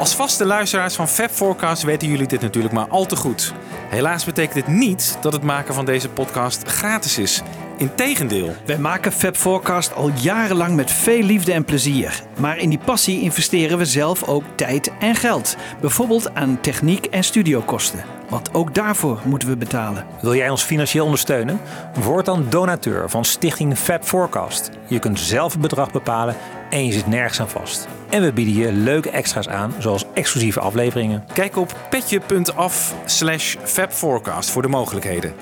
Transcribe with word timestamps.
Als 0.00 0.14
vaste 0.14 0.44
luisteraars 0.44 0.94
van 0.94 1.08
Fab 1.08 1.30
Forecast 1.30 1.82
weten 1.82 2.08
jullie 2.08 2.26
dit 2.26 2.40
natuurlijk 2.40 2.74
maar 2.74 2.88
al 2.88 3.06
te 3.06 3.16
goed. 3.16 3.54
Helaas 3.88 4.24
betekent 4.24 4.54
dit 4.54 4.66
niet 4.66 5.18
dat 5.20 5.32
het 5.32 5.42
maken 5.42 5.74
van 5.74 5.84
deze 5.84 6.08
podcast 6.08 6.68
gratis 6.68 7.18
is. 7.18 7.42
Integendeel. 7.76 8.54
Wij 8.66 8.78
maken 8.78 9.12
Fab 9.12 9.36
Forecast 9.36 9.94
al 9.94 10.10
jarenlang 10.14 10.76
met 10.76 10.90
veel 10.90 11.22
liefde 11.22 11.52
en 11.52 11.64
plezier. 11.64 12.22
Maar 12.38 12.58
in 12.58 12.68
die 12.68 12.78
passie 12.78 13.20
investeren 13.20 13.78
we 13.78 13.84
zelf 13.84 14.22
ook 14.28 14.44
tijd 14.54 14.92
en 15.00 15.14
geld. 15.14 15.56
Bijvoorbeeld 15.80 16.34
aan 16.34 16.60
techniek 16.60 17.06
en 17.06 17.24
studiokosten. 17.24 18.04
Want 18.28 18.54
ook 18.54 18.74
daarvoor 18.74 19.20
moeten 19.24 19.48
we 19.48 19.56
betalen. 19.56 20.06
Wil 20.20 20.34
jij 20.34 20.50
ons 20.50 20.62
financieel 20.62 21.04
ondersteunen? 21.04 21.60
Word 21.94 22.24
dan 22.24 22.46
donateur 22.48 23.10
van 23.10 23.24
Stichting 23.24 23.78
Fab 23.78 24.04
Forecast. 24.04 24.70
Je 24.86 24.98
kunt 24.98 25.20
zelf 25.20 25.52
het 25.52 25.60
bedrag 25.60 25.90
bepalen 25.90 26.36
en 26.70 26.86
je 26.86 26.92
zit 26.92 27.06
nergens 27.06 27.40
aan 27.40 27.48
vast. 27.48 27.88
En 28.08 28.22
we 28.22 28.32
bieden 28.32 28.54
je 28.54 28.72
leuke 28.72 29.10
extra's 29.10 29.48
aan, 29.48 29.74
zoals 29.78 30.04
exclusieve 30.14 30.60
afleveringen. 30.60 31.24
Kijk 31.32 31.56
op 31.56 31.76
petje.af 31.90 32.94
slash 33.04 33.56
fabforecast 33.62 34.50
voor 34.50 34.62
de 34.62 34.68
mogelijkheden. 34.68 35.34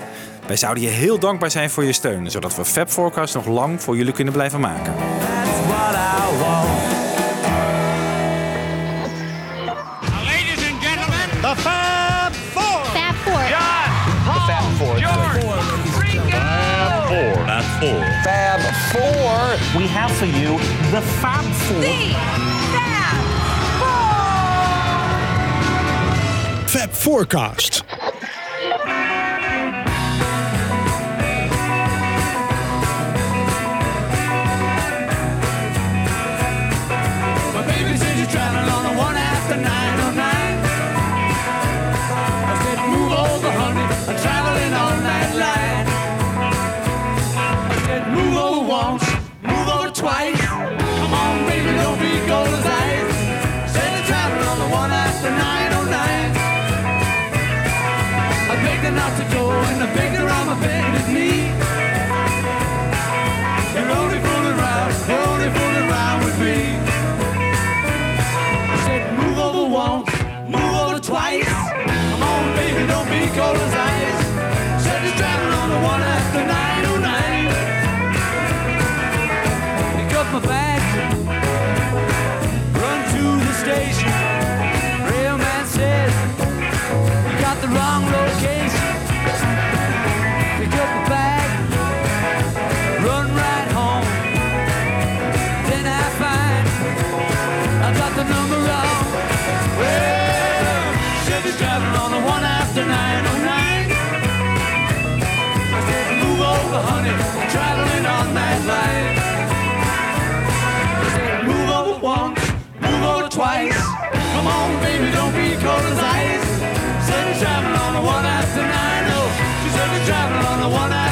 Wij 0.47 0.57
zouden 0.57 0.83
je 0.83 0.89
heel 0.89 1.19
dankbaar 1.19 1.51
zijn 1.51 1.71
voor 1.71 1.85
je 1.85 1.93
steun, 1.93 2.31
zodat 2.31 2.57
we 2.57 2.65
Fab 2.65 2.89
Forecast 2.89 3.35
nog 3.35 3.47
lang 3.47 3.83
voor 3.83 3.97
jullie 3.97 4.13
kunnen 4.13 4.33
blijven 4.33 4.61
maken. 4.61 4.95
That's 4.95 5.67
what 5.67 5.95
I 5.95 6.39
want. 6.39 6.78
We 20.09 20.15
have 20.15 20.19
for 20.19 20.27
you 20.27 20.59
the 20.91 21.01
Fab 21.21 21.45
Four. 21.67 21.83
Fab 26.69 26.91
Forecast. 26.91 27.83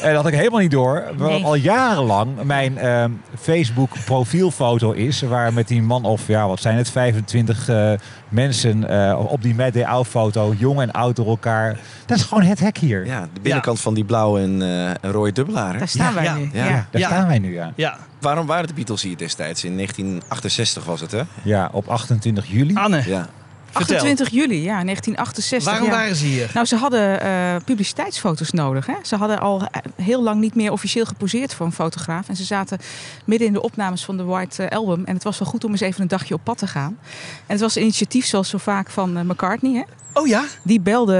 En 0.00 0.12
dat 0.14 0.22
had 0.22 0.32
ik 0.32 0.38
helemaal 0.38 0.60
niet 0.60 0.70
door. 0.70 1.04
Wat 1.16 1.30
Nee. 1.30 1.44
al 1.44 1.54
jarenlang 1.54 2.42
mijn 2.42 2.78
ehm, 2.78 3.10
Facebook 3.40 3.90
profielfoto 4.04 4.92
is. 4.92 5.20
Waar 5.22 5.52
met 5.52 5.68
die 5.68 5.82
man 5.82 6.04
of, 6.04 6.26
ja 6.26 6.46
wat 6.48 6.60
zijn 6.60 6.76
het, 6.76 6.90
25 6.90 7.68
eh, 7.68 7.92
mensen 8.28 8.88
eh, 9.08 9.20
op 9.28 9.42
die 9.42 9.54
Mad 9.54 9.72
Day 9.72 9.84
Out 9.84 10.06
foto. 10.06 10.54
Jong 10.58 10.80
en 10.80 10.90
oud 10.92 11.16
door 11.16 11.26
elkaar. 11.26 11.78
Dat 12.06 12.16
is 12.18 12.22
gewoon 12.24 12.42
het 12.44 12.60
hek 12.60 12.78
hier. 12.78 13.06
Ja, 13.06 13.28
de 13.32 13.40
binnenkant 13.40 13.80
van 13.80 13.94
die 13.94 14.04
blauwe 14.04 14.40
en, 14.40 14.62
eh, 14.62 14.88
en 14.88 14.98
rode 15.12 15.32
dubbelaar. 15.32 15.72
hè? 15.72 15.78
Daar 15.78 15.88
staan 15.88 16.14
wij 16.14 16.24
ja, 16.24 16.34
nu. 16.34 16.50
ja. 16.52 16.64
Ja. 16.64 16.86
Daar 16.90 17.00
Ja. 17.00 17.08
staan 17.08 17.26
wij 17.26 17.38
nu, 17.38 17.54
ja. 17.54 17.72
Ja. 17.76 17.96
Waarom 18.20 18.46
waren 18.46 18.66
de 18.66 18.74
Beatles 18.74 19.02
hier 19.02 19.16
destijds? 19.16 19.64
In 19.64 19.74
1968 19.76 20.84
was 20.84 21.00
het, 21.00 21.10
hè? 21.12 21.22
Ja, 21.42 21.68
op 21.72 21.88
28 21.88 22.46
juli. 22.46 22.74
Anne, 22.74 23.02
Ja. 23.06 23.26
Vertel. 23.70 23.96
28 23.96 24.28
juli, 24.28 24.62
ja, 24.62 24.82
1968. 24.82 25.72
Waarom 25.72 25.88
ja. 25.88 25.94
waren 25.94 26.16
ze 26.16 26.26
hier? 26.26 26.50
Nou, 26.54 26.66
ze 26.66 26.76
hadden 26.76 27.20
eh, 27.20 27.56
publiciteitsfoto's 27.64 28.50
nodig. 28.50 28.86
Hè? 28.86 28.94
Ze 29.02 29.16
hadden 29.16 29.40
al 29.40 29.62
eh, 29.62 29.82
heel 30.04 30.22
lang 30.22 30.40
niet 30.40 30.54
meer 30.54 30.72
officieel 30.72 31.04
geposeerd 31.04 31.54
voor 31.54 31.66
een 31.66 31.72
fotograaf. 31.72 32.28
En 32.28 32.36
ze 32.36 32.44
zaten 32.44 32.78
midden 33.24 33.46
in 33.46 33.52
de 33.52 33.62
opnames 33.62 34.04
van 34.04 34.16
de 34.16 34.24
White 34.24 34.62
eh, 34.62 34.78
Album. 34.78 35.04
En 35.04 35.14
het 35.14 35.24
was 35.24 35.38
wel 35.38 35.48
goed 35.48 35.64
om 35.64 35.70
eens 35.70 35.80
even 35.80 36.02
een 36.02 36.08
dagje 36.08 36.34
op 36.34 36.40
pad 36.44 36.58
te 36.58 36.66
gaan. 36.66 36.98
En 37.46 37.52
het 37.52 37.60
was 37.60 37.76
een 37.76 37.82
initiatief, 37.82 38.26
zoals 38.26 38.48
zo 38.48 38.58
vaak, 38.58 38.90
van 38.90 39.26
McCartney. 39.26 39.72
Hè? 39.72 39.82
Oh 40.20 40.26
ja? 40.26 40.44
Die 40.62 40.80
belde 40.80 41.14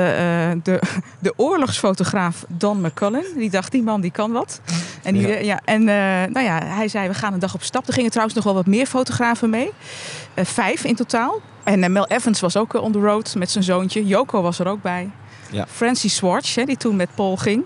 de, 0.62 0.80
de 1.18 1.32
oorlogsfotograaf 1.36 2.44
Don 2.48 2.80
McCullen. 2.80 3.24
Die 3.36 3.50
dacht, 3.50 3.72
die 3.72 3.82
man 3.82 4.00
die 4.00 4.10
kan 4.10 4.32
wat. 4.32 4.60
En, 5.02 5.14
die, 5.14 5.26
Ja. 5.26 5.38
ja, 5.38 5.60
en 5.64 5.84
nou 6.32 6.40
ja, 6.40 6.64
hij 6.64 6.88
zei, 6.88 7.08
we 7.08 7.14
gaan 7.14 7.32
een 7.32 7.38
dag 7.38 7.54
op 7.54 7.62
stap. 7.62 7.86
Er 7.86 7.92
gingen 7.92 8.10
trouwens 8.10 8.36
nog 8.36 8.44
wel 8.44 8.54
wat 8.54 8.66
meer 8.66 8.86
fotografen 8.86 9.50
mee. 9.50 9.70
Vijf 10.34 10.84
in 10.84 10.94
totaal. 10.94 11.40
En 11.64 11.82
eh, 11.82 11.90
Mel 11.90 12.06
Evans 12.06 12.40
was 12.40 12.56
ook 12.56 12.74
eh, 12.74 12.82
on 12.82 12.92
the 12.92 12.98
road 12.98 13.34
met 13.34 13.50
zijn 13.50 13.64
zoontje. 13.64 14.06
Yoko 14.06 14.42
was 14.42 14.58
er 14.58 14.68
ook 14.68 14.82
bij. 14.82 15.10
Ja. 15.50 15.66
Francie 15.70 16.10
Swartz, 16.10 16.54
hè, 16.54 16.64
die 16.64 16.76
toen 16.76 16.96
met 16.96 17.08
Paul 17.14 17.36
ging. 17.36 17.64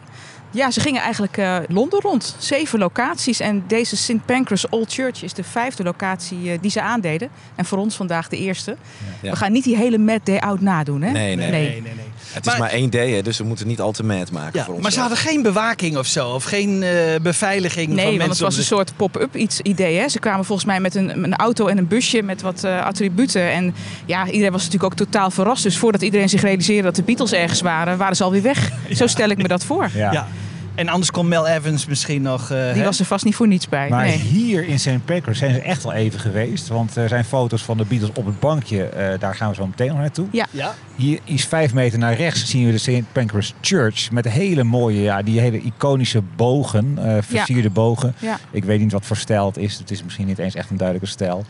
Ja, 0.50 0.70
ze 0.70 0.80
gingen 0.80 1.02
eigenlijk 1.02 1.36
eh, 1.36 1.56
Londen 1.68 2.00
rond. 2.00 2.36
Zeven 2.38 2.78
locaties. 2.78 3.40
En 3.40 3.64
deze 3.66 3.96
St. 3.96 4.26
Pancras 4.26 4.68
Old 4.68 4.92
Church 4.92 5.22
is 5.22 5.32
de 5.32 5.44
vijfde 5.44 5.82
locatie 5.82 6.60
die 6.60 6.70
ze 6.70 6.80
aandeden. 6.80 7.28
En 7.54 7.64
voor 7.64 7.78
ons 7.78 7.96
vandaag 7.96 8.28
de 8.28 8.36
eerste. 8.36 8.76
Ja. 9.20 9.30
We 9.30 9.36
gaan 9.36 9.52
niet 9.52 9.64
die 9.64 9.76
hele 9.76 9.98
Mad 9.98 10.20
Day 10.26 10.38
Out 10.38 10.60
nadoen, 10.60 11.02
hè? 11.02 11.10
Nee, 11.10 11.36
nee, 11.36 11.50
nee, 11.50 11.82
nee. 11.82 11.94
Het 12.34 12.44
Maar- 12.44 12.54
is 12.54 12.60
maar 12.60 12.70
één 12.70 12.90
day, 12.90 13.10
hè, 13.10 13.22
dus 13.22 13.38
we 13.38 13.44
moeten 13.44 13.66
niet 13.66 13.80
al 13.80 13.92
te 13.92 14.04
mad 14.04 14.30
maken 14.30 14.58
Ja, 14.58 14.64
voor 14.64 14.74
ons. 14.74 14.82
maar 14.82 14.92
ze 14.92 15.00
hadden 15.00 15.18
geen 15.18 15.42
bewaking 15.42 15.96
of 15.96 16.06
zo? 16.06 16.28
Of 16.28 16.44
geen 16.44 16.82
eh, 16.82 16.90
beveiliging 17.22 17.86
van 17.86 17.94
Nee, 17.96 18.04
want 18.04 18.16
mensen? 18.16 18.30
het 18.32 18.40
was 18.40 18.56
een 18.56 18.64
soort 18.76 18.96
pop-up 18.96 19.36
iets 19.36 19.60
idee. 19.60 19.96
Hè? 19.98 20.08
Ze 20.08 20.18
kwamen 20.18 20.44
volgens 20.44 20.66
mij 20.66 20.80
met 20.80 20.94
een, 20.94 21.22
een 21.24 21.34
auto 21.36 21.66
en 21.66 21.78
een 21.78 21.88
busje 21.88 22.22
met 22.22 22.42
wat 22.42 22.64
eh, 22.64 22.84
attributen. 22.84 23.50
En 23.50 23.74
ja, 24.06 24.26
iedereen 24.26 24.52
was 24.52 24.64
natuurlijk 24.64 24.92
ook 24.92 24.98
totaal 24.98 25.30
verrast. 25.30 25.62
Dus 25.62 25.78
voordat 25.78 26.02
iedereen 26.02 26.28
zich 26.28 26.40
realiseerde 26.42 26.82
dat 26.82 26.96
de 26.96 27.02
Beatles 27.02 27.32
ergens 27.32 27.60
waren, 27.60 27.96
waren 27.98 28.16
ze 28.16 28.24
alweer 28.24 28.42
weg. 28.42 28.70
Zo 28.90 29.06
stel 29.06 29.28
ik 29.28 29.36
me 29.36 29.48
dat 29.48 29.64
voor. 29.64 29.90
Ja. 29.94 30.26
En 30.74 30.88
anders 30.88 31.10
kon 31.10 31.28
Mel 31.28 31.46
Evans 31.46 31.86
misschien 31.86 32.22
nog... 32.22 32.42
eh, 32.50 32.58
Die 32.72 32.80
hè? 32.80 32.84
was 32.84 32.98
er 33.00 33.04
vast 33.04 33.24
niet 33.24 33.34
voor 33.34 33.48
niets 33.48 33.68
bij. 33.68 33.88
Maar 33.88 34.06
nee. 34.06 34.16
hier 34.16 34.66
in 34.68 34.78
St. 34.78 35.04
Pancras 35.04 35.38
zijn 35.38 35.54
ze 35.54 35.60
echt 35.60 35.82
wel 35.82 35.92
even 35.92 36.20
geweest. 36.20 36.68
Want 36.68 36.96
er 36.96 37.08
zijn 37.08 37.24
foto's 37.24 37.62
van 37.62 37.76
de 37.76 37.84
Beatles 37.84 38.10
op 38.14 38.26
het 38.26 38.40
bankje. 38.40 38.84
eh, 38.84 39.18
daar 39.18 39.34
gaan 39.34 39.48
we 39.48 39.54
zo 39.54 39.66
meteen 39.66 39.88
nog 39.88 39.98
naartoe. 39.98 40.26
Ja. 40.32 40.46
Ja? 40.50 40.74
Hier 40.96 41.18
is 41.24 41.44
vijf 41.44 41.74
meter 41.74 41.98
naar 41.98 42.14
rechts 42.16 42.46
zien 42.50 42.66
we 42.66 42.70
de 42.72 42.78
St. 42.78 43.12
Pancras 43.12 43.54
Church. 43.60 44.10
Met 44.10 44.28
hele 44.28 44.64
mooie, 44.64 45.00
ja, 45.02 45.22
die 45.22 45.40
hele 45.40 45.60
iconische 45.60 46.22
bogen. 46.36 46.98
eh, 46.98 47.16
versierde 47.22 47.70
bogen. 47.70 48.14
Ja. 48.18 48.38
Ik 48.50 48.64
weet 48.64 48.80
niet 48.80 48.92
wat 48.92 49.06
voor 49.06 49.16
stijl 49.16 49.46
het 49.46 49.56
is. 49.56 49.78
Het 49.78 49.90
is 49.90 50.02
misschien 50.04 50.26
niet 50.26 50.38
eens 50.38 50.54
echt 50.54 50.70
een 50.70 50.76
duidelijke 50.76 51.10
stijl. 51.10 51.44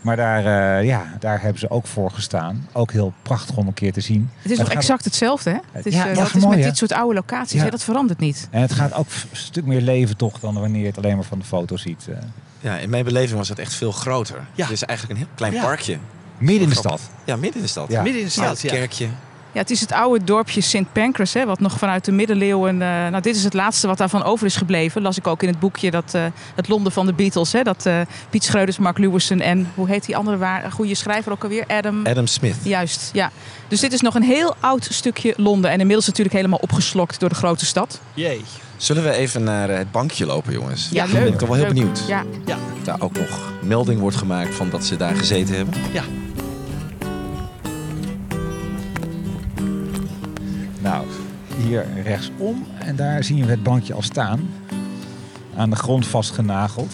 Maar 0.00 0.16
daar, 0.16 0.78
eh, 0.78 0.86
ja, 0.86 1.04
daar 1.18 1.40
hebben 1.42 1.58
ze 1.60 1.70
ook 1.70 1.86
voor 1.86 2.10
gestaan. 2.10 2.68
Ook 2.72 2.92
heel 2.92 3.12
prachtig 3.22 3.56
om 3.56 3.66
een 3.66 3.74
keer 3.74 3.92
te 3.92 4.00
zien. 4.00 4.30
Het 4.42 4.50
is 4.52 4.58
nog 4.58 4.66
gaat- 4.66 4.76
exact 4.76 5.04
hetzelfde. 5.04 5.50
Hè? 5.50 5.56
Het 5.72 5.86
is, 5.86 5.94
Ja, 5.94 6.08
eh, 6.08 6.16
dat 6.16 6.26
is 6.34 6.42
mooi, 6.42 6.56
met 6.56 6.64
dit 6.66 6.76
soort 6.76 6.92
oude 6.92 7.14
locaties. 7.14 7.58
Ja. 7.58 7.64
Hè? 7.64 7.70
Dat 7.70 7.82
verandert 7.82 8.18
niet. 8.18 8.48
En 8.50 8.60
het 8.60 8.72
gaat 8.72 8.94
ook 8.94 9.06
een 9.30 9.36
stuk 9.36 9.64
meer 9.64 9.80
leven 9.80 10.16
toch 10.16 10.38
dan 10.40 10.54
wanneer 10.54 10.80
je 10.80 10.86
het 10.86 10.96
alleen 10.98 11.14
maar 11.16 11.24
van 11.24 11.38
de 11.38 11.44
foto 11.44 11.76
ziet. 11.76 12.06
eh. 12.10 12.16
Ja, 12.60 12.76
in 12.78 12.90
mijn 12.90 13.04
beleving 13.04 13.38
was 13.38 13.48
het 13.48 13.58
echt 13.58 13.74
veel 13.74 13.92
groter. 13.92 14.44
Ja. 14.54 14.62
Het 14.64 14.72
is 14.72 14.82
eigenlijk 14.84 15.18
een 15.20 15.24
heel 15.26 15.34
klein 15.36 15.52
Ja. 15.52 15.62
parkje. 15.62 15.98
midden 16.38 16.62
in 16.62 16.68
de 16.68 16.74
stad. 16.74 17.00
Ja, 17.24 17.34
midden 17.36 17.54
in 17.54 17.62
de 17.62 17.68
stad. 17.68 17.88
Ja. 17.90 18.02
Midden 18.02 18.20
in 18.20 18.26
de 18.26 18.32
stad, 18.32 18.60
ja. 18.60 18.70
kerkje. 18.70 19.08
Ja, 19.52 19.60
het 19.60 19.70
is 19.70 19.80
het 19.80 19.92
oude 19.92 20.24
dorpje 20.24 20.60
St. 20.60 20.92
Pancras, 20.92 21.32
hè, 21.34 21.46
wat 21.46 21.60
nog 21.60 21.78
vanuit 21.78 22.04
de 22.04 22.12
middeleeuwen... 22.12 22.82
eh, 22.82 22.88
nou, 22.88 23.20
dit 23.20 23.36
is 23.36 23.44
het 23.44 23.54
laatste 23.54 23.86
wat 23.86 23.98
daarvan 23.98 24.22
over 24.22 24.46
is 24.46 24.56
gebleven. 24.56 25.02
Las 25.02 25.18
ik 25.18 25.26
ook 25.26 25.42
in 25.42 25.48
het 25.48 25.58
boekje, 25.58 25.90
dat, 25.90 26.14
eh, 26.14 26.24
het 26.54 26.68
Londen 26.68 26.92
van 26.92 27.06
de 27.06 27.12
Beatles. 27.12 27.52
Hè, 27.52 27.62
dat 27.62 27.86
eh, 27.86 28.00
Piet 28.30 28.44
Schreuders, 28.44 28.78
Mark 28.78 28.98
Lewison 28.98 29.40
en, 29.40 29.70
hoe 29.74 29.88
heet 29.88 30.06
die 30.06 30.16
andere 30.16 30.36
waar, 30.36 30.72
goede 30.72 30.94
schrijver 30.94 31.32
ook 31.32 31.42
alweer? 31.42 31.64
Adam... 31.66 32.06
Adam 32.06 32.26
Smith. 32.26 32.56
Juist, 32.62 33.10
ja. 33.12 33.30
Dus 33.68 33.80
dit 33.80 33.92
is 33.92 34.00
nog 34.00 34.14
een 34.14 34.22
heel 34.22 34.54
oud 34.60 34.88
stukje 34.90 35.34
Londen. 35.36 35.70
En 35.70 35.78
inmiddels 35.78 36.06
natuurlijk 36.06 36.36
helemaal 36.36 36.58
opgeslokt 36.58 37.20
door 37.20 37.28
de 37.28 37.34
grote 37.34 37.66
stad. 37.66 38.00
Jee. 38.14 38.40
Zullen 38.76 39.02
we 39.02 39.10
even 39.10 39.42
naar 39.42 39.68
het 39.68 39.90
bankje 39.90 40.26
lopen, 40.26 40.52
jongens? 40.52 40.88
Ja, 40.90 41.06
ben 41.06 41.22
leuk. 41.22 41.32
ik 41.32 41.38
toch 41.38 41.48
wel 41.48 41.56
heel 41.56 41.66
Leuk. 41.66 41.74
benieuwd. 41.74 42.02
Ja. 42.08 42.24
Ja. 42.46 42.58
Of 42.78 42.84
daar 42.84 43.00
ook 43.00 43.18
nog 43.18 43.52
melding 43.62 44.00
wordt 44.00 44.16
gemaakt 44.16 44.54
van 44.54 44.70
dat 44.70 44.84
ze 44.84 44.96
daar 44.96 45.16
gezeten 45.16 45.54
hebben. 45.54 45.74
Ja. 45.92 46.02
Nou, 50.82 51.06
hier 51.56 51.86
rechtsom. 52.02 52.66
En 52.78 52.96
daar 52.96 53.24
zien 53.24 53.44
we 53.44 53.50
het 53.50 53.62
bankje 53.62 53.94
al 53.94 54.02
staan. 54.02 54.50
Aan 55.56 55.70
de 55.70 55.76
grond 55.76 56.06
vastgenageld. 56.06 56.92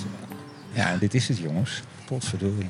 Ja, 0.72 0.90
en 0.90 0.98
dit 0.98 1.14
is 1.14 1.28
het 1.28 1.38
jongens. 1.38 1.82
Potverdorie. 2.04 2.68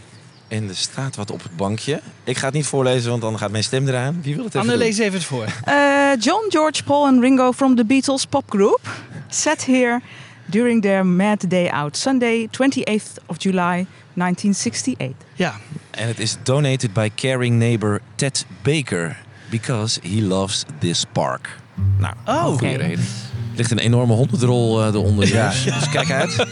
En 0.48 0.68
er 0.68 0.76
staat 0.76 1.16
wat 1.16 1.30
op 1.30 1.42
het 1.42 1.56
bankje. 1.56 2.00
Ik 2.24 2.36
ga 2.36 2.44
het 2.44 2.54
niet 2.54 2.66
voorlezen, 2.66 3.10
want 3.10 3.22
dan 3.22 3.38
gaat 3.38 3.50
mijn 3.50 3.64
stem 3.64 3.88
eraan. 3.88 4.18
Wie 4.22 4.34
wil 4.34 4.44
het 4.44 4.54
even 4.54 4.60
Anne, 4.60 4.72
doen? 4.72 4.82
lees 4.86 4.98
even 4.98 5.12
het 5.12 5.24
voor. 5.24 5.46
Uh, 5.68 6.10
John, 6.20 6.46
George, 6.48 6.84
Paul 6.84 7.06
and 7.06 7.20
Ringo 7.20 7.52
from 7.52 7.76
the 7.76 7.84
Beatles 7.84 8.24
pop 8.24 8.44
group 8.50 8.80
sat 9.28 9.64
here 9.64 10.00
during 10.44 10.82
their 10.82 11.06
Mad 11.06 11.50
Day 11.50 11.68
Out, 11.68 11.96
Sunday 11.96 12.48
28th 12.50 13.24
of 13.26 13.42
July 13.42 13.86
1968. 14.14 15.14
Ja. 15.34 15.54
En 15.90 16.06
het 16.06 16.18
is 16.18 16.36
donated 16.42 16.92
by 16.92 17.10
caring 17.14 17.58
neighbor 17.58 18.00
Ted 18.14 18.46
Baker. 18.62 19.24
Because 19.50 20.00
he 20.02 20.22
loves 20.22 20.64
this 20.78 21.04
park. 21.12 21.58
Nou, 21.98 22.14
Oh. 22.24 22.44
goede 22.44 22.76
reden. 22.76 23.04
Er 23.50 23.56
ligt 23.62 23.70
een 23.70 23.78
enorme 23.78 24.12
hondendrol 24.12 24.80
eh, 24.82 24.86
eronder. 24.94 25.28
Ja. 25.28 25.48
Dus, 25.48 25.64
dus 25.64 25.88
kijk 25.88 26.10
uit. 26.10 26.36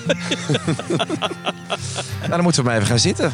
nou, 2.18 2.28
dan 2.28 2.42
moeten 2.42 2.62
we 2.62 2.68
maar 2.68 2.76
even 2.76 2.88
gaan 2.88 2.98
zitten. 2.98 3.32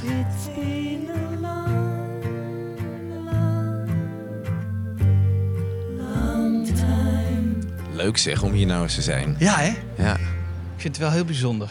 Leuk 7.93 8.17
zeg, 8.19 8.43
om 8.43 8.53
hier 8.53 8.67
nou 8.67 8.83
eens 8.83 8.95
te 8.95 9.03
zijn. 9.03 9.37
Ja, 9.39 9.57
hè? 9.59 9.77
Ja. 10.03 10.15
Ik 10.15 10.77
vind 10.87 10.97
het 10.97 11.05
wel 11.05 11.11
heel 11.11 11.25
bijzonder. 11.25 11.71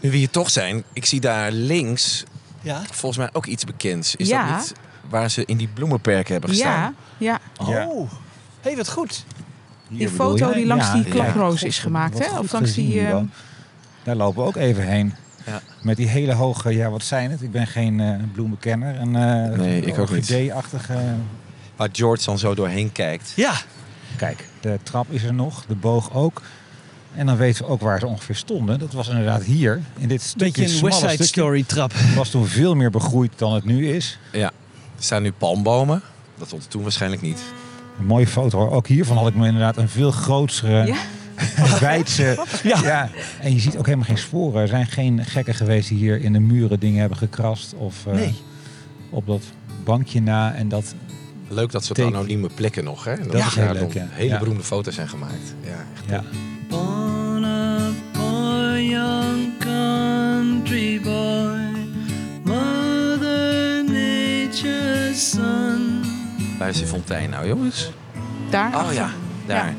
Nu 0.00 0.10
we 0.10 0.16
hier 0.16 0.30
toch 0.30 0.50
zijn, 0.50 0.82
ik 0.92 1.04
zie 1.04 1.20
daar 1.20 1.52
links 1.52 2.24
Ja? 2.60 2.82
volgens 2.90 3.16
mij 3.20 3.28
ook 3.32 3.46
iets 3.46 3.64
bekends. 3.64 4.16
Is 4.16 4.28
Ja. 4.28 4.46
dat 4.50 4.58
niet 4.58 4.72
waar 5.08 5.30
ze 5.30 5.44
in 5.44 5.56
die 5.56 5.68
bloemenperken 5.68 6.32
hebben 6.32 6.50
gestaan? 6.50 6.94
Ja, 7.16 7.40
ja. 7.58 7.66
Ja. 7.70 7.86
Oh. 7.86 8.10
Hé, 8.60 8.76
wat 8.76 8.88
goed. 8.90 9.24
Hier 9.88 9.98
Die 9.98 10.08
foto 10.08 10.48
je? 10.48 10.54
die 10.54 10.66
langs 10.66 10.86
Ja, 10.86 10.92
die 10.92 11.04
ja. 11.04 11.10
klaproos 11.10 11.62
is 11.62 11.78
gemaakt, 11.78 12.18
hè? 12.26 12.38
Of 12.38 12.52
langs 12.52 12.74
die... 12.74 13.00
Ehm, 13.06 13.24
Daar 14.02 14.16
lopen 14.16 14.42
we 14.42 14.48
ook 14.48 14.56
even 14.56 14.86
heen. 14.86 15.14
Ja. 15.46 15.60
Met 15.82 15.96
die 15.96 16.08
hele 16.08 16.32
hoge, 16.34 16.74
ja 16.74 16.90
wat 16.90 17.02
zijn 17.02 17.30
het? 17.30 17.42
Ik 17.42 17.50
ben 17.50 17.66
geen 17.66 18.00
eh 18.00 18.14
bloemenkenner. 18.32 19.00
Een, 19.00 19.16
eh, 19.16 19.58
Nee, 19.58 19.80
ik 19.80 19.98
ook 19.98 20.10
niet. 20.10 20.18
orchidee-achtige... 20.18 20.96
Waar 21.76 21.88
George 21.92 22.24
dan 22.24 22.38
zo 22.38 22.54
doorheen 22.54 22.92
kijkt. 22.92 23.32
Ja. 23.36 23.52
Kijk, 24.16 24.48
de 24.60 24.78
trap 24.82 25.10
is 25.10 25.22
er 25.22 25.34
nog, 25.34 25.64
de 25.66 25.74
boog 25.74 26.14
ook. 26.14 26.42
En 27.14 27.26
dan 27.26 27.36
weten 27.36 27.64
we 27.64 27.70
ook 27.70 27.80
waar 27.80 27.98
ze 27.98 28.06
ongeveer 28.06 28.34
stonden. 28.34 28.78
Dat 28.78 28.92
was 28.92 29.08
inderdaad 29.08 29.42
hier, 29.42 29.80
in 29.98 30.08
dit 30.08 30.22
stukje 30.22 30.62
Beetje 30.62 30.76
een 30.76 30.84
West 30.84 31.10
Side. 31.10 31.24
Story 31.24 31.62
trap. 31.66 31.92
Het 31.94 32.14
was 32.14 32.30
toen 32.30 32.46
veel 32.46 32.74
meer 32.74 32.90
begroeid 32.90 33.32
dan 33.36 33.54
het 33.54 33.64
nu 33.64 33.88
is. 33.88 34.18
Ja. 34.32 34.50
Er 34.98 35.04
staan 35.04 35.22
nu 35.22 35.32
palmbomen. 35.32 36.02
Dat 36.38 36.46
stond 36.46 36.70
toen 36.70 36.82
waarschijnlijk 36.82 37.22
niet. 37.22 37.40
Een 37.98 38.06
mooie 38.06 38.26
foto 38.26 38.58
hoor. 38.58 38.70
Ook 38.70 38.86
hiervan 38.86 39.16
had 39.16 39.28
ik 39.28 39.34
me 39.34 39.46
inderdaad 39.46 39.76
een 39.76 39.88
veel 39.88 40.10
grotere, 40.10 40.86
Ja? 40.86 40.96
wijdse... 41.80 42.44
Ja. 42.62 43.10
En 43.40 43.52
je 43.54 43.60
ziet 43.60 43.76
ook 43.76 43.84
helemaal 43.84 44.06
geen 44.06 44.18
sporen. 44.18 44.62
Er 44.62 44.68
zijn 44.68 44.86
geen 44.86 45.24
gekken 45.24 45.54
geweest 45.54 45.88
die 45.88 45.98
hier 45.98 46.20
in 46.20 46.32
de 46.32 46.38
muren 46.40 46.80
dingen 46.80 47.00
hebben 47.00 47.18
gekrast. 47.18 47.74
Of 47.74 48.06
eh, 48.06 48.12
Nee. 48.14 48.34
op 49.10 49.26
dat 49.26 49.42
bankje 49.84 50.20
na. 50.20 50.54
En 50.54 50.68
dat, 50.68 50.94
Leuk 51.48 51.70
dat 51.72 51.84
soort 51.84 52.00
anonieme 52.00 52.48
plekken 52.54 52.84
nog. 52.84 53.04
Hè? 53.04 53.12
En 53.12 53.22
Dat, 53.22 53.32
Dat 53.32 53.40
is 53.46 53.54
heel 53.54 53.64
daar 53.64 53.74
leuk, 53.74 53.92
ja. 53.92 54.06
hele 54.10 54.28
Ja. 54.32 54.38
beroemde 54.38 54.62
foto's 54.62 54.94
zijn 54.94 55.08
gemaakt. 55.08 55.54
Ja, 55.64 55.84
echt 55.94 56.04
ja. 56.10 56.22
Waar 66.68 66.76
is 66.76 66.82
die 66.82 66.92
fontein 66.92 67.30
nou, 67.30 67.46
jongens? 67.48 67.90
Daar? 68.50 68.84
Oh 68.86 68.92
ja, 68.92 69.10
daar. 69.46 69.74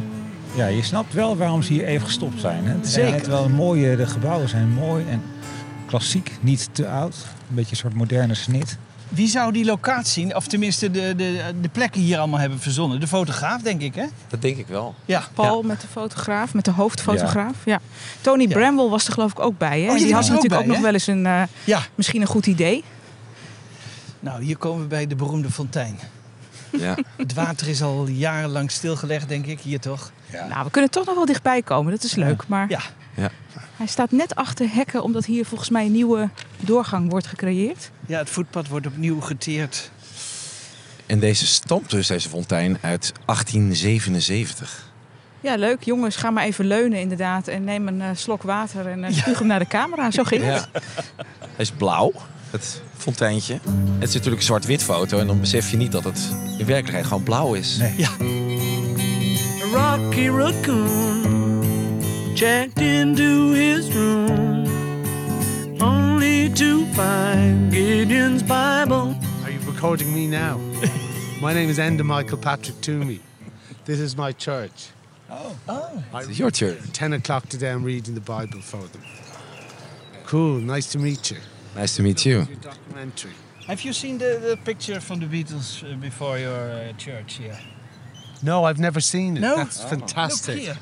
ja, 0.56 0.66
je 0.68 0.84
snapt 0.84 1.14
wel 1.14 1.38
waarom 1.38 1.62
ze 1.62 1.74
hier 1.74 1.86
even 1.86 2.06
gestopt 2.06 2.40
zijn. 2.40 2.66
Hè? 2.66 2.72
Het 2.74 2.88
zijn 2.88 3.06
Zeker. 3.06 3.20
net 3.20 3.28
wel 3.28 3.50
mooie, 3.50 3.96
de 3.96 4.08
gebouwen 4.08 4.50
zijn 4.50 4.70
mooi 4.70 5.06
en 5.10 5.22
klassiek, 5.86 6.38
niet 6.42 6.70
te 6.72 6.88
oud. 6.88 7.16
Een 7.50 7.56
beetje 7.56 7.72
een 7.72 7.78
soort 7.78 7.94
moderne 7.94 8.34
snit. 8.34 8.78
Wie 9.10 9.28
zou 9.28 9.52
die 9.52 9.66
locatie, 9.66 10.36
of 10.36 10.48
tenminste 10.48 10.92
de, 10.92 11.14
de, 11.18 11.42
de 11.62 11.70
plekken 11.70 12.02
hier 12.02 12.18
allemaal 12.18 12.40
hebben 12.40 12.60
verzonnen? 12.60 13.00
De 13.00 13.08
fotograaf, 13.08 13.62
denk 13.62 13.82
ik, 13.82 13.96
hè? 13.96 14.06
Dat 14.28 14.42
denk 14.42 14.58
ik 14.58 14.68
wel. 14.68 14.96
Ja. 15.06 15.24
Paul 15.34 15.62
met 15.62 15.82
de 15.82 15.88
fotograaf, 15.88 16.54
met 16.54 16.66
de 16.66 16.72
hoofdfotograaf. 16.72 17.56
Ja. 17.66 17.80
Tony 18.22 18.44
Ja. 18.48 18.50
Bramwell 18.50 18.88
was 18.90 19.08
er 19.08 19.14
geloof 19.14 19.32
ik 19.32 19.40
ook 19.40 19.58
bij. 19.58 19.82
Hè? 19.82 19.92
Oh, 19.92 19.98
die 19.98 20.14
had 20.14 20.24
er 20.24 20.30
ook 20.30 20.36
natuurlijk 20.36 20.62
ook 20.62 20.68
nog 20.76 20.80
wel 20.84 20.94
eens 20.94 21.08
een, 21.08 21.26
eh, 21.26 21.42
Ja. 21.64 21.82
misschien 21.96 22.22
een 22.22 22.28
goed 22.28 22.48
idee. 22.48 22.84
Nou, 24.20 24.44
hier 24.44 24.58
komen 24.58 24.82
we 24.82 24.88
bij 24.88 25.08
de 25.08 25.16
beroemde 25.16 25.52
fontein. 25.52 26.00
Ja. 26.86 26.96
Het 27.18 27.34
water 27.34 27.68
is 27.68 27.82
al 27.82 28.08
jarenlang 28.08 28.72
stilgelegd, 28.72 29.28
denk 29.30 29.46
ik. 29.46 29.60
Hier 29.60 29.80
toch? 29.80 30.12
Nou, 30.50 30.64
we 30.64 30.72
kunnen 30.72 30.90
toch 30.92 31.06
nog 31.06 31.16
wel 31.16 31.26
dichtbij 31.26 31.62
komen. 31.62 31.92
Dat 31.92 32.04
is 32.04 32.16
leuk. 32.16 32.48
Maar 32.48 32.70
Ja. 32.70 32.80
Ja. 33.16 33.30
hij 33.76 33.88
staat 33.88 34.12
net 34.12 34.36
achter 34.36 34.74
hekken, 34.74 35.04
omdat 35.04 35.26
hier 35.26 35.46
volgens 35.46 35.70
mij 35.70 35.86
een 35.86 35.92
nieuwe 35.92 36.30
doorgang 36.60 37.10
wordt 37.10 37.28
gecreëerd. 37.28 37.92
Ja, 38.06 38.18
het 38.18 38.30
voetpad 38.30 38.68
wordt 38.68 38.88
opnieuw 38.88 39.20
geteerd. 39.22 39.92
En 41.06 41.20
deze 41.20 41.48
stamt 41.48 41.90
dus, 41.90 42.08
deze 42.08 42.30
fontein, 42.30 42.78
uit 42.82 43.14
1877. 43.26 44.88
Ja, 45.42 45.56
leuk. 45.56 45.84
Jongens, 45.84 46.16
ga 46.16 46.30
maar 46.32 46.44
even 46.44 46.66
leunen 46.66 47.00
inderdaad. 47.00 47.48
En 47.48 47.64
neem 47.64 47.88
een 47.88 48.02
eh, 48.02 48.10
slok 48.14 48.44
water 48.44 48.88
en 48.88 49.04
eh, 49.04 49.14
spuug 49.14 49.40
hem 49.40 49.48
naar 49.48 49.60
de 49.60 49.68
camera. 49.68 50.12
Zo 50.12 50.24
ging 50.24 50.44
het. 50.44 50.70
Ja. 50.74 50.80
Hij 51.40 51.50
is 51.58 51.72
blauw, 51.72 52.12
het 52.52 52.82
fonteintje. 52.98 53.54
Het 54.00 54.08
is 54.08 54.14
natuurlijk 54.14 54.42
een 54.42 54.48
zwart-wit 54.48 54.84
foto 54.84 55.20
en 55.20 55.28
dan 55.28 55.40
besef 55.40 55.72
je 55.72 55.78
niet 55.78 55.92
dat 55.92 56.04
het 56.04 56.30
in 56.58 56.66
werkelijkheid 56.66 57.06
gewoon 57.06 57.24
blauw 57.24 57.54
is. 57.54 57.80
Ja. 57.98 58.10
Rocky 59.74 60.28
Raccoon 60.28 62.02
checked 62.36 62.80
into 62.80 63.52
his 63.52 63.88
room 63.94 64.66
only 65.82 66.50
to 66.50 66.86
find 66.94 67.74
Gideon's 67.74 68.42
Bible. 68.42 69.16
Are 69.44 69.52
you 69.52 69.60
recording 69.66 70.14
me 70.14 70.28
now? 70.28 70.60
my 71.42 71.54
name 71.54 71.70
is 71.70 71.78
Enda 71.78 72.04
Michael 72.04 72.38
Patrick 72.38 72.82
Toomey. 72.82 73.20
This 73.86 74.00
is 74.00 74.16
my 74.16 74.34
church. 74.34 74.92
Oh. 75.32 75.56
I 76.14 76.22
This 76.22 76.30
is 76.30 76.38
your 76.40 76.52
church. 76.52 76.80
10 76.92 77.14
o'clock 77.14 77.48
today, 77.50 77.72
I'm 77.72 77.84
reading 77.84 78.16
the 78.16 78.22
Bible 78.22 78.62
for 78.62 78.82
them. 78.88 79.02
Cool, 80.26 80.60
nice 80.60 80.92
to 80.92 81.00
meet 81.00 81.32
you. 81.32 81.38
Nice 81.76 81.96
to 81.96 82.04
meet 82.04 82.26
you. 82.26 82.46
Documentary. 82.62 83.32
Have 83.68 83.82
you 83.82 83.94
seen 83.94 84.18
the, 84.18 84.40
the 84.42 84.58
picture 84.58 85.00
from 85.00 85.20
the 85.20 85.26
Beatles 85.28 85.84
uh, 85.84 85.96
before 85.98 86.38
your 86.40 86.56
uh, 86.72 86.94
church 86.94 87.36
here? 87.36 87.58
No, 88.42 88.64
I've 88.64 88.80
never 88.80 89.00
seen 89.00 89.38
it. 89.38 89.42
No? 89.42 89.58
That's 89.58 89.84
Oh. 89.84 89.88
fantastic. 89.88 90.56
Look 90.56 90.64
here. 90.64 90.78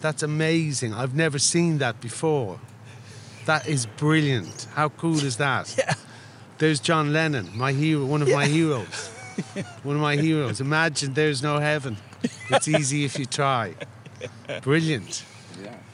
That's 0.00 0.22
amazing. 0.22 0.92
I've 0.94 1.14
never 1.14 1.38
seen 1.38 1.78
that 1.78 2.00
before. 2.00 2.60
That 3.46 3.66
is 3.66 3.86
brilliant. 3.86 4.66
How 4.74 4.90
cool 4.90 5.18
is 5.24 5.36
that? 5.38 5.74
Yeah. 5.78 5.94
There's 6.58 6.80
John 6.80 7.12
Lennon, 7.12 7.50
my 7.56 7.72
hero, 7.72 8.04
one 8.04 8.20
of 8.20 8.28
my 8.28 8.46
heroes. 8.46 9.08
one 9.84 9.94
of 9.94 10.02
my 10.02 10.16
heroes. 10.16 10.60
Imagine 10.60 11.14
there's 11.14 11.40
no 11.40 11.60
heaven. 11.60 11.96
It's 12.50 12.66
easy 12.66 13.04
if 13.04 13.16
you 13.16 13.26
try. 13.26 13.74
Brilliant. 14.62 15.24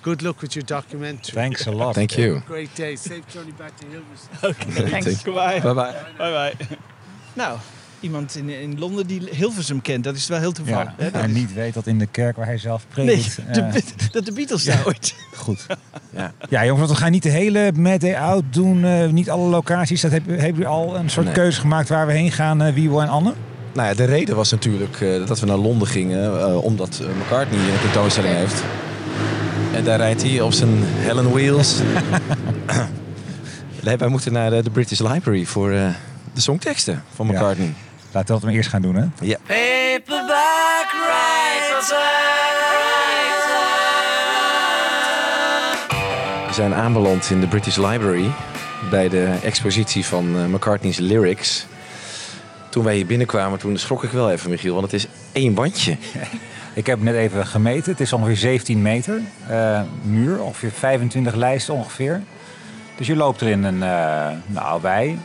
Good 0.02 0.20
luck 0.22 0.40
with 0.40 0.52
your 0.52 0.66
documentary. 0.66 1.32
Thanks 1.32 1.66
a 1.66 1.70
lot. 1.72 1.94
Thank 1.94 2.10
you. 2.10 2.40
Great 2.46 2.68
day. 2.76 2.96
Safe 2.96 3.22
journey 3.32 3.52
back 3.56 3.70
to 3.76 3.86
Hilversum. 3.90 4.90
Thanks. 4.90 5.22
Bye 5.22 5.60
Goodbye. 5.60 5.60
bye. 5.60 5.94
Bye 6.16 6.54
bye. 6.56 6.76
Nou, 7.32 7.58
iemand 8.00 8.36
in, 8.36 8.48
in 8.48 8.78
Londen 8.78 9.06
die 9.06 9.28
Hilversum 9.30 9.82
kent, 9.82 10.04
dat 10.04 10.16
is 10.16 10.26
wel 10.26 10.38
heel 10.38 10.52
toevallig. 10.52 10.84
Ja, 10.98 11.04
hè? 11.04 11.10
Dat 11.10 11.22
en 11.22 11.28
is- 11.30 11.36
niet 11.36 11.52
weet 11.54 11.74
dat 11.74 11.86
in 11.86 11.98
de 11.98 12.06
kerk 12.06 12.36
waar 12.36 12.46
hij 12.46 12.58
zelf 12.58 12.86
Nee, 12.96 13.04
preekt. 13.06 13.36
de, 13.54 13.60
eh, 13.60 13.82
dat 14.12 14.24
de 14.24 14.32
Beatles 14.32 14.64
daar 14.64 14.82
ooit. 14.86 15.14
goed. 15.36 15.66
Ja. 16.10 16.32
Ja, 16.48 16.64
jongens, 16.64 16.78
want 16.86 16.90
we 16.98 17.04
gaan 17.04 17.12
niet 17.12 17.22
de 17.22 17.28
hele 17.28 17.72
Mad 17.72 18.00
Day 18.00 18.14
Out 18.16 18.44
doen. 18.50 18.84
eh, 18.84 19.08
niet 19.08 19.30
alle 19.30 19.48
locaties. 19.48 20.00
Dat 20.00 20.10
hebben 20.10 20.38
heb 20.40 20.56
je 20.56 20.66
al 20.66 20.96
een 20.96 21.10
soort 21.10 21.26
Nee. 21.26 21.34
keuze 21.34 21.60
gemaakt 21.60 21.88
waar 21.88 22.06
we 22.06 22.12
heen 22.12 22.32
gaan, 22.32 22.62
eh 22.62 22.74
Wiebo 22.74 23.00
en 23.00 23.08
Anne. 23.08 23.32
Nou 23.74 23.88
ja, 23.88 23.94
de 23.94 24.04
reden 24.04 24.36
was 24.36 24.50
natuurlijk 24.50 25.00
eh, 25.00 25.26
dat 25.26 25.40
we 25.40 25.46
naar 25.46 25.56
Londen 25.56 25.88
gingen, 25.88 26.40
eh, 26.40 26.64
omdat 26.64 26.98
eh, 27.02 27.06
McCartney 27.22 27.58
een 27.60 27.80
tentoonstelling 27.80 28.34
heeft. 28.34 28.62
En 29.74 29.84
daar 29.84 29.96
rijdt 29.98 30.22
hij 30.22 30.40
op 30.40 30.52
zijn 30.52 30.78
Helen 30.82 31.32
Wheels. 31.32 31.78
nee, 33.84 33.96
wij 33.96 34.08
moeten 34.08 34.32
naar 34.32 34.50
de, 34.50 34.62
de 34.62 34.70
British 34.70 35.00
Library 35.00 35.44
voor 35.44 35.70
eh, 35.70 35.86
de 36.34 36.40
songteksten 36.40 37.02
van 37.14 37.26
Ja. 37.26 37.32
McCartney. 37.32 37.74
Laten 38.12 38.34
we 38.34 38.40
dat 38.40 38.42
maar 38.42 38.52
eerst 38.52 38.70
gaan 38.70 38.82
doen, 38.82 38.94
hè? 38.94 39.04
Ja. 39.20 39.36
Paperback. 39.46 40.92
We 46.46 46.52
zijn 46.60 46.74
aanbeland 46.74 47.30
in 47.30 47.40
de 47.40 47.46
British 47.46 47.76
Library 47.76 48.30
bij 48.90 49.08
de 49.08 49.38
expositie 49.42 50.04
van 50.04 50.36
eh, 50.36 50.44
McCartney's 50.44 50.98
lyrics. 50.98 51.66
Toen 52.70 52.84
wij 52.84 52.94
hier 52.96 53.06
binnenkwamen, 53.06 53.58
toen 53.58 53.78
schrok 53.78 54.04
ik 54.04 54.10
wel 54.10 54.30
even, 54.30 54.50
Michiel, 54.50 54.74
want 54.74 54.92
het 54.92 55.00
is 55.00 55.06
één 55.32 55.54
bandje. 55.54 55.96
Ik 56.74 56.86
heb 56.86 57.02
net 57.02 57.14
even 57.14 57.46
gemeten. 57.46 57.90
Het 57.92 58.00
is 58.00 58.12
ongeveer 58.12 58.36
17 58.36 58.82
meter. 58.82 59.20
eh, 59.48 59.80
muur, 60.02 60.42
ongeveer 60.42 60.70
25 60.70 61.34
lijsten 61.34 61.74
ongeveer. 61.74 62.22
Dus 62.96 63.06
je 63.06 63.16
loopt 63.16 63.40
erin 63.42 63.62
een, 63.64 63.82
eh, 63.82 64.26
nou 64.46 64.82
wij, 64.82 65.18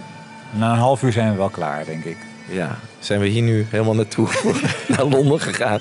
na 0.51 0.71
een 0.71 0.77
half 0.77 1.03
uur 1.03 1.11
zijn 1.11 1.31
we 1.31 1.37
wel 1.37 1.49
klaar, 1.49 1.85
denk 1.85 2.03
ik. 2.03 2.17
Ja, 2.51 2.77
zijn 2.99 3.19
we 3.19 3.27
hier 3.27 3.41
nu 3.41 3.65
helemaal 3.69 3.93
naartoe 3.95 4.27
naar 4.87 5.03
Londen 5.05 5.39
gegaan? 5.39 5.79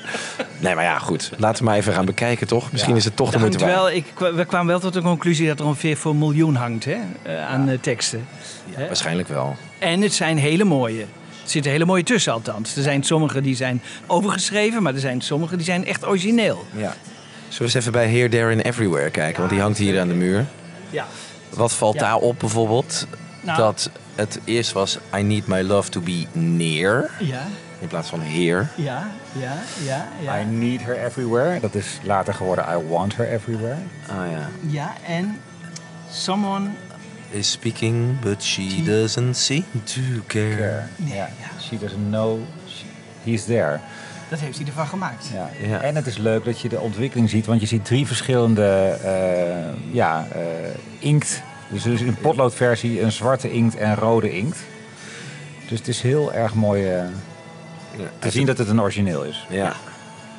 Nee, 0.59 0.75
maar 0.75 0.83
ja, 0.83 0.99
goed. 0.99 1.31
Laten 1.37 1.63
we 1.63 1.69
maar 1.69 1.77
even 1.77 1.93
gaan 1.93 2.05
bekijken, 2.05 2.47
toch? 2.47 2.71
Misschien 2.71 2.95
is 2.95 3.05
het 3.05 3.15
toch 3.15 3.27
de 3.29 3.33
Er 3.35 3.39
moeite 3.39 3.59
waard. 3.59 3.71
wel, 3.73 3.89
ik, 3.91 4.05
we 4.17 4.45
kwamen 4.45 4.67
wel 4.67 4.79
tot 4.79 4.93
de 4.93 5.01
conclusie 5.01 5.47
dat 5.47 5.59
er 5.59 5.65
ongeveer 5.65 5.97
voor 5.97 6.11
een 6.11 6.17
miljoen 6.17 6.55
hangt 6.55 6.85
hè, 6.85 6.97
eh, 7.23 7.47
aan 7.47 7.77
teksten. 7.81 8.27
Hè? 8.69 8.85
Waarschijnlijk 8.87 9.27
wel. 9.27 9.55
En 9.79 10.01
het 10.01 10.13
zijn 10.13 10.37
hele 10.37 10.63
mooie. 10.63 11.05
Er 11.49 11.55
zitten 11.55 11.71
hele 11.71 11.85
mooie 11.85 12.03
tussen 12.03 12.33
althans. 12.33 12.75
Er 12.75 12.83
zijn 12.83 13.03
sommige 13.03 13.41
die 13.41 13.55
zijn 13.55 13.81
overgeschreven, 14.07 14.83
maar 14.83 14.93
er 14.93 14.99
zijn 14.99 15.21
sommige 15.21 15.55
die 15.55 15.65
zijn 15.65 15.85
echt 15.85 16.05
origineel. 16.07 16.65
Ja. 16.71 16.93
Zullen 17.47 17.57
we 17.57 17.63
eens 17.63 17.73
even 17.73 17.91
bij 17.91 18.09
Here, 18.09 18.29
There 18.29 18.51
and 18.53 18.63
Everywhere 18.63 19.09
kijken? 19.09 19.37
Want 19.39 19.49
die 19.51 19.61
hangt 19.61 19.77
hier 19.77 19.99
aan 19.99 20.07
de 20.07 20.13
muur. 20.13 20.45
Ja. 20.89 21.05
Wat 21.49 21.73
valt 21.73 21.93
Ja. 21.93 21.99
daarop 21.99 22.39
bijvoorbeeld? 22.39 23.07
Nou. 23.41 23.57
Dat 23.57 23.89
het 24.15 24.39
eerst 24.43 24.71
was 24.71 24.97
I 25.17 25.21
need 25.21 25.47
my 25.47 25.61
love 25.61 25.89
to 25.89 26.01
be 26.01 26.25
near. 26.31 27.09
Ja, 27.19 27.41
In 27.79 27.87
plaats 27.87 28.09
van 28.09 28.21
here. 28.21 28.65
ja, 28.75 29.07
ja, 29.39 29.53
ja, 29.85 30.07
ja. 30.21 30.39
I 30.39 30.45
need 30.45 30.81
her 30.83 31.05
everywhere. 31.05 31.59
Dat 31.59 31.75
is 31.75 31.99
later 32.03 32.33
geworden 32.33 32.65
I 32.69 32.87
want 32.87 33.15
her 33.15 33.27
everywhere. 33.31 33.77
Ah 34.09 34.31
ja. 34.31 34.49
Ja, 34.67 34.93
en 35.07 35.37
someone... 36.11 36.67
Is 37.31 37.51
speaking, 37.51 38.19
but 38.19 38.43
she 38.43 38.81
doesn't 38.85 39.33
seem 39.37 39.63
to 39.83 40.01
care. 40.27 40.83
Ja. 40.95 41.29
She 41.61 41.77
doesn't 41.77 42.07
know 42.09 42.39
she- 42.67 42.85
he's 43.31 43.45
there. 43.45 43.79
Dat 44.29 44.39
heeft 44.39 44.57
hij 44.57 44.67
ervan 44.67 44.87
gemaakt. 44.87 45.25
Ja. 45.33 45.49
Ja. 45.67 45.81
En 45.81 45.95
het 45.95 46.07
is 46.07 46.17
leuk 46.17 46.45
dat 46.45 46.59
je 46.59 46.69
de 46.69 46.79
ontwikkeling 46.79 47.29
ziet, 47.29 47.45
want 47.45 47.61
je 47.61 47.67
ziet 47.67 47.85
drie 47.85 48.07
verschillende 48.07 48.97
eh, 49.03 49.93
ja, 49.93 50.27
eh, 50.31 50.39
inkt. 50.99 51.41
Dus 51.69 51.85
er 51.85 51.93
is 51.93 52.01
een 52.01 52.15
potloodversie, 52.21 53.01
een 53.01 53.11
zwarte 53.11 53.51
inkt 53.51 53.75
en 53.75 53.95
rode 53.95 54.31
inkt. 54.31 54.57
Dus 55.67 55.77
het 55.79 55.87
is 55.87 56.01
heel 56.01 56.33
erg 56.33 56.53
mooi 56.53 56.87
eh, 56.87 57.03
te 58.19 58.29
zien 58.31 58.45
dat 58.45 58.57
het 58.57 58.67
een 58.69 58.81
origineel 58.81 59.23
is. 59.23 59.45
Ja. 59.49 59.73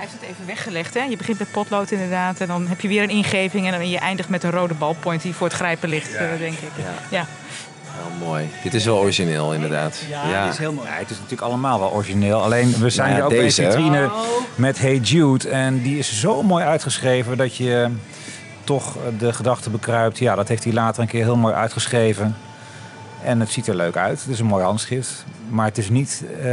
Hij 0.00 0.09
heeft 0.09 0.21
het 0.21 0.30
even 0.30 0.47
weggelegd. 0.47 0.95
Hè? 0.95 1.02
Je 1.02 1.16
begint 1.16 1.38
met 1.38 1.50
potlood 1.50 1.90
inderdaad. 1.90 2.40
En 2.40 2.47
dan 2.47 2.66
heb 2.66 2.80
je 2.80 2.88
weer 2.88 3.02
een 3.02 3.11
ingeving. 3.11 3.66
En 3.66 3.73
dan 3.73 3.88
je 3.88 3.99
eindigt 3.99 4.28
met 4.28 4.42
een 4.42 4.50
rode 4.50 4.75
balpoint 4.75 5.23
die 5.23 5.35
voor 5.35 5.47
het 5.47 5.57
grijpen 5.57 5.88
ligt, 5.88 6.14
eh, 6.14 6.28
denk 6.38 6.52
ik. 6.59 6.71
Ja. 6.76 7.19
Ja. 7.19 7.26
Wel 7.97 8.28
mooi. 8.28 8.50
Dit 8.62 8.75
is 8.75 8.85
wel 8.85 8.99
origineel, 8.99 9.54
inderdaad. 9.54 10.02
Ja, 10.09 10.45
dit 10.45 10.52
is 10.52 10.59
heel 10.59 10.73
mooi. 10.73 10.88
Ja, 10.88 10.95
het 10.95 11.11
is 11.11 11.16
natuurlijk 11.16 11.42
allemaal 11.42 11.78
wel 11.78 11.92
origineel. 11.92 12.42
Alleen 12.42 12.75
we 12.78 12.90
zijn 12.90 13.09
Nou 13.09 13.21
ja, 13.21 13.25
er 13.25 13.25
ook 13.25 13.30
bij 13.30 13.40
deze, 13.40 13.64
een 13.64 13.73
vitrine 13.73 14.11
met 14.54 14.78
Hey 14.78 14.97
Jude. 14.97 15.49
En 15.49 15.83
die 15.83 15.99
is 15.99 16.21
zo 16.21 16.42
mooi 16.42 16.64
uitgeschreven 16.64 17.37
dat 17.37 17.57
je 17.57 17.90
toch 18.64 18.97
de 19.19 19.33
gedachte 19.33 19.71
bekruipt. 19.71 20.19
Ja, 20.19 20.35
dat 20.35 20.49
heeft 20.49 20.64
hij 20.64 20.73
later 20.73 21.02
een 21.02 21.09
keer 21.09 21.25
heel 21.25 21.37
mooi 21.37 21.54
uitgeschreven. 21.54 22.37
En 23.25 23.41
het 23.41 23.50
ziet 23.50 23.67
er 23.67 23.77
leuk 23.77 23.97
uit. 23.97 24.21
Het 24.21 24.29
is 24.33 24.39
een 24.41 24.47
mooi 24.47 24.65
handschrift. 24.65 25.25
Maar 25.49 25.67
het 25.67 25.79
is 25.79 25.89
niet 25.91 26.23
eh, 26.39 26.45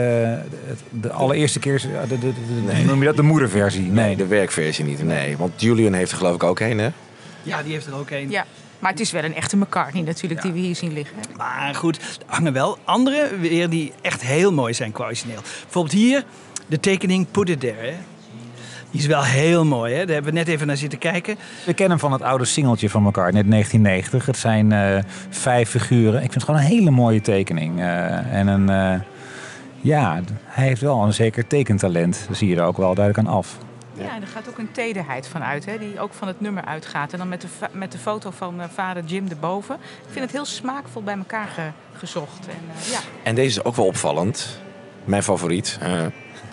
het- 0.65 0.81
de 0.89 1.11
allereerste 1.11 1.59
keer, 1.59 1.81
de, 1.81 2.19
de, 2.19 2.19
de, 2.19 2.83
noem 2.85 2.99
je 2.99 3.05
dat, 3.05 3.15
de 3.15 3.21
moederversie. 3.21 3.81
Nee, 3.81 3.91
Nee, 4.05 4.15
de 4.15 4.27
werkversie 4.27 4.85
niet. 4.85 5.03
Nee, 5.03 5.37
want 5.37 5.61
Julian 5.61 5.93
heeft 5.93 6.11
er 6.11 6.17
geloof 6.17 6.35
ik 6.35 6.43
ook 6.43 6.59
een, 6.59 6.77
hè? 6.79 6.89
Ja, 7.43 7.63
die 7.63 7.73
heeft 7.73 7.85
er 7.85 7.95
ook 7.95 8.09
een. 8.09 8.29
ja. 8.29 8.45
Maar 8.79 8.91
het 8.91 8.99
is 8.99 9.11
wel 9.11 9.23
een 9.23 9.35
echte 9.35 9.57
McCartney 9.57 10.03
natuurlijk 10.03 10.41
die 10.41 10.51
we 10.51 10.59
hier 10.59 10.75
zien 10.75 10.93
liggen. 10.93 11.15
hè? 11.17 11.35
Maar 11.37 11.75
goed, 11.75 11.97
er 11.97 12.03
hangen 12.25 12.53
wel 12.53 12.77
andere 12.83 13.29
weer 13.39 13.69
die 13.69 13.93
echt 14.01 14.21
heel 14.21 14.51
mooi 14.53 14.73
zijn 14.73 14.91
qua 14.91 15.03
origineel. 15.05 15.39
Bijvoorbeeld 15.63 15.93
hier, 15.95 16.23
de 16.67 16.79
tekening 16.79 17.31
Put 17.31 17.49
It 17.49 17.59
There. 17.59 17.75
Hè. 17.87 17.93
Die 18.91 18.99
is 19.01 19.05
wel 19.07 19.23
heel 19.23 19.65
mooi, 19.65 19.93
hè? 19.93 20.05
daar 20.05 20.13
hebben 20.13 20.33
we 20.33 20.39
net 20.39 20.47
even 20.47 20.67
naar 20.67 20.77
zitten 20.77 20.99
kijken. 20.99 21.35
We 21.65 21.73
kennen 21.73 21.89
hem 21.89 21.99
van 22.09 22.11
het 22.11 22.21
oude 22.21 22.45
singeltje 22.45 22.89
van 22.89 23.05
elkaar, 23.05 23.33
net 23.33 23.49
1990. 23.49 24.25
Het 24.25 24.37
zijn 24.37 24.71
eh, 24.71 25.03
vijf 25.29 25.69
figuren. 25.69 26.13
Ik 26.15 26.19
vind 26.21 26.33
het 26.33 26.43
gewoon 26.43 26.59
een 26.59 26.65
hele 26.65 26.91
mooie 26.91 27.21
tekening. 27.21 27.79
Eh, 27.79 28.33
en 28.33 28.47
een, 28.47 28.69
eh, 28.69 28.99
ja, 29.81 30.21
hij 30.45 30.67
heeft 30.67 30.81
wel 30.81 31.03
een 31.03 31.13
zeker 31.13 31.47
tekentalent. 31.47 32.25
Dat 32.27 32.37
zie 32.37 32.49
je 32.49 32.55
er 32.55 32.63
ook 32.63 32.77
wel 32.77 32.95
duidelijk 32.95 33.27
aan 33.27 33.33
af. 33.35 33.57
Ja, 33.93 34.15
en 34.15 34.21
er 34.21 34.27
gaat 34.27 34.49
ook 34.49 34.57
een 34.57 34.71
tederheid 34.71 35.27
van 35.27 35.43
uit, 35.43 35.65
hè, 35.65 35.77
die 35.77 35.99
ook 35.99 36.13
van 36.13 36.27
het 36.27 36.41
nummer 36.41 36.65
uitgaat. 36.65 37.11
En 37.13 37.17
dan 37.17 37.29
met 37.29 37.41
de, 37.41 37.47
met 37.71 37.91
de 37.91 37.97
foto 37.97 38.31
van 38.31 38.61
eh, 38.61 38.67
vader 38.73 39.03
Jim 39.03 39.27
erboven. 39.29 39.75
Ik 39.75 40.11
vind 40.11 40.19
het 40.25 40.31
heel 40.33 40.45
smaakvol 40.45 41.03
bij 41.03 41.17
elkaar 41.17 41.47
ge- 41.47 41.97
gezocht. 41.97 42.47
En, 42.47 42.53
eh, 42.85 42.91
ja. 42.91 42.99
En 43.23 43.35
deze 43.35 43.59
is 43.59 43.63
ook 43.65 43.75
wel 43.75 43.85
opvallend. 43.85 44.59
Mijn 45.05 45.23
favoriet. 45.23 45.77
eh, 45.81 46.01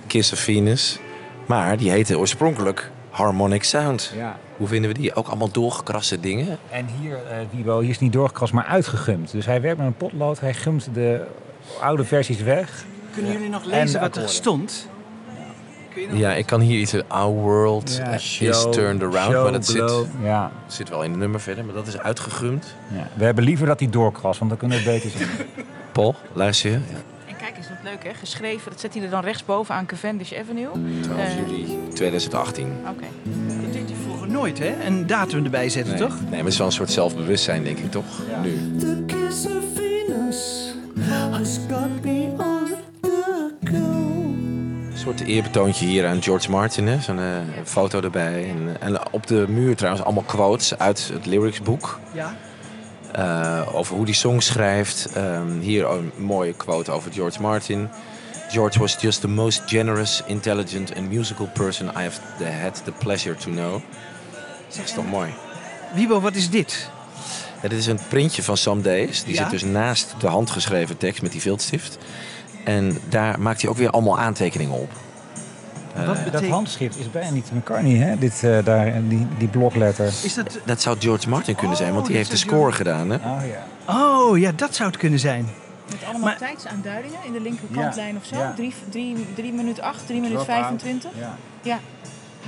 Kiss 0.06 0.32
of 0.32 0.38
Venus. 0.38 0.98
Maar 1.46 1.76
die 1.76 1.90
heette 1.90 2.18
oorspronkelijk 2.18 2.90
Harmonic 3.10 3.64
Sound. 3.64 4.12
Ja. 4.16 4.36
Hoe 4.56 4.66
vinden 4.68 4.92
we 4.92 4.98
die? 4.98 5.14
Ook 5.14 5.26
allemaal 5.26 5.50
doorgekraste 5.50 6.20
dingen. 6.20 6.58
En 6.70 6.86
hier, 7.00 7.14
eh 7.14 7.36
Wibo, 7.50 7.80
hier 7.80 7.90
is 7.90 7.98
niet 7.98 8.12
doorgekrast, 8.12 8.52
maar 8.52 8.64
uitgegumd. 8.64 9.30
Dus 9.30 9.46
hij 9.46 9.60
werkt 9.60 9.78
met 9.78 9.86
een 9.86 9.96
potlood, 9.96 10.40
hij 10.40 10.54
gumt 10.54 10.88
de 10.94 11.24
oude 11.80 12.04
versies 12.04 12.42
weg. 12.42 12.84
Kunnen 13.14 13.32
jullie 13.32 13.48
nog 13.48 13.62
En 13.62 13.68
lezen 13.68 13.92
de 13.92 13.98
wat 14.06 14.16
er 14.16 14.28
stond? 14.28 14.88
Ja, 16.12 16.32
ik 16.34 16.46
kan 16.46 16.60
hier 16.60 16.78
iets... 16.80 16.94
Our 17.08 17.32
world 17.32 17.96
Ja, 17.96 18.10
is 18.12 18.66
turned 18.70 19.02
around. 19.02 19.32
show 19.32 19.42
Maar 19.42 19.52
dat 19.52 19.66
zit. 19.66 20.06
Ja, 20.22 20.50
zit 20.66 20.88
wel 20.88 21.02
in 21.02 21.10
het 21.10 21.18
nummer 21.18 21.40
verder. 21.40 21.64
Maar 21.64 21.74
dat 21.74 21.86
is 21.86 21.98
uitgegumd. 21.98 22.74
ja. 22.94 23.08
We 23.14 23.24
hebben 23.24 23.44
liever 23.44 23.66
dat 23.66 23.80
hij 23.80 23.90
doorkrast, 23.90 24.38
want 24.38 24.50
dan 24.50 24.58
kunnen 24.58 24.84
we 24.84 24.90
het 24.90 25.02
beter 25.02 25.18
zien. 25.18 25.28
Paul, 25.92 26.14
luister 26.32 26.70
je? 26.70 26.78
Leuk 27.84 28.04
hè, 28.04 28.14
geschreven. 28.14 28.70
Dat 28.70 28.80
zet 28.80 28.94
hij 28.94 29.02
er 29.02 29.10
dan 29.10 29.22
rechtsboven 29.22 29.74
aan 29.74 29.86
Cavendish 29.86 30.32
Avenue. 30.32 30.68
12 31.02 31.18
Eh, 31.20 31.36
juli 31.36 31.78
2018. 31.94 32.72
Oké. 32.88 33.04
Dat 33.62 33.72
deed 33.72 33.88
hij 33.88 33.96
vroeger 34.04 34.28
nooit, 34.28 34.58
hè? 34.58 34.74
Een 34.86 35.06
datum 35.06 35.44
erbij 35.44 35.68
zetten, 35.68 35.92
Nee. 35.98 36.02
toch? 36.08 36.20
Nee, 36.20 36.28
maar 36.30 36.38
het 36.38 36.46
is 36.48 36.58
wel 36.58 36.66
een 36.66 36.72
soort 36.72 36.90
zelfbewustzijn, 36.90 37.64
denk 37.64 37.78
ik, 37.78 37.90
toch? 37.90 38.04
Nu. 38.42 38.76
The 38.78 39.02
kiss 39.06 39.46
of 39.46 39.52
Venus 39.74 40.72
has 41.40 41.58
got 41.70 42.04
me 42.04 42.26
on 42.38 42.66
the 43.00 43.50
go. 43.64 43.76
Een 44.90 44.98
soort 44.98 45.20
eerbetoontje 45.20 45.86
hier 45.86 46.06
aan 46.06 46.22
George 46.22 46.50
Martin, 46.50 46.86
hè? 46.86 47.00
Zo'n 47.00 47.18
eh, 47.18 47.24
foto 47.64 48.00
erbij. 48.00 48.48
En, 48.48 48.76
en 48.80 49.12
op 49.12 49.26
de 49.26 49.44
muur 49.48 49.76
trouwens 49.76 50.04
allemaal 50.04 50.22
quotes 50.26 50.78
uit 50.78 51.10
het 51.12 51.26
lyricsboek. 51.26 51.98
Ja. 52.12 52.36
Eh, 53.14 53.60
over 53.74 53.96
hoe 53.96 54.04
die 54.04 54.14
song 54.14 54.40
schrijft. 54.40 55.08
Ehm, 55.14 55.58
hier 55.60 55.90
een 55.90 56.12
mooie 56.16 56.52
quote 56.52 56.90
over 56.90 57.12
George 57.12 57.40
Martin. 57.40 57.88
George 58.50 58.78
was 58.78 58.96
just 59.00 59.20
the 59.20 59.28
most 59.28 59.62
generous, 59.66 60.22
intelligent 60.26 60.94
and 60.96 61.10
musical 61.12 61.46
person 61.52 61.86
I 61.88 62.02
have 62.02 62.20
the, 62.38 62.44
had 62.44 62.84
the 62.84 62.92
pleasure 62.92 63.36
to 63.36 63.50
know. 63.50 63.80
Dat 64.76 64.84
is 64.84 64.92
toch 64.92 65.06
mooi? 65.06 65.34
Wiebo, 65.94 66.20
wat 66.20 66.34
is 66.34 66.50
dit? 66.50 66.90
Ja, 67.62 67.68
dit 67.68 67.78
is 67.78 67.86
een 67.86 67.98
printje 68.08 68.42
van 68.42 68.56
Some 68.56 68.80
Days. 68.80 69.24
Die 69.24 69.34
Ja? 69.34 69.42
zit 69.42 69.50
dus 69.50 69.62
naast 69.62 70.14
de 70.18 70.26
handgeschreven 70.26 70.96
tekst 70.96 71.22
met 71.22 71.32
die 71.32 71.40
viltstift. 71.40 71.98
En 72.64 72.98
daar 73.08 73.40
maakt 73.40 73.60
hij 73.60 73.70
ook 73.70 73.76
weer 73.76 73.90
allemaal 73.90 74.18
aantekeningen 74.18 74.74
op. 74.78 74.90
Eh, 75.94 76.06
Wat 76.06 76.16
Dat 76.32 76.44
handschrift 76.46 76.98
is 76.98 77.10
bijna 77.10 77.30
niet 77.30 77.50
McCartney, 77.52 77.94
hè? 77.96 78.18
Dit, 78.18 78.44
eh, 78.44 78.64
daar, 78.64 78.92
die, 79.08 79.26
die 79.38 79.48
blokletter. 79.48 80.06
Is 80.06 80.34
dat... 80.34 80.58
dat 80.64 80.82
zou 80.82 80.96
George 81.00 81.28
Martin 81.28 81.54
kunnen 81.54 81.76
zijn, 81.76 81.90
want 81.90 82.02
Oh, 82.02 82.06
die 82.08 82.16
heeft 82.16 82.30
de 82.30 82.36
score 82.36 82.72
gedaan. 82.72 83.10
Hè? 83.10 83.16
Oh 83.16 83.38
ja. 83.86 83.94
Oh, 83.94 84.38
ja, 84.38 84.52
dat 84.52 84.74
zou 84.74 84.88
het 84.88 84.98
kunnen 84.98 85.18
zijn. 85.18 85.48
Met 85.90 86.04
allemaal 86.04 86.20
Maar- 86.22 86.36
tijdsaanduidingen 86.36 87.18
in 87.26 87.32
de 87.32 87.40
linkerkantlijn 87.40 88.16
of 88.16 88.24
zo. 88.24 88.36
ja. 88.36 88.54
3 89.34 89.52
minuten 89.52 89.82
8, 89.82 90.06
3 90.06 90.20
minuten 90.20 90.44
Drop 90.44 90.56
out. 90.56 90.64
25. 90.64 91.10
Ja. 91.18 91.36
Ja. 91.62 91.78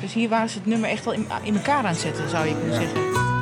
Dus 0.00 0.12
hier 0.12 0.29
waren 0.29 0.49
ze 0.49 0.59
het 0.59 0.67
nummer 0.67 0.91
echt 0.91 1.05
wel 1.05 1.15
in, 1.15 1.26
in 1.43 1.55
elkaar 1.57 1.76
aan 1.79 1.85
het 1.85 1.99
zetten, 1.99 2.29
zou 2.31 2.47
je 2.47 2.55
kunnen 2.59 2.81
Ja. 2.81 2.81
zeggen. 2.81 3.36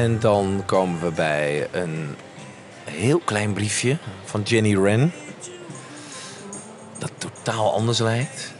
En 0.00 0.18
dan 0.18 0.62
komen 0.66 1.00
we 1.00 1.10
bij 1.10 1.68
een 1.72 2.16
heel 2.84 3.18
klein 3.24 3.52
briefje 3.52 3.96
van 4.24 4.42
Jenny 4.42 4.78
Wren. 4.78 5.12
Dat 6.98 7.10
totaal 7.18 7.72
anders 7.72 7.98
lijkt. 7.98 8.52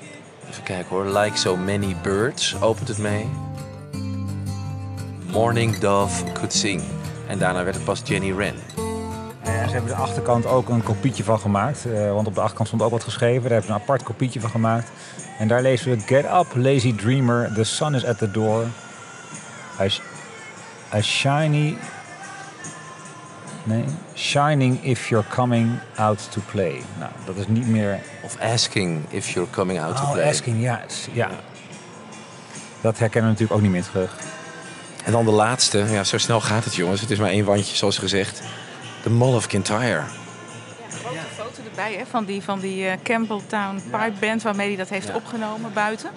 Even 0.51 0.63
kijken 0.63 0.89
hoor. 0.89 1.05
Like 1.05 1.37
so 1.37 1.57
many 1.57 1.97
birds 2.03 2.61
opent 2.61 2.89
het 2.89 2.99
mee. 2.99 3.29
Morning 5.33 5.79
dove 5.79 6.33
could 6.33 6.53
sing. 6.53 6.83
En 7.27 7.39
daarna 7.39 7.63
werd 7.65 7.77
het 7.77 7.85
pas 7.85 8.03
Jenny 8.05 8.35
Wren. 8.35 8.55
Ja, 9.45 9.67
ze 9.67 9.73
hebben 9.73 9.91
de 9.91 10.03
achterkant 10.03 10.47
ook 10.47 10.69
een 10.69 10.83
kopietje 10.83 11.25
van 11.25 11.41
gemaakt. 11.41 11.87
eh, 11.87 12.13
want 12.13 12.27
op 12.27 12.35
de 12.35 12.41
achterkant 12.41 12.69
stond 12.69 12.83
ook 12.83 12.91
wat 12.91 13.05
geschreven. 13.05 13.43
Daar 13.43 13.51
hebben 13.51 13.69
ze 13.69 13.75
een 13.75 13.81
apart 13.81 14.03
kopietje 14.03 14.41
van 14.41 14.51
gemaakt. 14.51 14.91
En 15.39 15.49
daar 15.49 15.63
lezen 15.63 15.91
we... 15.91 16.01
Get 16.01 16.25
up, 16.25 16.47
lazy 16.55 16.95
dreamer. 16.95 17.53
The 17.55 17.65
sun 17.65 17.95
is 17.95 18.05
at 18.05 18.19
the 18.19 18.31
door. 18.31 18.65
A, 19.81 19.89
sh- 19.89 20.01
a 20.95 21.01
shiny... 21.03 21.77
Nee. 23.65 23.85
Shining 24.17 24.85
if 24.85 25.09
you're 25.09 25.27
coming 25.29 25.79
out 25.97 26.33
to 26.33 26.41
play. 26.51 26.83
Nou, 26.99 27.11
dat 27.25 27.37
is 27.37 27.47
niet 27.47 27.69
meer... 27.69 28.01
Of 28.23 28.39
asking 28.41 29.05
if 29.09 29.29
you're 29.31 29.51
coming 29.51 29.81
out 29.81 29.97
to 29.97 30.03
Oh, 30.03 30.13
play. 30.13 30.29
asking, 30.29 30.61
ja. 30.63 30.81
ja. 31.13 31.31
Dat 32.81 32.99
herkennen 32.99 33.31
we 33.35 33.39
natuurlijk 33.41 33.53
ook 33.53 33.61
niet 33.61 33.71
meer 33.71 33.91
terug. 33.91 34.17
En 35.05 35.13
dan 35.13 35.25
de 35.25 35.31
laatste. 35.31 35.79
Ja, 35.79 36.05
zo 36.05 36.19
snel 36.19 36.41
gaat 36.41 36.65
het 36.65 36.75
jongens. 36.75 37.01
Het 37.01 37.11
is 37.11 37.19
maar 37.19 37.31
één 37.31 37.45
wandje 37.45 37.77
zoals 37.77 37.99
gezegd. 37.99 38.43
De 39.03 39.11
Mall 39.11 39.35
of 39.35 39.47
Kintyre. 39.47 39.79
Ja, 39.89 40.05
grote 40.95 41.19
foto 41.37 41.69
erbij 41.71 41.95
hè, 41.95 42.07
van 42.07 42.25
die, 42.25 42.43
van 42.43 42.61
die 42.61 42.87
eh, 42.87 42.99
Campbelltown 43.03 43.75
Pipe 43.91 44.13
Band 44.21 44.43
waarmee 44.43 44.67
hij 44.69 44.77
dat 44.77 44.89
heeft 44.89 45.15
opgenomen 45.15 45.73
buiten. 45.73 46.11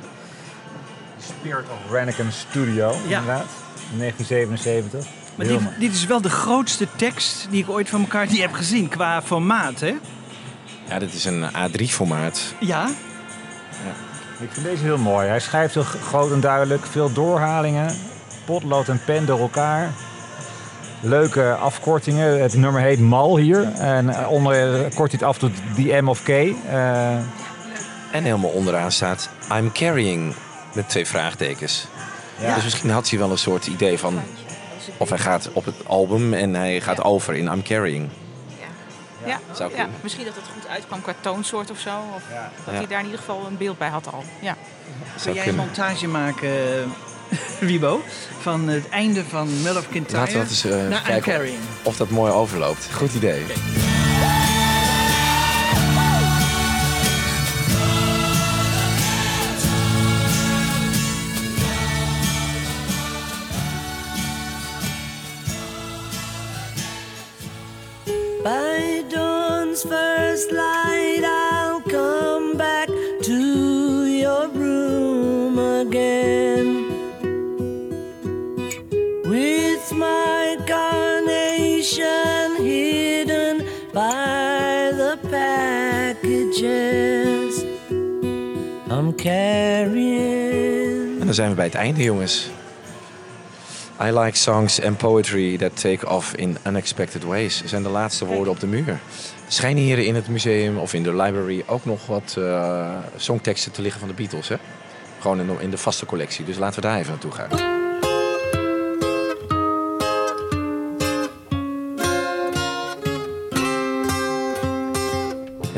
Spirit 1.22 1.66
of 1.70 1.92
Ranigan 1.92 2.32
Studio, 2.32 2.92
Ja. 3.08 3.20
inderdaad. 3.20 3.46
In 3.94 4.00
1977. 4.00 5.12
Maar 5.36 5.48
dit, 5.48 5.60
dit 5.80 5.94
is 5.94 6.06
wel 6.06 6.22
de 6.22 6.30
grootste 6.30 6.88
tekst 6.96 7.48
die 7.50 7.62
ik 7.62 7.70
ooit 7.70 7.90
van 7.90 8.02
elkaar 8.02 8.28
heb 8.28 8.54
gezien 8.54 8.88
qua 8.90 9.22
formaat, 9.22 9.80
hè? 9.80 9.94
Ja, 10.90 11.00
dit 11.00 11.14
is 11.14 11.26
een 11.26 11.44
A3-formaat. 11.44 12.54
Ja. 12.60 12.90
Ik 14.40 14.50
vind 14.52 14.66
deze 14.66 14.84
heel 14.84 14.98
mooi. 14.98 15.28
Hij 15.28 15.40
schrijft 15.40 15.74
heel 15.74 15.84
groot 15.84 16.32
en 16.32 16.40
duidelijk. 16.40 16.86
Veel 16.86 17.14
doorhalingen. 17.14 17.96
Potlood 18.46 18.88
en 18.88 19.02
pen 19.06 19.26
door 19.26 19.40
elkaar. 19.40 19.92
Leuke 21.02 21.54
afkortingen. 21.54 22.42
Het 22.42 22.54
nummer 22.54 22.82
heet 22.82 23.00
Mal 23.00 23.38
hier. 23.38 23.72
En 23.74 24.10
eh, 24.10 24.32
onder 24.32 24.84
eh, 24.86 24.96
kort 24.96 25.12
hij 25.12 25.20
het 25.20 25.24
af 25.24 25.38
tot 25.38 25.52
The 25.76 26.02
M 26.02 26.08
of 26.08 26.24
K. 26.24 26.30
Eh, 26.30 27.16
En 28.12 28.24
helemaal 28.24 28.50
onderaan 28.50 28.92
staat 28.92 29.30
I'm 29.52 29.72
carrying 29.72 30.34
met 30.74 30.90
twee 30.90 31.06
vraagtekens. 31.08 31.88
Ja. 32.48 32.56
Dus 32.56 32.64
misschien 32.64 32.90
had 32.90 33.10
hij 33.10 33.20
wel 33.20 33.32
een 33.32 33.38
soort 33.38 33.68
idee 33.68 33.98
van... 34.00 34.22
Of 34.98 35.10
hij 35.10 35.18
gaat 35.18 35.50
op 35.54 35.66
het 35.66 35.76
album 35.88 36.34
en 36.34 36.54
hij 36.54 36.82
gaat 36.82 37.04
over 37.04 37.36
in 37.36 37.48
I'm 37.48 37.64
carrying. 37.64 38.10
Ja, 39.26 39.40
Zou 39.54 39.70
ja, 39.70 39.76
kunnen. 39.76 39.96
misschien 40.02 40.26
dat 40.26 40.36
het 40.36 40.44
goed 40.54 40.68
uitkwam 40.68 41.02
qua 41.02 41.14
toonsoort 41.20 41.72
of 41.72 41.80
zo. 41.80 41.90
Of 42.16 42.24
dat 42.66 42.74
Ja. 42.74 42.80
hij 42.80 42.88
daar 42.88 43.00
in 43.00 43.06
ieder 43.06 43.20
geval 43.20 43.46
een 43.48 43.58
beeld 43.58 43.78
bij 43.78 43.90
had 43.90 44.14
al. 44.14 44.24
Ja. 44.40 44.56
Kun 45.24 45.34
jij 45.34 45.48
een 45.48 45.56
montage 45.56 46.08
maken, 46.08 46.50
eh, 46.50 47.38
Wibo, 47.70 48.02
van 48.42 48.68
het 48.68 48.90
einde 48.90 49.24
van 49.26 49.62
Mill 49.62 49.76
of 49.78 49.90
Kintyre 49.90 50.18
Laten 50.20 50.34
we 50.34 50.40
dat 50.40 50.50
eens 50.50 50.64
naar 50.64 50.82
I'm 50.84 51.04
kijken 51.04 51.34
Carrying? 51.34 51.60
of 51.84 51.98
dat 51.98 52.10
mooi 52.10 52.32
overloopt. 52.32 52.88
Goed 52.94 53.14
idee. 53.14 53.44
Dan 91.36 91.46
zijn 91.46 91.50
we 91.50 91.62
bij 91.62 91.66
het 91.66 91.88
einde, 91.88 92.04
jongens. 92.04 92.50
I 94.02 94.12
like 94.20 94.38
songs 94.38 94.82
and 94.82 94.98
poetry 94.98 95.58
that 95.58 95.82
take 95.82 96.10
off 96.10 96.36
in 96.36 96.58
unexpected 96.68 97.24
ways. 97.24 97.64
Zijn 97.66 97.84
de 97.84 97.90
laatste 97.90 98.26
woorden 98.26 98.54
op 98.54 98.60
de 98.60 98.68
muur. 98.68 99.00
Schijnen 99.48 99.84
hier 99.84 100.00
in 100.00 100.16
het 100.16 100.28
museum 100.28 100.78
of 100.78 100.94
in 100.94 101.04
de 101.04 101.16
library 101.16 101.64
ook 101.68 101.86
nog 101.86 102.06
wat 102.06 102.36
eh, 102.38 102.96
songteksten 103.16 103.72
te 103.72 103.82
liggen 103.82 104.00
van 104.00 104.10
de 104.10 104.16
Beatles. 104.16 104.48
Hè? 104.48 104.56
Gewoon 105.20 105.62
in 105.62 105.70
de 105.70 105.78
vaste 105.78 106.06
collectie. 106.06 106.46
Dus 106.46 106.58
laten 106.58 106.82
we 106.82 106.88
daar 106.88 106.98
even 106.98 107.12
naartoe 107.12 107.32
gaan. 107.32 107.83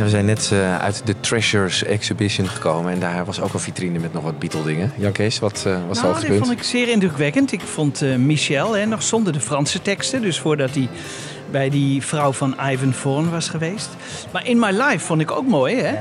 We 0.06 0.12
zijn 0.12 0.26
net 0.26 0.50
eh, 0.54 0.78
uit 0.80 1.02
de 1.06 1.16
Treasures 1.20 1.84
Exhibition 1.84 2.48
gekomen. 2.48 2.92
En 2.92 3.00
daar 3.00 3.26
was 3.26 3.42
ook 3.42 3.54
een 3.54 3.60
vitrine 3.60 4.00
met 4.00 4.14
nog 4.14 4.24
wat 4.24 4.40
Beatle 4.40 4.64
dingen. 4.64 4.92
Jan 4.96 5.12
Kees, 5.12 5.40
wat 5.40 5.64
eh, 5.68 5.74
was 5.74 5.74
het 5.74 5.82
Nou, 5.82 5.94
dit 5.98 6.04
hoogtepunt? 6.06 6.40
vond 6.46 6.52
ik 6.60 6.64
zeer 6.64 6.88
indrukwekkend. 6.90 7.52
Ik 7.52 7.62
vond 7.62 8.02
eh, 8.02 8.16
Michel 8.16 8.76
hè, 8.76 8.86
nog 8.86 9.04
zonder 9.04 9.34
de 9.34 9.40
Franse 9.40 9.82
teksten. 9.82 10.22
Dus 10.22 10.40
voordat 10.40 10.70
hij 10.76 10.90
bij 11.52 11.70
die 11.70 12.04
vrouw 12.06 12.32
van 12.34 12.56
Ivan 12.72 12.94
Vaughan 12.94 13.30
was 13.30 13.50
geweest. 13.50 13.90
Maar 14.32 14.48
In 14.48 14.60
My 14.60 14.70
Life 14.72 15.00
vond 15.00 15.22
ik 15.22 15.32
ook 15.32 15.48
mooi, 15.48 15.76
hè? 15.82 15.94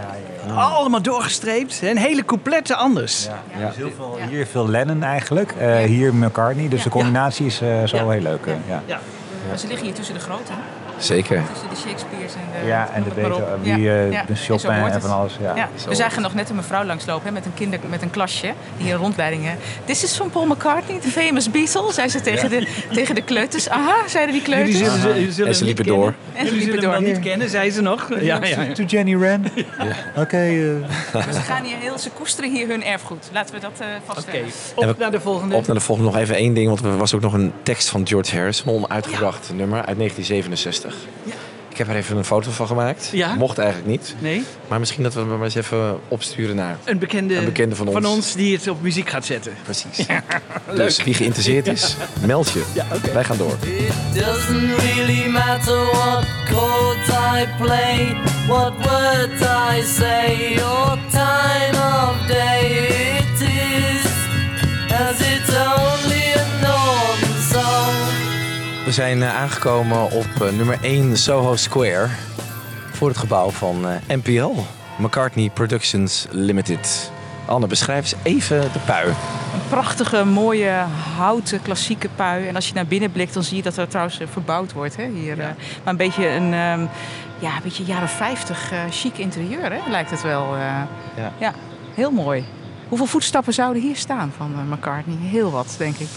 Allemaal 0.54 1.02
doorgestreept. 1.02 1.80
hè, 1.80 1.90
Een 1.90 1.96
hele 1.96 2.24
coupletten 2.24 2.76
anders. 2.76 3.28
Ja. 3.58 3.66
Dus 3.66 3.76
heel 3.76 3.90
veel, 3.96 4.18
hier 4.30 4.46
veel 4.46 4.68
Lennon 4.68 5.02
eigenlijk. 5.02 5.54
Eh, 5.58 5.76
Hier 5.82 6.14
McCartney. 6.14 6.68
Dus 6.68 6.82
de 6.82 6.90
combinatie 6.90 7.46
is 7.46 7.60
eh, 7.60 7.68
zo 7.84 7.96
Ja. 7.96 8.08
heel 8.10 8.20
leuk. 8.22 8.46
ja. 8.68 8.82
Ja. 8.86 9.00
Maar 9.48 9.58
ze 9.58 9.66
liggen 9.66 9.86
hier 9.86 9.94
tussen 9.94 10.14
de 10.14 10.20
grote. 10.20 10.52
Zeker. 10.98 11.42
Tussen 11.52 11.68
de 11.68 11.76
Shakespeare's 11.76 12.32
en 12.34 12.60
de... 12.60 12.66
Ja, 12.66 12.88
en 12.94 13.02
de 13.02 13.10
Beethoven, 13.14 13.58
Ja, 13.62 13.74
eh, 14.10 14.26
de 14.26 14.34
Chopin 14.34 14.70
en 14.70 15.00
van 15.00 15.10
alles, 15.10 15.32
ja. 15.40 15.56
Ja. 15.56 15.68
We 15.88 15.94
zagen 15.94 16.22
nog 16.22 16.34
net 16.34 16.48
een 16.50 16.56
mevrouw 16.56 16.84
langslopen 16.84 17.26
hè, 17.26 17.32
met, 17.32 17.44
een 17.46 17.54
kinder, 17.54 17.78
met 17.88 18.02
een 18.02 18.10
klasje. 18.10 18.52
Die 18.76 18.86
hier 18.86 18.94
rondleidingen. 18.96 19.56
This 19.84 20.04
is 20.04 20.16
van 20.16 20.30
Paul 20.30 20.46
McCartney, 20.46 21.00
de 21.00 21.08
famous 21.08 21.50
Beatle. 21.50 21.92
Zei 21.92 22.08
ze 22.08 22.20
tegen, 22.20 22.50
de, 22.50 22.66
tegen 22.92 23.14
de 23.14 23.22
kleuters. 23.22 23.68
Aha, 23.68 23.94
zeiden 24.08 24.34
die 24.34 24.42
kleuters. 24.42 24.78
Jullie 24.78 24.98
zullen, 25.00 25.16
jullie 25.16 25.32
zullen 25.32 25.48
En 25.50 25.56
ze 25.56 25.64
liepen 25.64 25.84
door. 25.86 26.14
En 26.32 26.46
ze 26.46 26.52
liepen 26.54 26.80
door. 26.80 27.02
niet 27.02 27.20
kennen, 27.20 27.50
zei 27.50 27.70
ze 27.70 27.80
nog. 27.82 28.08
Ja, 28.20 28.38
ja, 28.44 28.62
ja. 28.62 28.72
To 28.72 28.82
Jenny 28.82 29.16
Wren. 29.18 29.44
Oké. 30.16 30.36
eh, 30.36 31.14
Maar 31.14 31.32
ze, 31.32 31.40
gaan 31.40 31.64
hier 31.64 31.76
heel, 31.80 31.98
ze 31.98 32.10
koesteren 32.10 32.50
hier 32.50 32.68
hun 32.68 32.84
erfgoed. 32.84 33.28
Laten 33.32 33.54
we 33.54 33.60
dat 33.60 33.72
eh 33.78 33.86
Oké, 33.86 34.00
vaststellen. 34.06 34.44
op 34.74 34.84
we- 34.84 34.94
naar 34.98 35.10
de 35.10 35.20
volgende. 35.20 35.54
Op 35.54 35.66
naar 35.66 35.76
de 35.76 35.82
volgende 35.82 36.10
nog 36.10 36.20
even 36.20 36.34
één 36.36 36.54
ding, 36.54 36.66
want 36.68 36.80
er 36.84 36.96
was 36.96 37.14
ook 37.14 37.20
nog 37.20 37.32
een 37.32 37.52
tekst 37.62 37.88
van 37.88 38.06
George 38.06 38.36
Harrison, 38.36 38.68
een 38.74 38.84
onuitgebracht 38.84 39.50
nummer 39.54 39.76
uit 39.84 39.96
1967. 39.96 40.83
Ik 41.68 41.80
heb 41.80 41.88
er 41.88 41.96
even 41.96 42.16
een 42.16 42.24
foto 42.24 42.50
van 42.50 42.66
gemaakt. 42.66 43.08
Ja? 43.12 43.34
Mocht 43.34 43.58
eigenlijk 43.58 43.88
niet. 43.88 44.14
Nee, 44.18 44.42
Maar 44.68 44.78
misschien 44.80 45.02
dat 45.02 45.14
we 45.14 45.20
hem 45.20 45.28
maar 45.28 45.42
eens 45.44 45.54
even 45.54 45.98
opsturen 46.08 46.56
naar. 46.56 46.78
een 46.84 46.98
bekende, 46.98 47.36
Een 47.36 47.44
bekende 47.44 47.74
van 47.76 48.06
ons. 48.06 48.32
die 48.34 48.56
het 48.56 48.68
op 48.68 48.82
muziek 48.82 49.08
gaat 49.10 49.24
zetten. 49.24 49.52
Precies. 49.62 50.06
Dus 50.76 51.02
wie 51.04 51.14
geïnteresseerd 51.14 51.66
is, 51.66 51.96
meld 52.26 52.50
je. 52.50 52.64
Wij 53.12 53.24
gaan 53.24 53.36
door. 53.36 53.56
Doesn't 54.14 54.76
really 54.80 55.28
matter 55.28 55.84
what 55.92 56.24
chords 56.48 57.08
I 57.08 57.46
play, 57.62 58.16
what 58.46 58.72
words 58.76 59.42
I 59.42 59.82
say, 59.82 60.58
or 60.62 60.98
time 61.10 61.76
of 61.76 62.26
day 62.26 62.88
it 63.18 63.40
is, 63.40 64.10
as 64.92 65.20
We 68.84 68.92
zijn 68.92 69.22
eh, 69.22 69.36
aangekomen 69.36 70.10
op 70.10 70.26
eh, 70.40 70.52
nummer 70.52 70.78
1 70.82 71.16
Soho 71.16 71.56
Square. 71.56 72.08
Voor 72.92 73.08
het 73.08 73.16
gebouw 73.16 73.50
van 73.50 73.88
eh, 73.88 74.16
NPL. 74.16 74.50
McCartney 74.98 75.50
Productions 75.50 76.26
Limited. 76.30 77.12
Anne, 77.46 77.66
beschrijf 77.66 78.02
eens 78.02 78.14
even 78.22 78.60
de 78.60 78.78
pui. 78.86 79.08
Een 79.08 79.68
prachtige, 79.68 80.24
mooie, 80.24 80.84
houten, 81.16 81.62
klassieke 81.62 82.08
pui. 82.14 82.46
En 82.46 82.54
als 82.54 82.68
je 82.68 82.74
naar 82.74 82.86
binnen 82.86 83.12
blikt, 83.12 83.34
dan 83.34 83.42
zie 83.42 83.56
je 83.56 83.62
dat 83.62 83.76
er 83.76 83.88
trouwens 83.88 84.20
verbouwd 84.30 84.72
wordt. 84.72 84.96
Hè, 84.96 85.08
hier. 85.08 85.36
Maar 85.36 85.56
een 85.84 85.96
beetje 85.96 86.28
een, 86.28 86.52
ehm, 86.54 86.86
ja, 87.38 87.56
een 87.56 87.62
beetje 87.62 87.84
jaren 87.84 88.08
50 88.08 88.72
eh 88.72 88.78
chic 88.90 89.18
interieur, 89.18 89.72
hè, 89.72 89.90
lijkt 89.90 90.10
het 90.10 90.22
wel. 90.22 90.56
Ja. 90.56 90.88
ja, 91.38 91.52
heel 91.94 92.10
mooi. 92.10 92.44
Hoeveel 92.88 93.06
voetstappen 93.06 93.52
zouden 93.52 93.82
hier 93.82 93.96
staan 93.96 94.32
van 94.36 94.68
McCartney? 94.68 95.16
Heel 95.20 95.50
wat, 95.50 95.74
denk 95.78 95.96
ik. 95.96 96.08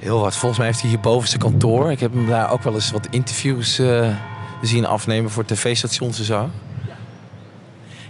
Heel 0.00 0.20
wat. 0.20 0.36
Volgens 0.36 0.58
mij 0.58 0.66
heeft 0.66 0.80
hij 0.80 0.90
hier 0.90 1.00
boven 1.00 1.28
zijn 1.28 1.40
kantoor. 1.40 1.90
Ik 1.90 2.00
heb 2.00 2.12
hem 2.12 2.26
daar 2.26 2.50
ook 2.50 2.62
wel 2.62 2.74
eens 2.74 2.90
wat 2.90 3.08
interviews 3.10 3.78
eh, 3.78 4.08
zien 4.62 4.86
afnemen 4.86 5.30
voor 5.30 5.44
tv-stations 5.44 6.18
en 6.18 6.24
zo. 6.24 6.50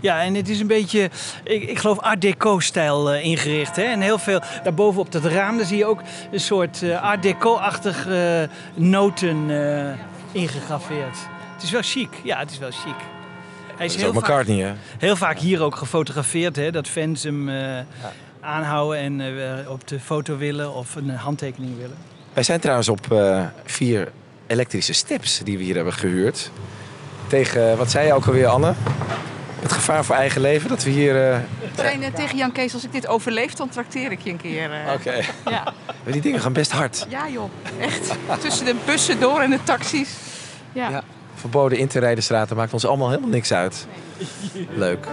Ja, 0.01 0.22
en 0.22 0.35
het 0.35 0.49
is 0.49 0.61
een 0.61 0.66
beetje, 0.66 1.11
ik, 1.44 1.62
ik 1.62 1.79
geloof, 1.79 1.99
Art 1.99 2.20
Deco-stijl 2.20 3.12
eh, 3.12 3.25
ingericht. 3.25 3.77
Hè? 3.77 3.83
En 3.83 4.01
heel 4.01 4.18
veel, 4.18 4.40
daarboven 4.62 5.01
op 5.01 5.12
dat 5.12 5.25
raam, 5.25 5.57
daar 5.57 5.66
zie 5.66 5.77
je 5.77 5.85
ook 5.85 6.01
een 6.31 6.40
soort 6.40 6.83
eh, 6.83 7.03
Art 7.03 7.22
Deco-achtig 7.22 8.07
eh, 8.09 8.42
noten 8.75 9.51
ingegraveerd. 10.33 11.18
Het 11.55 11.62
is 11.62 11.70
wel 11.70 11.83
chic. 11.83 12.09
Ja, 12.22 12.38
het 12.38 12.51
is 12.51 12.59
wel 12.59 12.70
chic. 12.70 12.94
Hij 13.77 13.87
is, 13.87 13.92
Dat 13.92 13.96
is 13.96 13.96
heel, 13.96 14.07
ook 14.07 14.14
vaak, 14.14 14.22
McCartney, 14.22 14.61
hè? 14.61 14.72
heel 14.99 15.16
vaak 15.16 15.38
hier 15.38 15.62
ook 15.62 15.77
gefotografeerd. 15.77 16.57
Hè? 16.57 16.70
Dat 16.70 16.88
fans 16.88 17.22
hem 17.22 17.51
aanhouden 18.47 18.99
en 18.99 19.21
eh, 19.65 19.71
op 19.71 19.89
de 19.89 20.01
foto 20.01 20.37
willen 20.37 20.75
of 20.75 20.95
een 20.95 21.11
handtekening 21.11 21.77
willen. 21.77 21.97
Wij 22.33 22.43
zijn 22.43 22.61
trouwens 22.61 22.89
op 22.89 23.13
eh, 23.13 23.45
vier 23.65 24.09
elektrische 24.47 24.93
steps 24.93 25.41
die 25.45 25.59
we 25.59 25.65
hier 25.65 25.75
hebben 25.75 25.93
gehuurd. 25.93 26.51
Tegen, 27.27 27.71
eh, 27.71 27.77
wat 27.79 27.91
zei 27.91 28.07
je 28.07 28.13
ook 28.15 28.27
alweer, 28.27 28.47
Anne? 28.47 28.73
Het 29.61 29.73
gevaar 29.73 30.05
voor 30.05 30.15
eigen 30.15 30.41
leven, 30.41 30.69
dat 30.69 30.83
we 30.85 30.91
hier... 30.91 31.31
eh, 31.31 31.37
Ik 31.39 31.71
zei 31.77 31.99
net 31.99 32.17
tegen 32.17 32.37
Jan 32.37 32.53
Kees, 32.53 32.75
als 32.75 32.85
ik 32.85 32.93
dit 32.93 33.07
overleef, 33.07 33.55
dan 33.55 33.69
trakteer 33.69 34.11
ik 34.13 34.21
je 34.21 34.31
een 34.31 34.37
keer. 34.41 34.71
eh. 34.73 34.93
Oké. 34.93 35.21
Ja. 35.51 35.73
Die 36.13 36.21
dingen 36.21 36.41
gaan 36.41 36.53
best 36.53 36.73
hard. 36.73 37.07
ja 37.09 37.29
joh, 37.29 37.51
echt. 37.81 38.15
Tussen 38.41 38.65
de 38.65 38.75
bussen 38.85 39.21
door 39.21 39.41
en 39.41 39.51
de 39.51 39.59
taxis. 39.65 40.09
Ja. 40.73 40.89
Ja. 40.91 41.03
Verboden 41.35 41.79
in 41.79 41.87
te 41.89 41.99
rijden 41.99 42.23
straten 42.25 42.57
maakt 42.57 42.73
ons 42.73 42.87
allemaal 42.87 43.09
helemaal 43.09 43.31
niks 43.31 43.53
uit. 43.53 43.87
Leuk. 44.75 45.07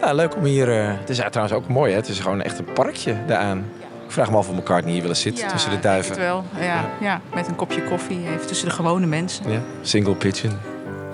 Nou, 0.00 0.14
leuk 0.14 0.36
om 0.36 0.44
hier... 0.44 0.78
eh, 0.80 0.92
het 0.98 1.08
is 1.10 1.16
trouwens 1.16 1.52
ook 1.52 1.68
mooi, 1.68 1.90
hè? 1.90 1.96
Het 1.96 2.08
is 2.08 2.18
gewoon 2.20 2.42
echt 2.42 2.58
een 2.58 2.72
parkje 2.72 3.16
daaraan. 3.26 3.58
Ik 4.04 4.10
vraag 4.16 4.30
me 4.30 4.36
af 4.36 4.48
of 4.48 4.54
McCartney 4.56 4.92
hier 4.92 5.00
willen 5.02 5.16
zitten 5.16 5.44
Ja, 5.44 5.50
tussen 5.50 5.70
de 5.70 5.78
duiven. 5.80 6.10
het 6.10 6.20
wel. 6.20 6.44
Ja, 6.60 6.84
ja, 7.00 7.20
met 7.34 7.48
een 7.48 7.54
kopje 7.56 7.82
koffie, 7.82 8.18
even 8.28 8.46
tussen 8.46 8.68
de 8.68 8.74
gewone 8.74 9.06
mensen. 9.06 9.50
Ja, 9.50 9.60
single 9.82 10.14
pigeon. 10.14 10.52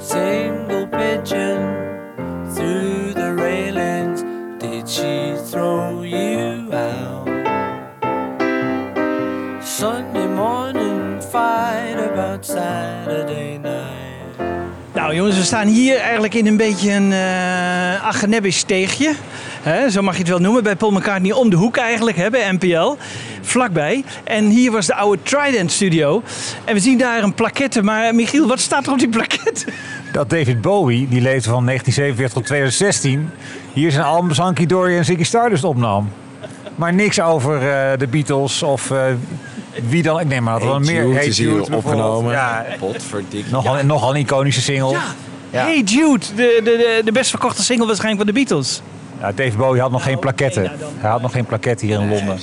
Single 0.00 0.88
pigeon 0.88 1.74
through 2.54 3.12
the 3.14 3.34
railings. 3.36 4.22
Did 4.58 4.90
she 4.90 5.36
throw 5.50 6.04
you 6.04 6.74
out? 6.74 7.24
Sunday 9.62 10.26
morning 10.26 11.22
fight 11.22 12.10
about 12.10 12.48
night. 12.48 13.05
Nou 15.06 15.18
jongens, 15.18 15.36
we 15.36 15.44
staan 15.44 15.66
hier 15.66 15.96
eigenlijk 15.96 16.34
in 16.34 16.46
een 16.46 16.56
beetje 16.56 16.92
een 16.92 17.10
uh, 17.10 18.04
Agenebisch 18.04 18.58
steegje. 18.58 19.14
Hè, 19.62 19.90
zo 19.90 20.02
mag 20.02 20.12
je 20.12 20.18
het 20.18 20.28
wel 20.28 20.38
noemen, 20.38 20.62
bij 20.62 20.76
Paul 20.76 20.90
McCartney 20.90 21.32
om 21.32 21.50
de 21.50 21.56
hoek 21.56 21.76
eigenlijk, 21.76 22.16
hè, 22.16 22.30
bij 22.30 22.52
NPL. 22.52 22.96
Vlakbij. 23.40 24.04
En 24.24 24.44
hier 24.48 24.70
was 24.70 24.86
de 24.86 24.94
oude 24.94 25.22
Trident 25.22 25.72
studio. 25.72 26.22
En 26.64 26.74
we 26.74 26.80
zien 26.80 26.98
daar 26.98 27.22
een 27.22 27.34
plaquette. 27.34 27.82
Maar 27.82 28.14
Michiel, 28.14 28.46
wat 28.46 28.60
staat 28.60 28.86
er 28.86 28.92
op 28.92 28.98
die 28.98 29.08
plaquette? 29.08 29.66
Dat 30.12 30.30
David 30.30 30.60
Bowie, 30.60 31.08
die 31.08 31.20
leefde 31.20 31.50
van 31.50 31.64
1947 31.64 32.32
tot 32.32 32.46
2016, 32.46 33.30
hier 33.72 33.90
zijn 33.90 34.04
album 34.04 34.34
Sanky 34.34 34.66
Dory 34.66 34.96
en 34.96 35.04
Ziggy 35.04 35.24
Stardust 35.24 35.64
opnam. 35.64 36.10
Maar 36.74 36.94
niks 36.94 37.20
over 37.20 37.54
eh, 37.54 37.98
de 37.98 38.06
Beatles 38.06 38.62
of 38.62 38.90
eh, 38.90 39.04
wie 39.88 40.02
dan. 40.02 40.20
Ik 40.20 40.26
neem 40.26 40.42
maar 40.42 40.52
dat 40.52 40.62
er 40.62 40.68
wel 40.68 40.78
meer. 40.78 41.02
Jude 41.02 41.14
Hey 41.14 41.28
Jude 41.28 41.76
opgenomen. 41.76 42.32
Ja, 42.32 42.66
Potverdik. 42.78 43.50
nogal, 43.50 43.84
nogal 43.84 44.10
een 44.14 44.20
iconische 44.20 44.60
single. 44.60 44.90
Ja. 44.90 45.02
Ja. 45.50 45.62
Hey 45.64 45.80
Jude, 45.80 46.24
de, 46.34 46.60
de, 46.64 46.70
de, 46.70 47.00
de 47.04 47.12
best 47.12 47.30
verkochte 47.30 47.62
single 47.62 47.86
waarschijnlijk 47.86 48.24
van 48.24 48.34
de 48.34 48.40
Beatles. 48.40 48.82
Ja, 49.20 49.32
David 49.32 49.56
Bowie 49.56 49.80
had 49.80 49.90
nog 49.90 50.02
geen 50.02 50.18
plaquette. 50.18 50.60
nou 50.60 50.78
dan. 50.78 50.88
Hij 50.96 51.10
had 51.10 51.22
nog 51.22 51.32
geen 51.32 51.44
plaquette 51.46 51.86
hier 51.86 52.00
in 52.00 52.08
Londen. 52.08 52.38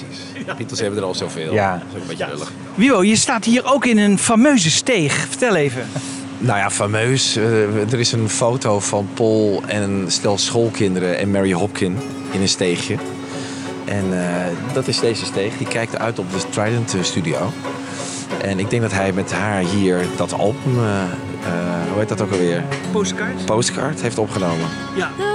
De 0.45 0.53
Beatles 0.57 0.79
hebben 0.79 0.99
er 0.99 1.05
al 1.05 1.15
zoveel. 1.15 1.53
Ja. 1.53 1.71
Dat 1.71 1.81
is 1.89 1.95
ook 1.95 2.01
een 2.01 2.07
beetje 2.07 2.27
lullig. 2.33 2.51
Wibo, 2.75 3.03
je 3.03 3.15
staat 3.15 3.45
hier 3.45 3.73
ook 3.73 3.85
in 3.85 3.97
een 3.97 4.19
fameuze 4.19 4.69
steeg. 4.71 5.13
Vertel 5.13 5.55
even. 5.55 5.85
Nou 6.37 6.57
ja, 6.57 6.69
fameus. 6.69 7.35
Eh, 7.35 7.91
er 7.93 7.99
is 7.99 8.11
een 8.11 8.29
foto 8.29 8.79
van 8.79 9.07
Paul 9.13 9.61
en 9.67 9.81
een 9.81 10.05
stel 10.11 10.37
schoolkinderen 10.37 11.17
en 11.17 11.31
Mary 11.31 11.53
Hopkin 11.53 11.97
in 12.31 12.41
een 12.41 12.47
steegje. 12.49 12.95
En 13.93 14.23
eh, 14.23 14.73
dat 14.73 14.87
is 14.87 14.99
deze 14.99 15.25
steeg. 15.25 15.57
Die 15.57 15.67
kijkt 15.67 15.99
uit 15.99 16.19
op 16.19 16.31
de 16.31 16.49
Trident 16.49 16.93
eh, 16.93 17.01
studio. 17.01 17.51
En 18.41 18.59
ik 18.59 18.69
denk 18.69 18.81
dat 18.81 18.91
hij 18.91 19.11
met 19.11 19.31
haar 19.31 19.59
hier 19.59 20.05
dat 20.15 20.33
album, 20.33 20.77
eh, 20.77 21.01
eh, 21.01 21.09
hoe 21.89 21.99
heet 21.99 22.09
dat 22.09 22.21
ook 22.21 22.31
alweer? 22.31 22.63
Postcard? 22.91 23.45
Postcard 23.45 24.01
heeft 24.01 24.17
opgenomen. 24.17 24.67
Ja. 24.95 25.32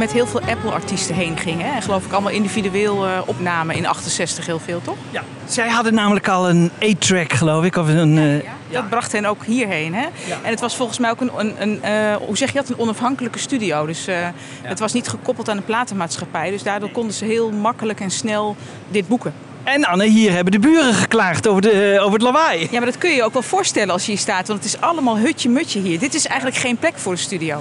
Met 0.00 0.12
heel 0.12 0.26
veel 0.26 0.40
Apple-artiesten 0.40 1.14
heen 1.14 1.36
gingen. 1.36 1.66
Hè? 1.66 1.74
En 1.74 1.82
geloof 1.82 2.04
ik 2.04 2.12
allemaal 2.12 2.32
individueel 2.32 3.06
eh, 3.06 3.18
opnamen 3.26 3.74
in 3.76 3.86
68 3.86 4.46
heel 4.46 4.58
veel, 4.58 4.80
toch? 4.82 4.96
ja. 5.10 5.22
Zij 5.50 5.68
hadden 5.68 5.94
namelijk 5.94 6.28
al 6.28 6.48
een 6.48 6.70
A-track, 6.82 7.32
geloof 7.32 7.64
ik. 7.64 7.76
Of 7.76 7.88
een, 7.88 8.18
eh, 8.18 8.50
Dat 8.72 8.88
bracht 8.88 9.12
hen 9.12 9.24
ook 9.24 9.44
hierheen. 9.44 9.94
Hè? 9.94 10.06
En 10.42 10.50
het 10.50 10.60
was 10.60 10.76
volgens 10.76 10.98
mij 10.98 11.10
ook 11.10 11.20
een, 11.20 11.30
een, 11.36 11.54
een 11.58 11.82
eh, 11.82 12.16
hoe 12.16 12.36
zeg 12.36 12.52
je 12.52 12.54
dat, 12.54 12.68
een 12.68 12.78
onafhankelijke 12.78 13.38
studio. 13.38 13.86
Dus 13.86 14.06
eh, 14.06 14.16
het 14.62 14.78
was 14.78 14.92
niet 14.92 15.08
gekoppeld 15.08 15.48
aan 15.48 15.56
de 15.56 15.62
platenmaatschappij. 15.62 16.50
Dus 16.50 16.62
daardoor 16.62 16.90
konden 16.90 17.14
ze 17.14 17.24
heel 17.24 17.50
makkelijk 17.50 18.00
en 18.00 18.10
snel 18.10 18.56
dit 18.88 19.08
boeken. 19.08 19.34
En 19.62 19.84
Anne, 19.84 20.04
hier 20.04 20.32
hebben 20.32 20.52
de 20.52 20.58
buren 20.58 20.94
geklaagd 20.94 21.48
over, 21.48 21.62
de, 21.62 21.98
over 22.00 22.12
het 22.12 22.22
lawaai. 22.22 22.68
Ja, 22.70 22.78
maar 22.78 22.86
dat 22.86 22.98
kun 22.98 23.10
je 23.10 23.16
je 23.16 23.24
ook 23.24 23.32
wel 23.32 23.42
voorstellen 23.42 23.92
als 23.92 24.04
je 24.04 24.10
hier 24.10 24.20
staat. 24.20 24.48
Want 24.48 24.64
het 24.64 24.74
is 24.74 24.80
allemaal 24.80 25.18
hutje-mutje 25.18 25.80
hier. 25.80 25.98
Dit 25.98 26.14
is 26.14 26.26
eigenlijk 26.26 26.60
geen 26.60 26.76
plek 26.76 26.98
voor 26.98 27.14
de 27.14 27.20
studio. 27.20 27.60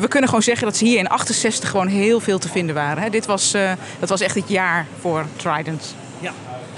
We 0.00 0.08
kunnen 0.08 0.28
gewoon 0.28 0.44
zeggen 0.44 0.66
dat 0.66 0.76
ze 0.76 0.84
hier 0.84 0.98
in 0.98 1.08
68 1.08 1.70
gewoon 1.70 1.86
heel 1.86 2.20
veel 2.20 2.38
te 2.38 2.48
vinden 2.48 2.74
waren. 2.74 3.02
Hè? 3.02 3.10
Dit 3.10 3.26
was, 3.26 3.54
eh, 3.54 3.70
dat 3.98 4.08
was 4.08 4.20
echt 4.20 4.34
het 4.34 4.48
jaar 4.48 4.86
voor 5.00 5.26
Trident. 5.36 5.94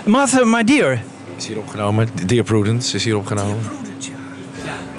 Martha, 0.04 0.44
my 0.44 0.64
dear. 0.64 1.02
Is 1.36 1.46
hier 1.46 1.58
opgenomen. 1.58 2.08
Dear 2.26 2.44
Prudence 2.44 2.96
is 2.96 3.04
hier 3.04 3.16
opgenomen. 3.16 3.58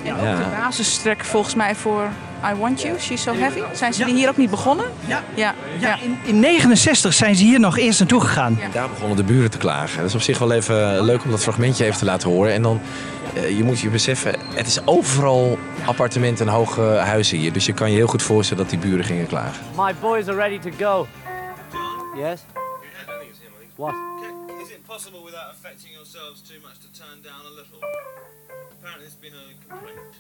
En 0.03 0.13
ook 0.13 0.21
Ja. 0.21 0.36
de 0.36 0.43
basistrack 0.60 1.23
volgens 1.23 1.56
mij 1.56 1.75
voor 1.75 2.10
I 2.51 2.56
Want 2.60 2.82
You, 2.82 2.99
She's 2.99 3.21
So 3.21 3.34
Heavy. 3.36 3.60
Zijn 3.73 3.93
ze 3.93 4.06
die 4.06 4.13
hier 4.15 4.30
ook 4.30 4.38
niet 4.38 4.49
begonnen? 4.49 4.86
Ja. 5.06 5.23
Ja. 5.36 5.53
ja. 5.80 5.97
In, 6.01 6.17
in 6.25 6.39
69 6.39 7.13
zijn 7.13 7.36
ze 7.36 7.43
hier 7.43 7.60
nog 7.60 7.77
eerst 7.77 7.99
naartoe 7.99 8.21
gegaan. 8.21 8.60
Daar 8.73 8.89
begonnen 8.89 9.17
de 9.17 9.23
buren 9.23 9.51
te 9.51 9.58
klagen. 9.58 9.97
Dat 9.97 10.08
is 10.08 10.15
op 10.15 10.21
zich 10.21 10.38
wel 10.38 10.51
even 10.51 11.01
leuk 11.03 11.23
om 11.23 11.32
dat 11.32 11.41
fragmentje 11.43 11.86
even 11.86 11.97
te 11.97 12.06
laten 12.06 12.30
horen. 12.30 12.53
En 12.53 12.62
dan, 12.62 12.82
je 13.41 13.63
moet 13.63 13.80
je 13.80 13.89
beseffen, 13.89 14.39
het 14.39 14.67
is 14.67 14.86
overal 14.86 15.58
appartementen 15.86 16.47
en 16.47 16.54
hoge 16.54 16.82
huizen 16.82 17.38
hier. 17.38 17.54
Dus 17.54 17.65
je 17.65 17.73
kan 17.73 17.89
je 17.89 17.95
heel 17.95 18.08
goed 18.08 18.21
voorstellen 18.21 18.63
dat 18.63 18.71
die 18.71 18.89
buren 18.89 19.06
gingen 19.06 19.28
klagen. 19.28 19.65
My 19.76 19.95
boys 20.02 20.28
are 20.28 20.38
ready 20.38 20.60
to 20.60 20.69
go. 20.78 21.08
Yes? 22.15 22.41
What? 23.76 23.93
Is 24.62 24.69
it 24.69 24.86
possible 24.86 25.23
without 25.23 25.52
affecting 25.52 25.93
yourselves 25.93 26.41
too 26.41 26.60
much 26.62 26.78
to 26.86 26.89
turn 27.04 27.21
down 27.21 27.41
a 27.45 27.54
little? 27.56 27.80
Apparently 28.71 29.06
there's 29.06 29.19
been 29.19 29.34
a 29.34 29.45
complaint 29.67 30.13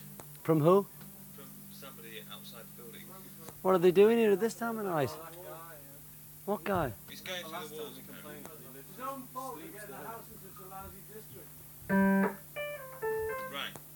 From 0.43 0.59
who? 0.61 0.85
from 1.35 1.45
somebody 1.81 2.21
outside 2.33 2.63
the 2.69 2.81
building. 2.81 3.01
What 3.61 3.73
are 3.75 3.81
they 3.81 3.91
doing 3.91 4.17
here 4.17 4.31
at 4.33 4.39
this 4.39 4.53
time 4.53 4.77
of 4.79 4.85
night? 4.85 5.11
What 6.45 6.63
guy? 6.63 6.91
He's 7.09 7.21
going 7.21 7.43
through 7.43 7.67
the 7.67 7.75
walls 7.75 7.97
apparently. 7.97 8.47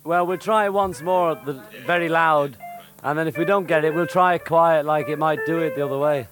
Well, 0.03 0.25
we'll 0.25 0.37
try 0.37 0.65
it 0.65 0.73
once 0.73 1.01
more, 1.01 1.35
the, 1.35 1.61
very 1.85 2.09
loud, 2.09 2.57
and 3.03 3.17
then 3.17 3.27
if 3.27 3.37
we 3.37 3.45
don't 3.45 3.67
get 3.67 3.85
it, 3.85 3.93
we'll 3.93 4.07
try 4.07 4.33
it 4.33 4.45
quiet, 4.45 4.85
like 4.85 5.09
it 5.09 5.19
might 5.19 5.45
do 5.45 5.59
it 5.59 5.75
the 5.75 5.85
other 5.85 5.97
way. 5.97 6.27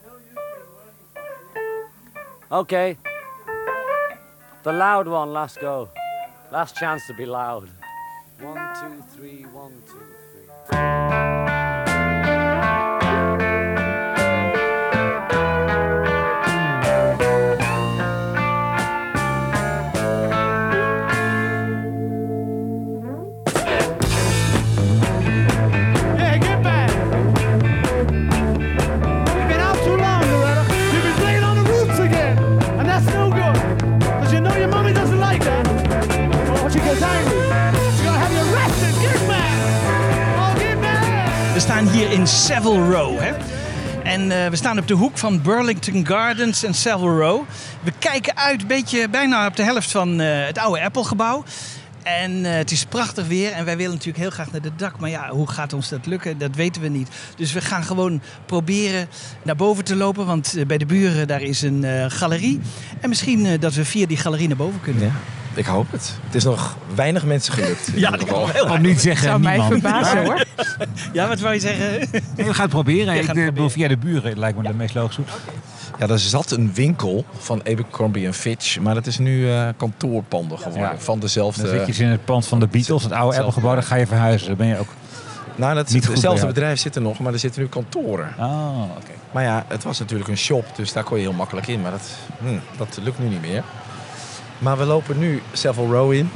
Okay. 2.51 2.97
The 4.63 4.73
loud 4.73 5.07
one, 5.07 5.33
last 5.33 5.61
go. 5.61 5.89
Last 6.51 6.75
chance 6.75 7.05
to 7.07 7.13
be 7.13 7.25
loud. 7.25 7.69
One, 8.41 8.57
two, 8.81 9.03
three, 9.15 9.43
one, 9.43 9.81
two, 9.85 10.01
three. 10.67 11.18
Hier 41.99 42.11
in 42.11 42.27
Savile 42.27 42.89
Row. 42.89 43.19
Hè? 43.19 43.33
En 44.03 44.31
eh, 44.31 44.49
we 44.49 44.55
staan 44.55 44.79
op 44.79 44.87
de 44.87 44.93
hoek 44.93 45.17
van 45.17 45.41
Burlington 45.41 46.05
Gardens 46.05 46.63
en 46.63 46.73
Savile 46.73 47.17
Row. 47.17 47.41
We 47.83 47.91
kijken 47.99 48.37
uit 48.37 48.67
beetje 48.67 49.09
bijna 49.09 49.47
op 49.47 49.55
de 49.55 49.63
helft 49.63 49.91
van 49.91 50.19
eh, 50.19 50.45
het 50.45 50.57
oude 50.57 50.81
Apple-gebouw. 50.81 51.43
En 52.03 52.45
eh, 52.45 52.51
het 52.51 52.71
is 52.71 52.85
prachtig 52.85 53.27
weer 53.27 53.51
en 53.51 53.65
wij 53.65 53.77
willen 53.77 53.91
natuurlijk 53.91 54.17
heel 54.17 54.29
graag 54.29 54.51
naar 54.51 54.61
het 54.61 54.79
dak. 54.79 54.99
Maar 54.99 55.09
ja, 55.09 55.29
hoe 55.29 55.49
gaat 55.49 55.73
ons 55.73 55.89
dat 55.89 56.05
lukken? 56.05 56.37
Dat 56.37 56.55
weten 56.55 56.81
we 56.81 56.87
niet. 56.87 57.09
Dus 57.35 57.53
we 57.53 57.61
gaan 57.61 57.83
gewoon 57.83 58.21
proberen 58.45 59.07
naar 59.43 59.55
boven 59.55 59.83
te 59.83 59.95
lopen. 59.95 60.25
Want 60.25 60.55
bij 60.67 60.77
de 60.77 60.85
buren 60.85 61.27
daar 61.27 61.41
is 61.41 61.61
een 61.61 62.11
galerie. 62.11 62.59
En 63.01 63.09
misschien 63.09 63.59
dat 63.59 63.73
we 63.73 63.85
via 63.85 64.07
die 64.07 64.17
galerie 64.17 64.47
naar 64.47 64.57
boven 64.57 64.81
kunnen. 64.81 65.13
Ik 65.59 65.65
hoop 65.65 65.91
het. 65.91 66.13
Het 66.25 66.35
is 66.35 66.43
nog 66.43 66.77
weinig 66.95 67.25
mensen 67.25 67.53
gelukt. 67.53 67.87
in 67.87 67.99
Ja, 67.99 68.09
dat 68.11 68.19
geval. 68.19 68.43
kan 68.43 68.53
wel. 68.53 68.73
Om 68.75 68.81
niet 68.81 69.01
zeggen 69.01 69.23
Zou 69.27 69.39
mij 69.39 69.61
verbazen 69.61 70.23
hoor. 70.25 70.43
Ja, 71.13 71.27
wat 71.27 71.39
wou 71.39 71.53
je 71.53 71.59
zeggen? 71.59 71.89
Nee, 72.35 72.45
we 72.45 72.53
gaan 72.53 72.61
het 72.61 72.69
proberen. 72.69 73.15
Ik 73.15 73.33
bedoel, 73.33 73.69
via 73.69 73.87
de 73.87 73.97
buren 73.97 74.39
lijkt 74.39 74.57
me 74.57 74.63
de 74.67 74.73
meest 74.73 74.93
logische. 74.95 75.21
Ja, 75.99 76.07
er 76.07 76.19
zat 76.19 76.51
een 76.51 76.73
winkel 76.73 77.25
van 77.37 77.59
Abercrombie 77.59 78.33
Fitch, 78.33 78.79
maar 78.79 78.93
dat 78.93 79.05
is 79.05 79.17
nu 79.17 79.51
eh, 79.51 79.67
kantoorpanden 79.77 80.57
geworden 80.59 80.81
Ja. 80.91 80.97
van 80.97 81.19
dezelfde. 81.19 81.61
Dan 81.61 81.71
zit 81.71 81.79
je 81.79 81.85
dus 81.85 81.99
in 81.99 82.07
het 82.07 82.25
pand 82.25 82.47
van 82.47 82.59
de 82.59 82.67
Beatles, 82.67 83.03
het 83.03 83.11
oude 83.11 83.37
Apple-gebouw. 83.37 83.73
Dan 83.73 83.83
ga 83.83 83.95
je 83.95 84.07
verhuizen. 84.07 84.47
Dan 84.47 84.57
ben 84.57 84.67
je 84.67 84.77
ook... 84.77 84.89
Nou, 85.55 85.75
dat, 85.75 85.89
Niet 85.89 86.03
goed 86.05 86.13
hetzelfde 86.13 86.45
bedrijf 86.45 86.79
zit 86.79 86.95
er 86.95 87.01
nog, 87.01 87.19
maar 87.19 87.33
er 87.33 87.39
zitten 87.39 87.61
nu 87.61 87.67
kantoren. 87.67 88.33
Oh, 88.39 88.81
oké. 88.97 89.11
Maar 89.31 89.43
ja, 89.43 89.65
het 89.67 89.83
was 89.83 89.99
natuurlijk 89.99 90.29
een 90.29 90.37
shop, 90.37 90.65
dus 90.75 90.93
daar 90.93 91.03
kon 91.03 91.17
je 91.17 91.23
heel 91.23 91.33
makkelijk 91.33 91.67
in. 91.67 91.81
Maar 91.81 91.91
dat, 91.91 92.09
hm, 92.39 92.57
dat 92.77 92.99
lukt 93.03 93.19
nu 93.19 93.27
niet 93.27 93.41
meer. 93.41 93.63
Maar 94.59 94.77
we 94.77 94.85
lopen 94.85 95.19
nu 95.19 95.41
Savile 95.53 95.87
Row 95.87 96.13
in. 96.13 96.31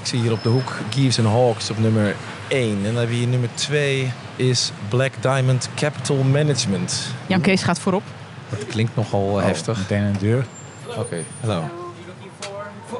Ik 0.00 0.06
zie 0.06 0.20
hier 0.20 0.32
op 0.32 0.42
de 0.42 0.48
hoek 0.48 0.72
Gives 0.90 1.18
and 1.18 1.28
Hawks 1.28 1.70
op 1.70 1.78
nummer 1.78 2.14
1. 2.48 2.76
En 2.76 2.82
dan 2.82 2.96
heb 2.96 3.08
je 3.08 3.14
hier 3.14 3.28
nummer 3.28 3.48
2 3.54 4.12
is 4.36 4.72
Black 4.88 5.12
Diamond 5.20 5.68
Capital 5.74 6.16
Management. 6.16 7.06
Jan 7.26 7.40
Kees 7.40 7.62
gaat 7.62 7.78
voorop. 7.78 8.02
Dat 8.48 8.66
klinkt 8.66 8.96
nogal 8.96 9.40
eh, 9.40 9.46
heftig. 9.46 9.78
Meteen 9.78 10.02
een 10.02 10.18
deur. 10.18 10.46
Oké, 10.96 11.24
hallo. 11.40 11.64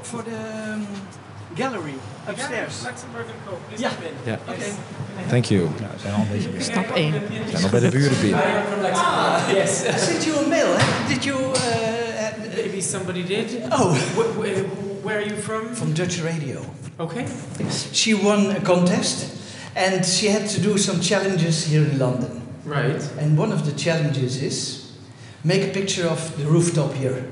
Voor 0.03 0.25
de 0.25 0.77
gallery 1.55 1.95
upstairs. 2.29 2.75
Ja. 3.77 3.91
Ja. 4.25 4.39
Thank 5.29 5.45
you. 5.45 5.63
we 5.63 5.69
zijn 6.01 6.15
al 6.15 6.21
een 6.21 6.29
beetje 6.31 6.49
binnen. 6.49 6.63
Stap 6.63 6.91
1. 6.95 7.13
We 7.13 7.19
zijn 7.51 7.63
nog 7.63 7.71
bij 7.71 7.81
de 7.81 7.89
buren 7.89 8.21
binnen. 8.21 8.41
yes. 9.55 9.83
I 9.85 9.99
sent 9.99 10.25
you 10.25 10.45
a 10.45 10.49
mail. 10.49 10.75
Hè? 10.77 11.09
Did 11.09 11.25
you? 11.25 11.39
Uh, 11.41 12.10
Maybe 12.63 12.81
somebody 12.81 13.23
did. 13.23 13.69
Oh. 13.73 13.95
Where, 14.17 14.65
where 15.05 15.19
are 15.19 15.23
you 15.23 15.37
from? 15.37 15.75
From 15.75 15.93
Dutch 15.95 16.21
radio. 16.21 16.61
Okay. 16.99 17.27
She 17.93 18.15
won 18.15 18.51
a 18.51 18.61
contest, 18.61 19.17
and 19.75 20.05
she 20.05 20.27
had 20.27 20.49
to 20.51 20.61
do 20.61 20.77
some 20.79 21.01
challenges 21.01 21.67
here 21.67 21.83
in 21.85 21.99
London. 21.99 22.43
Right. 22.65 23.03
And 23.19 23.39
one 23.39 23.53
of 23.53 23.65
the 23.65 23.73
challenges 23.73 24.43
is 24.43 24.93
make 25.45 25.63
a 25.63 25.73
picture 25.73 26.07
of 26.07 26.21
the 26.39 26.45
rooftop 26.45 26.93
here. 26.95 27.25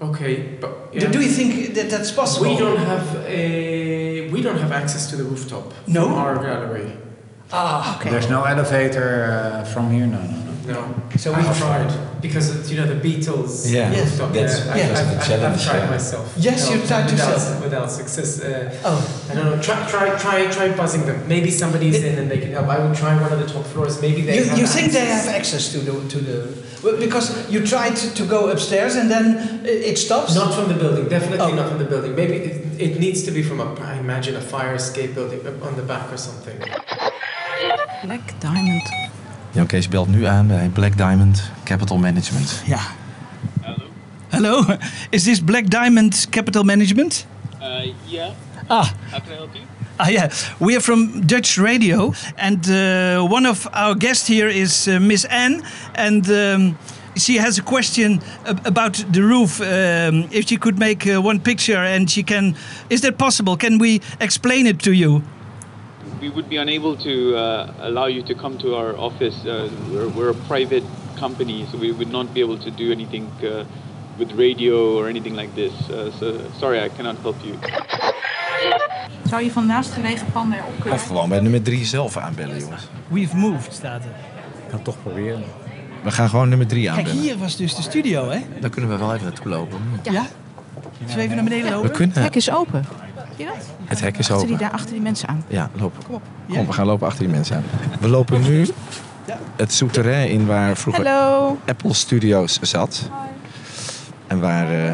Okay, 0.00 0.56
but 0.60 0.92
Do, 0.92 1.08
do 1.08 1.20
you 1.20 1.28
think 1.28 1.74
that 1.74 1.90
that's 1.90 2.10
possible? 2.10 2.48
We 2.50 2.56
don't 2.56 2.78
have 2.78 3.16
a 3.26 4.30
we 4.30 4.40
don't 4.40 4.56
have 4.58 4.72
access 4.72 5.10
to 5.10 5.16
the 5.16 5.24
rooftop 5.24 5.74
No? 5.86 6.04
from 6.04 6.14
our 6.14 6.36
gallery. 6.36 6.96
Ah, 7.52 7.98
okay. 7.98 8.08
There's 8.10 8.30
no 8.30 8.44
elevator 8.44 9.24
uh, 9.30 9.64
from 9.64 9.90
here? 9.90 10.06
No, 10.06 10.22
no, 10.22 10.38
no. 10.46 10.72
No. 10.72 10.94
So 11.18 11.34
I 11.34 11.38
we- 11.40 11.58
tried 11.58 11.90
because 12.20 12.54
it's, 12.54 12.70
you 12.70 12.76
know 12.80 12.86
the 12.86 13.00
Beatles. 13.06 13.70
Yeah, 13.70 13.90
Yes. 13.92 14.10
rooftop. 14.10 14.32
that's- 14.32 14.66
yeah, 14.66 14.72
I, 14.72 14.76
that's 14.78 15.00
I've, 15.00 15.06
the 15.10 15.16
I've- 15.16 15.26
challenge, 15.28 15.56
I've 15.60 15.64
tried 15.70 15.78
yeah. 15.84 15.90
myself. 15.90 16.34
Yes, 16.36 16.58
No, 16.68 16.74
you 16.74 16.86
tried 16.86 17.04
without, 17.10 17.28
yourself. 17.32 17.62
without 17.64 17.90
success. 17.90 18.40
Uh, 18.40 18.76
Oh. 18.84 19.28
I 19.30 19.34
don't 19.34 19.44
know. 19.46 19.62
Try, 19.62 19.88
try, 19.88 20.08
try, 20.18 20.46
try, 20.46 20.50
try 20.68 20.76
buzzing 20.76 21.04
them. 21.06 21.26
Maybe 21.28 21.50
somebody's 21.50 22.02
in 22.02 22.18
and 22.18 22.30
they 22.30 22.38
can 22.38 22.52
help. 22.52 22.68
I 22.68 22.78
would 22.84 22.96
try 22.96 23.12
one 23.20 23.32
of 23.32 23.38
the 23.38 23.46
top 23.46 23.64
floors. 23.72 24.00
Maybe 24.00 24.22
they. 24.22 24.36
You, 24.38 24.44
have 24.44 24.58
you 24.58 24.66
think 24.66 24.92
they 24.92 25.06
have 25.06 25.26
access 25.28 25.70
to 25.72 25.78
the 25.78 25.92
to 26.08 26.18
the 26.28 26.36
well, 26.82 26.96
because 26.98 27.26
you 27.52 27.64
tried 27.66 27.94
to, 27.96 28.14
to 28.14 28.24
go 28.24 28.48
upstairs 28.50 28.96
and 28.96 29.10
then 29.10 29.60
it 29.64 29.96
stops. 29.98 30.34
Not 30.34 30.54
from 30.54 30.68
the 30.68 30.74
building, 30.82 31.08
definitely 31.08 31.52
Oh. 31.52 31.54
not 31.60 31.68
from 31.68 31.78
the 31.78 31.84
building. 31.84 32.14
Maybe 32.14 32.34
it, 32.48 32.80
it 32.86 32.98
needs 33.00 33.22
to 33.24 33.30
be 33.30 33.42
from 33.42 33.60
a, 33.60 33.74
I 33.80 33.98
imagine, 33.98 34.34
a 34.36 34.40
fire 34.40 34.74
escape 34.74 35.14
building 35.14 35.40
on 35.62 35.76
the 35.76 35.82
back 35.82 36.10
or 36.12 36.16
something. 36.16 36.58
Black 38.04 38.40
Diamond. 38.40 38.82
Jan 39.52 39.66
Kees 39.66 39.88
belt 39.88 40.08
nu 40.08 40.24
aan 40.24 40.46
bij 40.46 40.68
Black 40.72 40.96
Diamond 40.96 41.50
Capital 41.64 41.98
Management. 41.98 42.62
Ja. 42.66 42.78
Hello. 44.28 44.64
Is 45.10 45.22
this 45.22 45.40
Black 45.40 45.70
Diamond 45.70 46.26
Capital 46.30 46.62
Management? 46.62 47.26
Uh, 47.60 47.92
yeah. 48.06 48.30
Ah. 48.66 48.86
How 49.10 49.20
can 49.20 49.32
I 49.32 49.36
help 49.36 49.54
you? 49.54 49.64
Ah, 49.96 50.08
yeah. 50.08 50.30
We 50.58 50.72
are 50.72 50.80
from 50.80 51.26
Dutch 51.26 51.56
Radio, 51.58 52.12
and 52.36 52.66
uh, 52.68 53.32
one 53.32 53.48
of 53.48 53.66
our 53.72 53.96
guests 53.96 54.28
here 54.28 54.48
is 54.48 54.86
uh, 54.86 54.98
Miss 55.00 55.24
Anne, 55.24 55.62
and 55.94 56.28
um, 56.28 56.76
she 57.16 57.38
has 57.38 57.58
a 57.58 57.62
question 57.62 58.20
ab- 58.46 58.66
about 58.66 59.04
the 59.12 59.20
roof. 59.20 59.60
Um, 59.60 60.28
if 60.30 60.46
she 60.48 60.56
could 60.56 60.78
make 60.78 61.06
uh, 61.06 61.20
one 61.26 61.40
picture, 61.40 61.84
and 61.94 62.08
she 62.08 62.22
can, 62.22 62.54
is 62.88 63.00
that 63.00 63.16
possible? 63.16 63.56
Can 63.56 63.78
we 63.78 64.00
explain 64.20 64.66
it 64.66 64.78
to 64.82 64.90
you? 64.92 65.22
We 66.20 66.28
would 66.28 66.48
be 66.48 66.56
unable 66.56 66.96
to 66.96 67.34
uh, 67.36 67.88
allow 67.88 68.06
you 68.06 68.22
to 68.22 68.34
come 68.34 68.58
to 68.58 68.74
our 68.76 68.94
office. 68.96 69.36
Uh, 69.46 69.68
we're, 69.90 70.08
we're 70.08 70.30
a 70.30 70.34
private 70.48 70.84
company, 71.18 71.66
so 71.70 71.78
we 71.78 71.92
would 71.92 72.10
not 72.10 72.32
be 72.32 72.40
able 72.40 72.58
to 72.58 72.70
do 72.70 72.92
anything 72.92 73.26
uh, 73.42 73.64
with 74.18 74.32
radio 74.36 74.98
or 74.98 75.08
anything 75.08 75.34
like 75.36 75.54
this. 75.54 75.72
Uh, 75.90 76.10
so 76.18 76.32
sorry, 76.58 76.78
I 76.84 76.88
cannot 76.96 77.16
help 77.22 77.36
you. 77.42 77.54
Zou 79.28 79.42
je 79.42 79.50
van 79.50 79.66
naastgelegen 79.66 80.26
panden 80.32 80.58
erop 80.58 80.74
kunnen? 80.80 80.92
Of 80.98 81.06
gewoon 81.06 81.28
bij 81.28 81.40
nummer 81.40 81.62
3 81.62 81.84
zelf 81.84 82.16
aanbellen, 82.16 82.58
jongens. 82.58 82.88
We've 83.08 83.36
moved, 83.36 83.72
staat 83.72 84.04
er. 84.04 84.10
Ik 84.64 84.70
kan 84.70 84.82
toch 84.82 85.02
proberen. 85.02 85.42
We 86.02 86.10
gaan 86.10 86.28
gewoon 86.28 86.48
nummer 86.48 86.66
3 86.66 86.84
Kijk, 86.84 86.96
aanbellen. 86.96 87.20
hier 87.20 87.38
was 87.38 87.56
dus 87.56 87.74
de 87.74 87.82
studio, 87.82 88.30
hè? 88.30 88.38
Daar 88.60 88.70
kunnen 88.70 88.90
we 88.90 88.96
wel 88.96 89.14
even 89.14 89.26
naartoe 89.26 89.48
lopen. 89.48 89.78
Ja. 90.02 90.26
Zullen 90.98 91.16
we 91.16 91.22
even 91.22 91.34
naar 91.34 91.44
beneden 91.44 91.70
lopen? 91.70 91.90
We 91.90 91.96
kunnen. 91.96 92.14
Het 92.14 92.24
hek 92.24 92.34
is 92.34 92.50
open. 92.50 92.84
Zie 93.40 93.48
je 93.48 93.54
dat? 93.54 93.66
Het 93.84 94.00
hek 94.00 94.18
is 94.18 94.30
Achter 94.30 94.46
die, 94.46 94.54
open. 94.54 94.66
daar 94.66 94.74
achter 94.74 94.92
die 94.92 95.00
mensen 95.00 95.28
aan. 95.28 95.44
Ja, 95.48 95.70
loop. 95.76 95.92
Kom 96.06 96.14
op. 96.14 96.22
Kom, 96.48 96.66
we 96.66 96.72
gaan 96.72 96.86
lopen 96.86 97.06
achter 97.06 97.24
die 97.24 97.32
mensen 97.34 97.56
aan. 97.56 97.64
We 98.00 98.08
lopen 98.08 98.42
nu 98.42 98.66
het 99.56 99.72
souterrain 99.72 100.28
in 100.30 100.46
waar 100.46 100.76
vroeger. 100.76 101.06
Apple 101.66 101.94
Studios 101.94 102.58
zat. 102.62 103.08
En 104.26 104.40
waar 104.40 104.64
eh, 104.64 104.92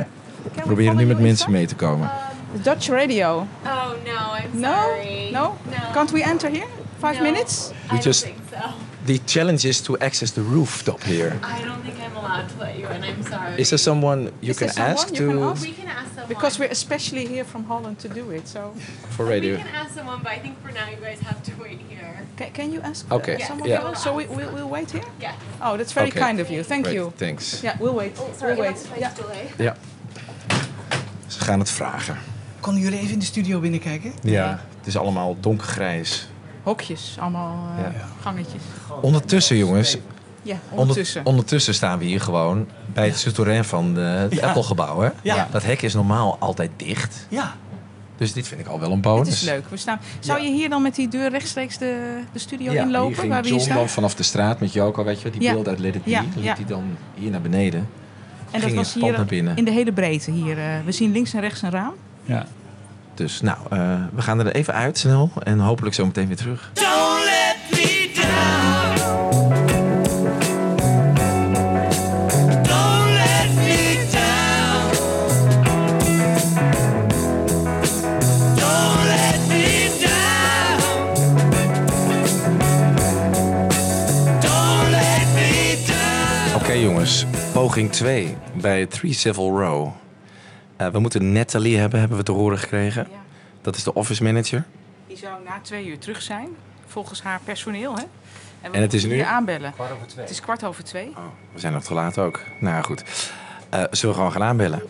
we 0.54 0.60
proberen 0.62 0.96
nu 0.96 1.06
met 1.06 1.18
mensen 1.18 1.50
mee 1.50 1.66
te 1.66 1.74
komen. 1.74 2.10
Dutch 2.62 2.88
Radio. 2.88 3.46
Oh 3.64 3.88
no, 4.04 4.36
I'm 4.54 4.60
No? 4.60 4.68
sorry. 4.72 5.30
No? 5.32 5.56
Can't 5.92 6.10
we 6.10 6.22
enter 6.22 6.50
here? 6.50 6.66
Five 6.98 7.22
minutes? 7.22 7.70
We 7.90 7.98
just 7.98 8.26
the 9.04 9.20
challenge 9.24 9.68
is 9.68 9.80
to 9.80 9.96
access 9.96 10.30
the 10.30 10.42
rooftop 10.42 11.02
here. 11.02 11.32
I 11.42 11.64
don't 11.64 11.82
think 11.84 11.94
I'm 11.98 12.16
allowed 12.16 12.48
to 12.48 12.54
let 12.58 12.76
you 12.76 12.86
in. 12.88 13.02
I'm 13.04 13.22
sorry. 13.30 13.60
Is 13.60 13.68
there 13.68 13.78
someone 13.78 14.30
you 14.40 14.50
Is 14.50 14.56
can 14.58 14.66
there 14.66 14.74
someone 14.74 14.92
ask 14.92 15.08
you 15.18 15.28
can 15.28 15.36
to 15.38 15.50
ask? 15.50 15.62
We 15.62 15.72
can 15.72 15.86
ask 15.88 16.06
someone. 16.06 16.15
Because 16.28 16.58
we're 16.58 16.70
especially 16.70 17.26
here 17.26 17.44
from 17.44 17.64
Holland 17.64 17.98
to 17.98 18.08
do 18.08 18.30
it. 18.32 18.48
So 18.48 18.72
for 19.16 19.24
We 19.24 19.30
radio? 19.32 19.56
can 19.56 19.74
ask 19.74 19.94
someone, 19.94 20.20
but 20.22 20.32
I 20.32 20.38
think 20.40 20.54
for 20.62 20.72
now 20.72 20.88
you 20.90 20.96
guys 21.00 21.20
have 21.20 21.40
to 21.42 21.52
wait 21.62 21.80
here. 21.88 22.14
can, 22.36 22.50
can 22.52 22.72
you 22.72 22.80
ask 22.82 23.06
Okay, 23.12 23.34
uh, 23.36 23.46
someone 23.46 23.68
yeah. 23.70 23.82
else? 23.86 24.02
So 24.02 24.14
we, 24.14 24.26
we'll, 24.26 24.50
we'll 24.52 24.68
wait 24.68 24.90
here? 24.90 25.04
Yeah. 25.20 25.34
Oh, 25.60 25.76
that's 25.76 25.92
very 25.92 26.08
Okay. 26.08 26.20
kind 26.20 26.40
of 26.40 26.48
you. 26.50 26.62
Thank 26.64 26.84
Great, 26.84 26.96
you. 26.96 27.12
thanks. 27.16 27.60
Yeah, 27.62 27.76
we'll 27.80 27.94
wait. 27.94 28.16
sorry, 28.38 28.54
we'll 28.54 28.64
wait. 28.66 28.88
Yeah. 28.98 29.12
Ja. 29.58 29.76
Ze 31.26 31.40
gaan 31.40 31.58
het 31.58 31.70
vragen. 31.70 32.18
Konden 32.60 32.82
jullie 32.82 32.98
even 32.98 33.12
in 33.12 33.18
de 33.18 33.24
studio 33.24 33.60
binnenkijken? 33.60 34.12
Ja, 34.22 34.60
het 34.78 34.86
is 34.86 34.96
allemaal 34.96 35.36
donkergrijs. 35.40 36.28
Hokjes, 36.62 37.16
allemaal 37.20 37.68
uh, 37.78 37.82
Ja. 37.82 37.92
gangetjes. 38.22 38.62
Ondertussen, 39.00 39.56
jongens. 39.56 39.96
Ja, 40.46 40.52
onder- 40.68 40.78
ondertussen. 40.80 41.24
ondertussen 41.26 41.74
staan 41.74 41.98
we 41.98 42.04
hier 42.04 42.20
gewoon 42.20 42.66
bij 42.92 43.06
het 43.06 43.18
souterrain 43.18 43.64
van 43.64 43.94
de, 43.94 44.00
het 44.00 44.32
Ja. 44.34 44.46
Apple-gebouw. 44.46 45.00
Hè? 45.00 45.08
Ja. 45.22 45.48
Dat 45.50 45.62
hek 45.62 45.82
is 45.82 45.94
normaal 45.94 46.36
altijd 46.40 46.70
dicht. 46.76 47.26
Ja. 47.28 47.54
Dus 48.16 48.32
dit 48.32 48.48
vind 48.48 48.60
ik 48.60 48.66
al 48.66 48.78
wel 48.80 48.88
een 48.88 48.92
Het 48.94 49.02
bonus. 49.02 49.28
is 49.28 49.42
leuk. 49.42 49.68
We 49.68 49.76
staan... 49.76 50.00
Zou 50.20 50.40
je 50.42 50.50
hier 50.50 50.68
dan 50.68 50.82
met 50.82 50.94
die 50.94 51.08
deur 51.08 51.30
rechtstreeks 51.30 51.78
de, 51.78 52.18
de 52.32 52.38
studio 52.38 52.72
Ja, 52.72 52.82
inlopen? 52.82 53.06
hier 53.08 53.16
ging 53.16 53.32
waar 53.32 53.42
we 53.42 53.48
John 53.48 53.58
hier 53.60 53.66
staan? 53.68 53.78
dan 53.80 53.88
vanaf 53.88 54.14
de 54.14 54.22
straat 54.22 54.60
met 54.60 54.72
Joko, 54.72 55.04
weet 55.04 55.16
je 55.16 55.22
wel, 55.22 55.32
die 55.32 55.42
Ja. 55.42 55.52
beeld 55.52 55.68
uit 55.68 55.78
Let 55.78 55.94
It 55.94 56.04
Be. 56.04 56.10
Dan 56.10 56.24
liep 56.34 56.56
hij 56.56 56.64
dan 56.66 56.84
hier 57.14 57.30
naar 57.30 57.40
beneden. 57.40 57.80
En 57.80 57.88
dat 58.52 58.62
ging 58.62 58.74
was 58.74 58.86
het 58.86 58.92
pand 58.98 59.04
hier 59.08 59.16
naar 59.20 59.26
binnen. 59.28 59.56
in 59.56 59.64
de 59.64 59.70
hele 59.70 59.92
breedte 59.92 60.30
hier. 60.30 60.58
eh, 60.58 60.64
we 60.84 60.92
zien 60.92 61.12
links 61.12 61.32
en 61.34 61.40
rechts 61.40 61.62
een 61.62 61.70
raam. 61.70 61.92
Ja. 62.24 62.46
Dus 63.14 63.40
nou, 63.40 63.58
eh, 63.70 63.94
we 64.14 64.22
gaan 64.22 64.38
er 64.38 64.54
even 64.54 64.74
uit 64.74 64.98
snel 64.98 65.30
en 65.42 65.58
hopelijk 65.58 65.94
zo 65.94 66.06
meteen 66.06 66.26
weer 66.26 66.36
terug. 66.36 66.70
Poging 87.76 87.94
2 87.94 88.36
bij 88.54 88.86
Three 88.86 89.12
Civil 89.12 89.58
Row. 89.58 89.88
Eh, 90.76 90.88
we 90.88 90.98
moeten 90.98 91.32
Natalie 91.32 91.78
hebben, 91.78 91.98
hebben 91.98 92.18
we 92.18 92.24
te 92.24 92.32
horen 92.32 92.58
gekregen. 92.58 93.08
Dat 93.60 93.76
is 93.76 93.82
de 93.84 93.94
office 93.94 94.22
manager. 94.22 94.64
Die 95.06 95.16
zou 95.16 95.42
na 95.44 95.60
twee 95.62 95.86
uur 95.86 95.98
terug 95.98 96.22
zijn, 96.22 96.48
volgens 96.86 97.22
haar 97.22 97.40
personeel. 97.44 97.96
Hè? 97.96 98.02
we 98.62 98.68
En 98.76 98.82
het 98.82 98.94
is 98.94 99.00
moeten 99.00 99.08
nu? 99.08 99.24
hier 99.24 99.34
aanbellen. 99.34 99.72
Kwart 99.72 99.92
over 99.92 100.06
twee. 100.06 100.24
Het 100.24 100.30
is 100.30 100.40
kwart 100.40 100.64
over 100.64 100.84
twee. 100.84 101.12
We 101.52 101.60
zijn 101.60 101.72
nog 101.72 101.84
te 101.84 101.94
laat 101.94 102.18
ook. 102.18 102.40
Nou 102.60 102.84
goed. 102.84 103.02
Eh, 103.70 103.84
zullen 103.90 104.14
we 104.14 104.20
gewoon 104.20 104.32
gaan 104.32 104.42
aanbellen? 104.42 104.82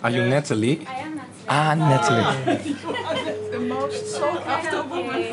Are 0.00 0.14
you 0.14 0.28
Natalie? 0.28 0.80
I 0.80 0.86
am 1.04 1.78
Natalie. 1.78 2.24
Ah, 2.24 2.34
Natalie. 2.34 2.74
The 3.50 3.66
most 3.68 4.14
sought 4.14 4.46
after 4.46 4.88
woman. 4.88 5.24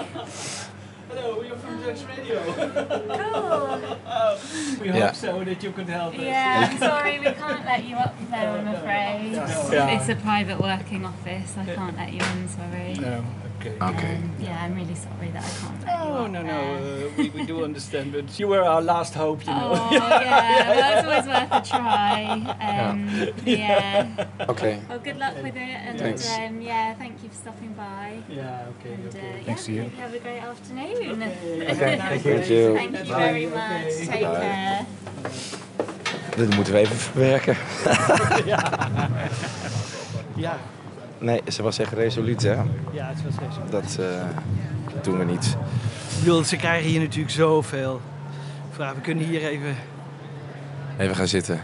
Hello, 1.15 1.37
we're 1.37 1.55
from 1.57 1.81
Dutch 1.81 2.03
Radio. 2.07 2.41
Cool. 2.43 3.79
we 4.81 4.87
Yeah. 4.89 5.05
hope 5.07 5.15
so 5.15 5.43
that 5.43 5.63
you 5.63 5.71
could 5.71 5.87
help 5.89 6.13
us. 6.15 6.19
Yeah, 6.19 6.69
I'm 6.71 6.77
sorry, 6.79 7.19
we 7.19 7.25
can't 7.25 7.65
let 7.65 7.83
you 7.83 7.95
up 7.97 8.15
there, 8.31 8.49
I'm 8.49 8.67
afraid. 8.75 9.31
Yeah. 9.33 9.89
It's 9.99 10.09
a 10.09 10.15
private 10.15 10.59
working 10.59 11.05
office, 11.05 11.55
I 11.57 11.65
can't 11.65 11.95
let 11.97 12.13
you 12.13 12.21
in, 12.21 12.47
sorry. 12.49 12.93
No, 12.95 13.23
okay. 13.65 13.85
Okay. 13.93 14.15
Um, 14.15 14.31
yeah, 14.39 14.63
I'm 14.63 14.75
really 14.75 14.95
sorry 14.95 15.29
that 15.33 15.43
I 15.43 15.49
can't 15.49 15.83
Oh, 16.05 16.27
no, 16.27 16.41
no, 16.41 16.59
uh, 16.59 17.09
we, 17.17 17.29
we 17.29 17.45
do 17.45 17.63
understand, 17.63 18.11
but 18.11 18.37
you 18.39 18.47
were 18.47 18.61
our 18.63 18.81
last 18.81 19.13
hope, 19.13 19.45
you 19.47 19.53
know. 19.53 19.71
Oh, 19.73 19.89
yeah, 19.91 20.69
well, 20.75 20.97
it's 20.97 21.07
always 21.07 21.27
worth 21.27 21.51
a 21.51 21.61
try. 21.61 22.55
Um, 22.73 23.09
yeah. 23.45 24.25
Okay. 24.49 24.79
Well, 24.89 24.99
good 24.99 25.17
luck 25.17 25.35
with 25.41 25.55
it, 25.55 25.59
and 25.87 25.97
Thanks. 25.99 26.29
um, 26.37 26.61
yeah, 26.61 26.93
thank 26.95 27.23
you 27.23 27.29
for 27.29 27.35
stopping 27.35 27.73
by. 27.73 28.19
Yeah, 28.29 28.65
okay, 28.79 28.93
And, 28.93 29.07
okay. 29.07 29.39
uh, 29.41 29.43
Thanks 29.45 29.67
yeah, 29.67 29.75
you. 29.75 29.81
hope 29.83 29.91
you 29.95 30.01
have 30.01 30.13
a 30.13 30.19
great 30.19 30.39
afternoon. 30.43 31.23
Okay, 31.23 31.97
thank 31.97 32.25
you. 32.25 32.33
Thank 32.33 32.49
you. 32.49 32.73
Thank 32.75 33.07
you 33.07 33.13
Bye. 33.13 33.19
very 33.19 33.45
much. 33.47 33.93
Take 34.07 34.25
Bye. 34.25 34.39
care. 34.39 34.85
Dit 36.35 36.55
moeten 36.55 36.73
we 36.73 36.79
even 36.79 36.95
verwerken. 36.97 37.57
ja. 38.45 38.89
ja. 40.35 40.57
Nee, 41.23 41.41
ze 41.51 41.63
was 41.63 41.79
echt 41.79 41.93
resoluut, 41.93 42.41
hè? 42.41 42.53
Ja, 42.91 43.07
het 43.13 43.23
was 43.23 43.35
wel. 43.69 43.81
Dat 43.81 43.97
eh, 43.99 44.05
doen 45.01 45.17
we 45.17 45.23
niet. 45.25 45.45
Ik 46.09 46.19
bedoel, 46.19 46.43
ze 46.43 46.55
krijgen 46.55 46.89
hier 46.89 46.99
natuurlijk 46.99 47.33
zoveel 47.33 48.01
vragen. 48.71 48.95
We 48.95 49.01
kunnen 49.01 49.23
hier 49.25 49.45
even, 49.47 49.75
Even 50.97 51.15
gaan 51.15 51.27
zitten. 51.27 51.61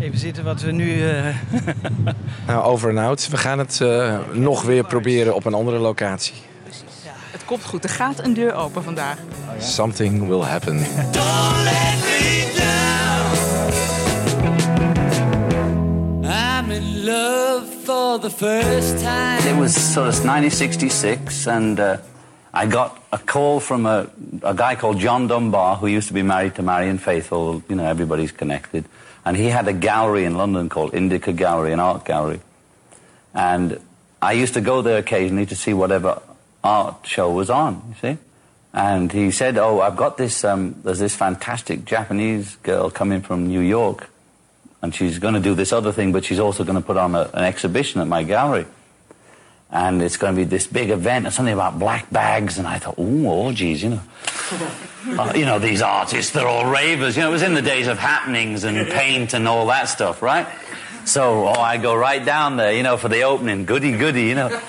even 0.00 0.18
zitten 0.18 0.44
wat 0.44 0.60
we 0.60 0.72
nu... 0.72 1.08
eh, 1.08 1.26
Nou, 2.46 2.64
over 2.64 2.90
en 2.90 2.98
out. 2.98 3.28
We 3.28 3.36
gaan 3.36 3.58
het 3.58 3.80
eh, 3.80 4.18
nog 4.32 4.62
weer 4.62 4.84
proberen 4.84 5.34
op 5.34 5.44
een 5.44 5.54
andere 5.54 5.78
locatie. 5.78 6.34
Het 7.30 7.44
komt 7.44 7.64
goed. 7.64 7.84
Er 7.84 7.90
gaat 7.90 8.24
een 8.24 8.34
deur 8.34 8.54
open 8.54 8.82
vandaag. 8.82 9.16
Something 9.58 10.28
will 10.28 10.40
happen. 10.40 10.76
Don't 10.76 11.56
let 11.64 11.96
me 12.02 12.47
in 16.78 17.04
love 17.04 17.68
for 17.68 18.18
the 18.18 18.30
first 18.30 19.02
time. 19.02 19.42
It 19.46 19.58
was 19.58 19.74
sort 19.74 20.08
of 20.08 20.14
1966, 20.14 21.48
and 21.48 21.80
uh, 21.80 21.98
I 22.54 22.66
got 22.66 23.02
a 23.12 23.18
call 23.18 23.58
from 23.58 23.84
a, 23.84 24.08
a 24.42 24.54
guy 24.54 24.76
called 24.76 24.98
John 24.98 25.26
Dunbar, 25.26 25.76
who 25.76 25.88
used 25.88 26.08
to 26.08 26.14
be 26.14 26.22
married 26.22 26.54
to 26.54 26.62
Marion 26.62 26.98
Faithfull. 26.98 27.64
You 27.68 27.76
know, 27.76 27.84
everybody's 27.84 28.32
connected. 28.32 28.84
And 29.24 29.36
he 29.36 29.46
had 29.46 29.66
a 29.66 29.72
gallery 29.72 30.24
in 30.24 30.36
London 30.36 30.68
called 30.68 30.94
Indica 30.94 31.32
Gallery, 31.32 31.72
an 31.72 31.80
art 31.80 32.04
gallery. 32.04 32.40
And 33.34 33.80
I 34.22 34.32
used 34.32 34.54
to 34.54 34.60
go 34.60 34.80
there 34.80 34.98
occasionally 34.98 35.46
to 35.46 35.56
see 35.56 35.74
whatever 35.74 36.22
art 36.62 37.06
show 37.06 37.30
was 37.32 37.50
on, 37.50 37.82
you 37.88 37.94
see. 38.00 38.18
And 38.72 39.10
he 39.10 39.32
said, 39.32 39.58
oh, 39.58 39.80
I've 39.80 39.96
got 39.96 40.16
this, 40.16 40.44
um, 40.44 40.76
there's 40.84 41.00
this 41.00 41.16
fantastic 41.16 41.84
Japanese 41.84 42.56
girl 42.56 42.90
coming 42.90 43.20
from 43.20 43.48
New 43.48 43.60
York. 43.60 44.10
And 44.80 44.94
she's 44.94 45.18
going 45.18 45.34
to 45.34 45.40
do 45.40 45.54
this 45.54 45.72
other 45.72 45.92
thing, 45.92 46.12
but 46.12 46.24
she's 46.24 46.38
also 46.38 46.64
going 46.64 46.80
to 46.80 46.86
put 46.86 46.96
on 46.96 47.14
a, 47.14 47.30
an 47.34 47.44
exhibition 47.44 48.00
at 48.00 48.06
my 48.06 48.22
gallery. 48.22 48.66
And 49.70 50.00
it's 50.00 50.16
going 50.16 50.34
to 50.34 50.36
be 50.36 50.44
this 50.44 50.66
big 50.66 50.90
event 50.90 51.26
and 51.26 51.34
something 51.34 51.52
about 51.52 51.78
black 51.78 52.10
bags. 52.10 52.58
And 52.58 52.66
I 52.66 52.78
thought, 52.78 52.94
oh, 52.96 53.26
orgies, 53.26 53.82
you 53.82 53.90
know. 53.90 54.02
Uh, 55.08 55.32
you 55.34 55.46
know, 55.46 55.58
these 55.58 55.80
artists, 55.80 56.32
they're 56.32 56.46
all 56.46 56.68
ravers. 56.70 57.16
You 57.16 57.22
know, 57.22 57.28
it 57.30 57.32
was 57.32 57.42
in 57.42 57.54
the 57.54 57.62
days 57.62 57.86
of 57.86 57.98
happenings 57.98 58.64
and 58.64 58.86
paint 58.88 59.32
and 59.32 59.48
all 59.48 59.66
that 59.68 59.88
stuff, 59.88 60.20
right? 60.20 60.46
So, 61.08 61.46
oh, 61.46 61.74
I 61.74 61.78
go 61.78 61.94
right 61.96 62.24
down 62.24 62.56
there, 62.56 62.74
you 62.74 62.82
know, 62.82 62.98
for 62.98 63.08
the 63.08 63.24
opening. 63.24 63.66
Goody, 63.66 63.96
goody, 63.98 64.26
you 64.28 64.34
know. 64.34 64.50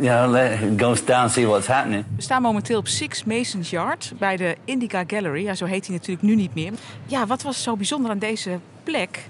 You 0.00 0.08
know, 0.08 0.30
let, 0.30 0.76
goes 0.76 1.04
down, 1.04 1.30
see 1.30 1.46
what's 1.46 1.66
happening. 1.66 2.04
We 2.16 2.22
staan 2.22 2.42
momenteel 2.42 2.78
op 2.78 2.88
Six 2.88 3.24
Masons 3.24 3.70
Yard 3.70 4.12
bij 4.18 4.36
de 4.36 4.56
Indica 4.64 5.04
Gallery. 5.06 5.42
Ja, 5.42 5.54
zo 5.54 5.64
heet 5.64 5.86
hij 5.86 5.94
natuurlijk 5.94 6.22
nu 6.22 6.34
niet 6.34 6.54
meer. 6.54 6.72
Ja, 7.06 7.26
wat 7.26 7.42
was 7.42 7.62
zo 7.62 7.76
bijzonder 7.76 8.10
aan 8.10 8.18
deze 8.18 8.58
plek? 8.82 9.26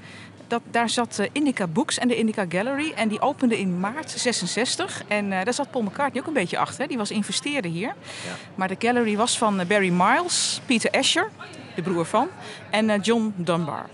Dat, 0.46 0.60
daar 0.70 0.88
zat 0.88 1.18
eh, 1.18 1.26
Indica 1.32 1.66
Books 1.66 1.98
en 1.98 2.08
de 2.08 2.16
Indica 2.16 2.44
Gallery. 2.48 2.92
En 2.96 3.08
die 3.08 3.20
opende 3.20 3.58
in 3.58 3.80
maart 3.80 4.10
66. 4.10 5.02
En 5.08 5.32
eh, 5.32 5.44
daar 5.44 5.54
zat 5.54 5.70
Paul 5.70 5.84
McCartney 5.84 6.22
ook 6.22 6.28
een 6.28 6.34
beetje 6.34 6.58
achter. 6.58 6.80
hè. 6.80 6.86
Die 6.86 6.98
was 6.98 7.10
investeerder 7.10 7.70
hier. 7.70 7.94
Maar 8.54 8.68
de 8.68 8.76
gallery 8.78 9.16
was 9.16 9.38
van 9.38 9.60
eh, 9.60 9.66
Barry 9.66 9.90
Miles, 9.90 10.60
Peter 10.66 10.90
Asher, 10.90 11.30
de 11.74 11.82
broer 11.82 12.04
van, 12.04 12.28
en 12.70 13.00
John 13.00 13.32
Dunbar. 13.36 13.86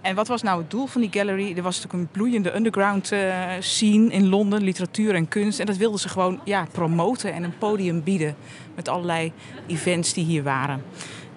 En 0.00 0.14
wat 0.14 0.28
was 0.28 0.42
nou 0.42 0.60
het 0.60 0.70
doel 0.70 0.86
van 0.86 1.00
die 1.00 1.10
gallery? 1.12 1.56
Er 1.56 1.62
was 1.62 1.76
natuurlijk 1.76 2.02
een 2.02 2.12
bloeiende 2.12 2.54
underground 2.54 3.12
eh, 3.12 3.46
scene 3.58 4.12
in 4.12 4.28
Londen, 4.28 4.62
literatuur 4.62 5.14
en 5.14 5.28
kunst. 5.28 5.60
En 5.60 5.66
dat 5.66 5.76
wilden 5.76 6.00
ze 6.00 6.08
gewoon 6.08 6.40
ja, 6.44 6.66
promoten 6.72 7.32
en 7.32 7.42
een 7.42 7.58
podium 7.58 8.02
bieden 8.02 8.36
met 8.74 8.88
allerlei 8.88 9.32
events 9.66 10.12
die 10.12 10.24
hier 10.24 10.42
waren. 10.42 10.82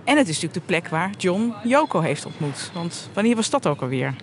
En 0.03 0.17
het 0.17 0.27
is 0.27 0.33
natuurlijk 0.33 0.53
de 0.53 0.73
plek 0.73 0.87
waar 0.87 1.09
John 1.17 1.53
Yoko 1.63 1.99
heeft 1.99 2.25
ontmoet. 2.25 2.71
Want 2.73 3.09
wanneer 3.13 3.35
was 3.35 3.49
dat 3.49 3.67
ook 3.67 3.81
alweer? 3.81 4.15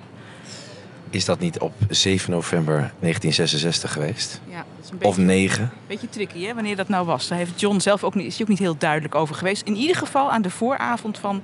Is 1.11 1.25
dat 1.25 1.39
niet 1.39 1.59
op 1.59 1.73
7 1.89 2.31
november 2.31 2.75
1966 2.75 3.93
geweest? 3.93 4.41
Ja, 4.49 4.57
dat 4.57 4.85
is 4.85 4.91
een 4.91 4.95
Of 4.97 5.01
beetje- 5.17 5.23
9? 5.23 5.71
Beetje 5.87 6.09
tricky, 6.09 6.45
hè, 6.45 6.55
wanneer 6.55 6.77
dat 6.77 6.89
nou 6.89 7.07
was. 7.07 7.29
Daar 7.29 7.39
heeft 7.39 7.61
John 7.61 7.79
zelf 7.79 8.05
ook 8.05 8.15
niet, 8.15 8.27
is 8.27 8.33
hij 8.33 8.43
ook 8.43 8.49
niet 8.49 8.59
heel 8.59 8.77
duidelijk 8.79 9.15
over 9.15 9.35
geweest. 9.35 9.63
In 9.67 9.77
ieder 9.77 9.97
geval 9.97 10.31
aan 10.31 10.43
de 10.43 10.51
vooravond 10.51 11.19
van 11.19 11.43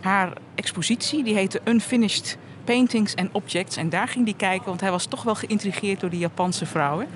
haar 0.00 0.32
expositie. 0.54 1.24
Die 1.24 1.34
heette 1.34 1.60
Unfinished 1.64 2.38
Paintings 2.64 3.16
and 3.16 3.28
Objects. 3.32 3.76
En 3.76 3.88
daar 3.88 4.08
ging 4.08 4.24
hij 4.24 4.34
kijken, 4.36 4.66
want 4.66 4.80
hij 4.80 4.90
was 4.90 5.06
toch 5.06 5.22
wel 5.22 5.34
geïntrigeerd 5.34 6.00
door 6.00 6.10
die 6.10 6.18
Japanse 6.18 6.66
vrouwen. 6.66 7.06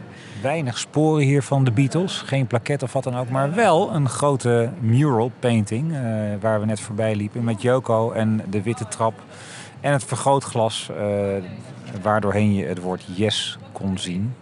Weinig 0.43 0.79
sporen 0.79 1.23
hier 1.25 1.43
van 1.43 1.65
de 1.65 1.71
Beatles. 1.71 2.23
Geen 2.27 2.47
plaket 2.47 2.83
of 2.83 2.93
wat 2.93 3.05
dan 3.05 3.17
ook. 3.17 3.29
Maar 3.29 3.55
wel 3.55 3.95
een 3.95 4.09
grote 4.09 4.71
mural 4.81 5.33
painting. 5.39 5.93
eh, 5.93 6.01
waar 6.41 6.61
we 6.61 6.67
net 6.67 6.81
voorbij 6.81 7.15
liepen. 7.15 7.45
Met 7.45 7.63
Yoko 7.63 8.11
en 8.13 8.43
de 8.51 8.63
witte 8.63 8.89
trap. 8.89 9.15
En 9.81 9.93
het 9.93 10.05
vergrootglas 10.05 10.89
eh 10.99 11.05
waardoorheen 12.03 12.55
je 12.55 12.65
het 12.65 12.81
woord 12.81 13.05
yes 13.15 13.59
kon 13.73 13.99
zien. 13.99 14.35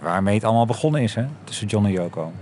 Waarmee 0.00 0.34
het 0.34 0.44
allemaal 0.44 0.66
begonnen 0.66 1.02
is, 1.02 1.14
hè? 1.14 1.24
Tussen 1.44 1.66
John 1.66 1.84
en 1.84 1.92
Yoko. 1.92 2.32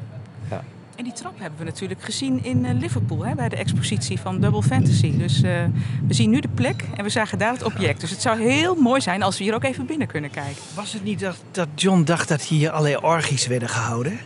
En 0.96 1.04
die 1.04 1.12
trap 1.12 1.38
hebben 1.38 1.58
we 1.58 1.64
natuurlijk 1.64 2.02
gezien 2.02 2.44
in 2.44 2.64
eh, 2.64 2.74
Liverpool 2.74 3.24
hè, 3.24 3.34
bij 3.34 3.48
de 3.48 3.56
expositie 3.56 4.20
van 4.20 4.40
Double 4.40 4.62
Fantasy. 4.62 5.16
Dus 5.16 5.42
eh, 5.42 5.64
we 6.06 6.14
zien 6.14 6.30
nu 6.30 6.40
de 6.40 6.48
plek 6.48 6.84
en 6.96 7.04
we 7.04 7.10
zagen 7.10 7.38
daar 7.38 7.52
het 7.52 7.62
object. 7.62 8.00
Dus 8.00 8.10
het 8.10 8.20
zou 8.22 8.40
heel 8.40 8.74
mooi 8.74 9.00
zijn 9.00 9.22
als 9.22 9.38
we 9.38 9.44
hier 9.44 9.54
ook 9.54 9.64
even 9.64 9.86
binnen 9.86 10.06
kunnen 10.06 10.30
kijken. 10.30 10.62
Was 10.74 10.92
het 10.92 11.04
niet 11.04 11.20
dat, 11.20 11.36
dat 11.50 11.68
John 11.74 12.02
dacht 12.02 12.28
dat 12.28 12.42
hier 12.42 12.70
allerlei 12.70 12.96
orgies 12.96 13.46
werden 13.46 13.68
gehouden? 13.68 14.18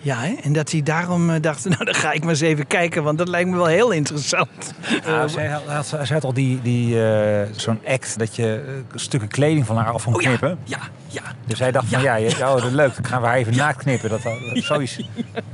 Ja, 0.00 0.16
hè? 0.20 0.34
en 0.42 0.52
dat 0.52 0.70
hij 0.70 0.82
daarom 0.82 1.30
eh, 1.30 1.40
dacht, 1.42 1.64
nou 1.68 1.84
dan 1.84 1.94
ga 1.94 2.12
ik 2.12 2.20
maar 2.20 2.28
eens 2.30 2.40
even 2.40 2.66
kijken, 2.66 3.02
want 3.02 3.18
dat 3.18 3.28
lijkt 3.28 3.50
me 3.50 3.56
wel 3.56 3.66
heel 3.66 3.90
interessant. 3.90 4.72
Ja, 5.04 5.28
zij, 5.28 5.46
had, 5.46 5.62
had- 5.66 5.86
zij 5.86 6.06
had 6.16 6.24
al 6.24 6.32
die, 6.32 6.62
die, 6.62 7.04
eh, 7.10 7.48
zo'n 7.56 7.80
act 7.86 8.18
dat 8.18 8.36
je 8.36 8.64
eh, 8.66 8.98
stukken 8.98 9.28
kleding 9.28 9.66
van 9.66 9.76
haar 9.76 9.92
af 9.92 10.04
kon 10.04 10.12
knippen. 10.12 10.50
Oh 10.52 10.58
ja, 10.64 10.78
ja. 11.08 11.22
Dus 11.46 11.58
hij 11.58 11.72
dacht 11.72 11.86
van 11.88 12.00
ja, 12.02 12.14
je, 12.14 12.28
oh, 12.30 12.38
dat 12.38 12.64
is 12.64 12.70
leuk, 12.72 12.94
dan 12.94 13.04
gaan 13.04 13.20
we 13.20 13.26
haar 13.26 13.36
even 13.36 13.56
naakt 13.56 13.78
knippen. 13.82 14.10
Dat, 14.10 14.22
dat, 14.22 14.34
zoiets, 14.54 15.00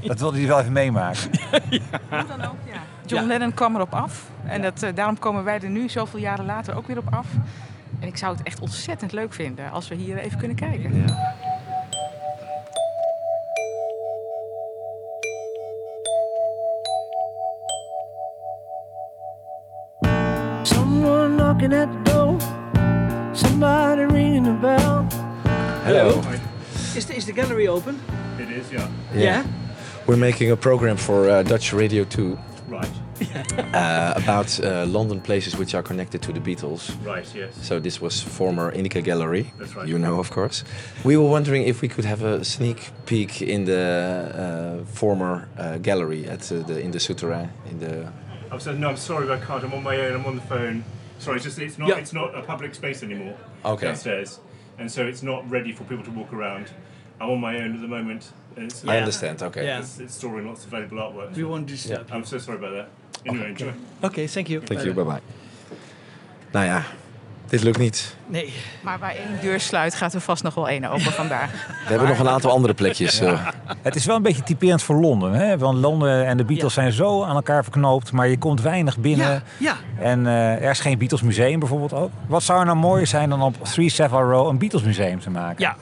dat 0.02 0.20
wilde 0.20 0.38
hij 0.38 0.46
wel 0.46 0.60
even 0.60 0.72
meemaken. 0.72 1.30
Hoe 2.10 2.24
dan 2.28 2.44
ook, 2.48 2.56
ja. 2.72 2.78
John 3.06 3.26
Lennon 3.26 3.54
kwam 3.54 3.74
erop 3.74 3.94
af. 3.94 4.22
En 4.46 4.62
dat, 4.62 4.82
eh, 4.82 4.90
daarom 4.94 5.18
komen 5.18 5.44
wij 5.44 5.60
er 5.60 5.68
nu, 5.70 5.88
zoveel 5.88 6.20
jaren 6.20 6.44
later, 6.44 6.76
ook 6.76 6.86
weer 6.86 6.98
op 6.98 7.06
af. 7.14 7.26
En 8.00 8.08
ik 8.08 8.16
zou 8.16 8.36
het 8.36 8.46
echt 8.46 8.60
ontzettend 8.60 9.12
leuk 9.12 9.32
vinden 9.32 9.70
als 9.70 9.88
we 9.88 9.94
hier 9.94 10.18
even 10.18 10.38
kunnen 10.38 10.56
kijken. 10.56 11.04
Knocking 21.54 21.72
at 21.72 22.04
the 22.04 22.10
door. 22.10 23.34
Somebody 23.34 24.02
ringing 24.02 24.46
a 24.46 24.54
bell. 24.54 25.02
Hello. 25.84 26.20
Is 26.96 27.06
the, 27.06 27.16
is 27.16 27.26
de 27.26 27.32
gallery 27.32 27.68
open? 27.68 28.00
It 28.38 28.50
is, 28.50 28.72
yeah. 28.72 28.90
Yeah. 29.14 29.46
We're 30.06 30.16
making 30.16 30.50
a 30.50 30.56
program 30.56 30.96
for 30.96 31.28
uh, 31.28 31.42
Dutch 31.42 31.72
Radio 31.72 32.04
2 32.04 32.38
Right. 32.66 32.90
uh, 33.74 34.14
about 34.16 34.58
uh, 34.60 34.86
London 34.86 35.20
places 35.20 35.56
which 35.56 35.74
are 35.74 35.82
connected 35.82 36.22
to 36.22 36.32
the 36.32 36.40
Beatles. 36.40 36.92
Right, 37.06 37.26
yes. 37.34 37.54
So 37.62 37.78
this 37.78 38.00
was 38.00 38.20
former 38.20 38.72
Indica 38.72 39.02
Gallery. 39.02 39.52
That's 39.58 39.76
right. 39.76 39.86
You 39.86 39.98
know, 39.98 40.18
of 40.18 40.30
course. 40.30 40.64
We 41.04 41.16
were 41.16 41.28
wondering 41.28 41.62
if 41.62 41.82
we 41.82 41.88
could 41.88 42.04
have 42.04 42.22
a 42.22 42.44
sneak 42.44 42.90
peek 43.06 43.42
in 43.42 43.66
the 43.66 44.82
uh, 44.82 44.84
former 44.86 45.48
uh, 45.56 45.78
gallery 45.78 46.26
at 46.26 46.50
uh, 46.50 46.60
the 46.66 46.80
in 46.80 46.90
the 46.90 46.98
souterrain 46.98 47.50
in 47.70 47.78
the. 47.78 48.12
I'm 48.50 48.60
so, 48.60 48.72
no, 48.72 48.88
I'm 48.88 48.96
sorry, 48.96 49.26
but 49.26 49.42
I 49.42 49.44
can't. 49.44 49.62
I'm 49.64 49.74
on 49.74 49.82
my 49.82 49.96
own. 50.00 50.14
I'm 50.14 50.26
on 50.26 50.36
the 50.36 50.42
phone. 50.42 50.84
Sorry, 51.24 51.36
it's 51.36 51.44
just 51.44 51.58
it's 51.58 51.78
not 51.78 51.88
Yeah. 51.88 51.98
it's 52.02 52.12
not 52.12 52.34
a 52.34 52.42
public 52.42 52.74
space 52.74 53.02
anymore. 53.02 53.34
Okay. 53.64 53.86
Downstairs, 53.86 54.40
and 54.78 54.90
so 54.90 55.00
it's 55.06 55.22
not 55.22 55.50
ready 55.50 55.72
for 55.72 55.84
people 55.84 56.04
to 56.04 56.10
walk 56.10 56.32
around. 56.32 56.66
I'm 57.20 57.30
on 57.30 57.40
my 57.40 57.56
own 57.62 57.74
at 57.74 57.80
the 57.80 57.88
moment. 57.88 58.32
and 58.56 58.64
It's, 58.66 58.84
I 58.84 58.98
understand, 58.98 59.42
okay. 59.42 59.64
Yeah. 59.64 59.78
It's, 59.80 59.98
it's 60.00 60.14
storing 60.14 60.46
lots 60.46 60.64
of 60.64 60.70
valuable 60.70 60.98
artwork. 60.98 61.34
We 61.36 61.44
won't 61.44 61.66
disturb 61.66 62.06
I'm 62.12 62.24
so 62.24 62.38
sorry 62.38 62.58
about 62.58 62.72
that. 62.72 62.88
Anyway, 63.26 63.48
enjoy. 63.50 63.72
Oké, 64.02 64.26
thank 64.28 64.48
you. 64.48 64.60
Thank 64.60 64.84
you. 64.84 64.92
Bye 64.94 65.04
bye. 65.04 65.22
Nou 66.52 66.64
ja, 66.66 66.82
dit 67.48 67.62
lukt 67.62 67.78
niet. 67.78 68.16
Nee. 68.26 68.52
Maar 68.82 68.98
waar 68.98 69.10
één 69.14 69.38
deur 69.42 69.60
sluit, 69.60 69.94
gaat 69.94 70.14
er 70.14 70.20
vast 70.20 70.42
nog 70.42 70.54
wel 70.54 70.68
één 70.68 70.84
open 70.84 71.12
vandaag. 71.12 71.50
We 71.84 71.90
hebben 71.90 72.08
nog 72.08 72.18
een 72.18 72.28
aantal 72.28 72.50
andere 72.50 72.74
plekjes. 72.74 73.20
eh. 73.20 73.46
Het 73.82 73.94
is 73.96 74.06
wel 74.06 74.16
een 74.16 74.22
beetje 74.22 74.42
typerend 74.42 74.82
voor 74.82 74.96
Londen. 74.96 75.32
Hè? 75.32 75.58
Want 75.58 75.78
Londen 75.78 76.26
en 76.26 76.36
de 76.36 76.44
Beatles 76.44 76.74
zijn 76.74 76.92
zo 76.92 77.22
aan 77.22 77.34
elkaar 77.34 77.62
verknoopt, 77.62 78.12
maar 78.12 78.28
je 78.28 78.38
komt 78.38 78.60
weinig 78.60 78.98
binnen. 78.98 79.26
Ja, 79.26 79.42
ja. 79.58 79.76
En 79.98 80.26
eh, 80.26 80.52
er 80.64 80.70
is 80.70 80.80
geen 80.80 80.98
Beatles 80.98 81.22
museum 81.22 81.58
bijvoorbeeld 81.58 81.92
ook. 81.92 82.10
Wat 82.26 82.42
zou 82.42 82.58
er 82.60 82.64
nou 82.66 82.78
mooier 82.78 83.06
zijn 83.06 83.28
dan 83.28 83.42
op 83.42 83.64
3 83.64 83.90
Savile 83.90 84.22
Row 84.22 84.48
een 84.48 84.58
Beatles 84.58 84.82
museum 84.82 85.20
te 85.20 85.30
maken? 85.30 85.62
Ja. 85.62 85.76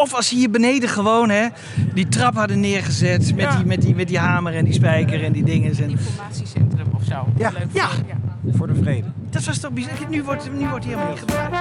Of 0.00 0.14
als 0.14 0.28
ze 0.28 0.34
hier 0.34 0.50
beneden 0.50 0.88
gewoon 0.88 1.30
hè, 1.30 1.46
die 1.94 2.08
trap 2.08 2.34
hadden 2.34 2.60
neergezet 2.60 3.34
met, 3.34 3.50
die, 3.56 3.64
met, 3.66 3.82
die, 3.82 3.94
met 3.94 4.08
die 4.08 4.18
hamer 4.18 4.54
en 4.54 4.64
die 4.64 4.74
spijker 4.74 5.24
en 5.24 5.32
die 5.32 5.42
dingen. 5.44 5.76
En... 5.78 5.90
Informatiecentrum 5.90 6.86
of 6.94 7.02
zo. 7.04 7.26
Ja. 7.36 7.50
Leuk 7.50 7.66
Ja. 7.72 7.88
voor- 7.88 8.04
ja. 8.08 8.16
Voor 8.56 8.66
de 8.66 8.74
vrede. 8.74 9.06
Dat 9.30 9.44
was 9.44 9.58
toch 9.58 9.70
bizar. 9.70 9.92
Nu 10.08 10.22
wordt, 10.22 10.50
nu 10.58 10.68
wordt 10.68 10.84
hij 10.84 10.94
helemaal 10.94 11.10
niet 11.14 11.24
gebruikt. 11.30 11.56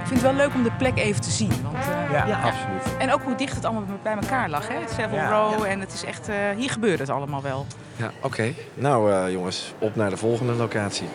Ik 0.00 0.12
vind 0.12 0.22
het 0.22 0.36
wel 0.36 0.46
leuk 0.46 0.54
om 0.54 0.62
de 0.62 0.70
plek 0.78 0.98
even 0.98 1.20
te 1.20 1.30
zien. 1.30 1.50
Want, 1.62 1.76
eh, 1.76 2.12
Ja, 2.28 2.40
absoluut. 2.40 2.96
En 2.98 3.12
ook 3.12 3.22
hoe 3.22 3.34
dicht 3.34 3.54
het 3.54 3.64
allemaal 3.64 3.84
bij 4.02 4.12
elkaar 4.20 4.50
lag. 4.50 4.68
Hè? 4.68 4.74
Het 4.80 4.90
Savile 4.90 5.16
Ja. 5.20 5.28
Row 5.28 5.64
en 5.64 5.80
het 5.80 5.92
is 5.92 6.04
echt... 6.04 6.28
eh, 6.28 6.34
hier 6.56 6.70
gebeurt 6.70 6.98
het 6.98 7.10
allemaal 7.10 7.42
wel. 7.42 7.66
Ja, 7.96 8.10
oké. 8.22 8.52
Nou 8.74 9.12
eh, 9.12 9.32
jongens, 9.32 9.74
op 9.78 9.96
naar 9.96 10.10
de 10.10 10.16
volgende 10.16 10.52
locatie. 10.52 11.06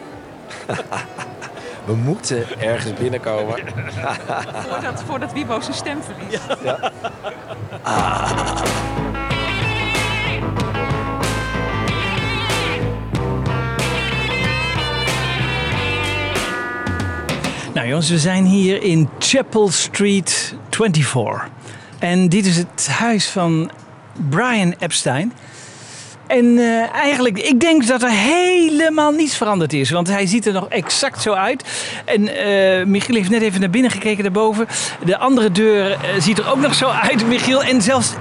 We 1.85 1.95
moeten 1.95 2.59
ergens 2.59 2.93
binnenkomen. 2.93 3.55
Voordat, 4.69 5.03
voordat 5.03 5.33
Wibo 5.33 5.59
zijn 5.59 5.75
stem 5.75 6.01
verliest. 6.03 6.47
Ja. 6.63 6.91
Nou 17.73 17.87
jongens, 17.87 18.09
we 18.09 18.19
zijn 18.19 18.45
hier 18.45 18.83
in 18.83 19.09
Chapel 19.19 19.69
Street 19.69 20.55
24. 20.69 21.49
En 21.99 22.29
dit 22.29 22.45
is 22.45 22.57
het 22.57 22.87
huis 22.87 23.29
van 23.29 23.71
Brian 24.29 24.75
Epstein. 24.79 25.33
En 26.31 26.57
eh, 26.57 26.93
eigenlijk, 26.93 27.39
ik 27.39 27.59
denk 27.59 27.87
dat 27.87 28.01
er 28.01 28.09
helemaal 28.09 29.11
niets 29.11 29.37
veranderd 29.37 29.73
is. 29.73 29.89
Want 29.89 30.07
hij 30.07 30.25
ziet 30.25 30.45
er 30.45 30.53
nog 30.53 30.67
exact 30.67 31.21
zo 31.21 31.33
uit. 31.33 31.63
En 32.05 32.27
eh, 32.27 32.85
Michiel 32.85 33.15
heeft 33.15 33.29
net 33.29 33.41
even 33.41 33.59
naar 33.59 33.69
binnen 33.69 33.91
gekeken 33.91 34.23
daarboven. 34.23 34.67
De 35.05 35.17
andere 35.17 35.51
deur 35.51 35.91
eh, 35.91 35.97
ziet 36.19 36.37
er 36.37 36.49
ook 36.51 36.59
nog 36.59 36.75
zo 36.75 36.87
uit, 36.87 37.27
Michiel. 37.27 37.63
En 37.63 37.81
zelfs 37.81 38.11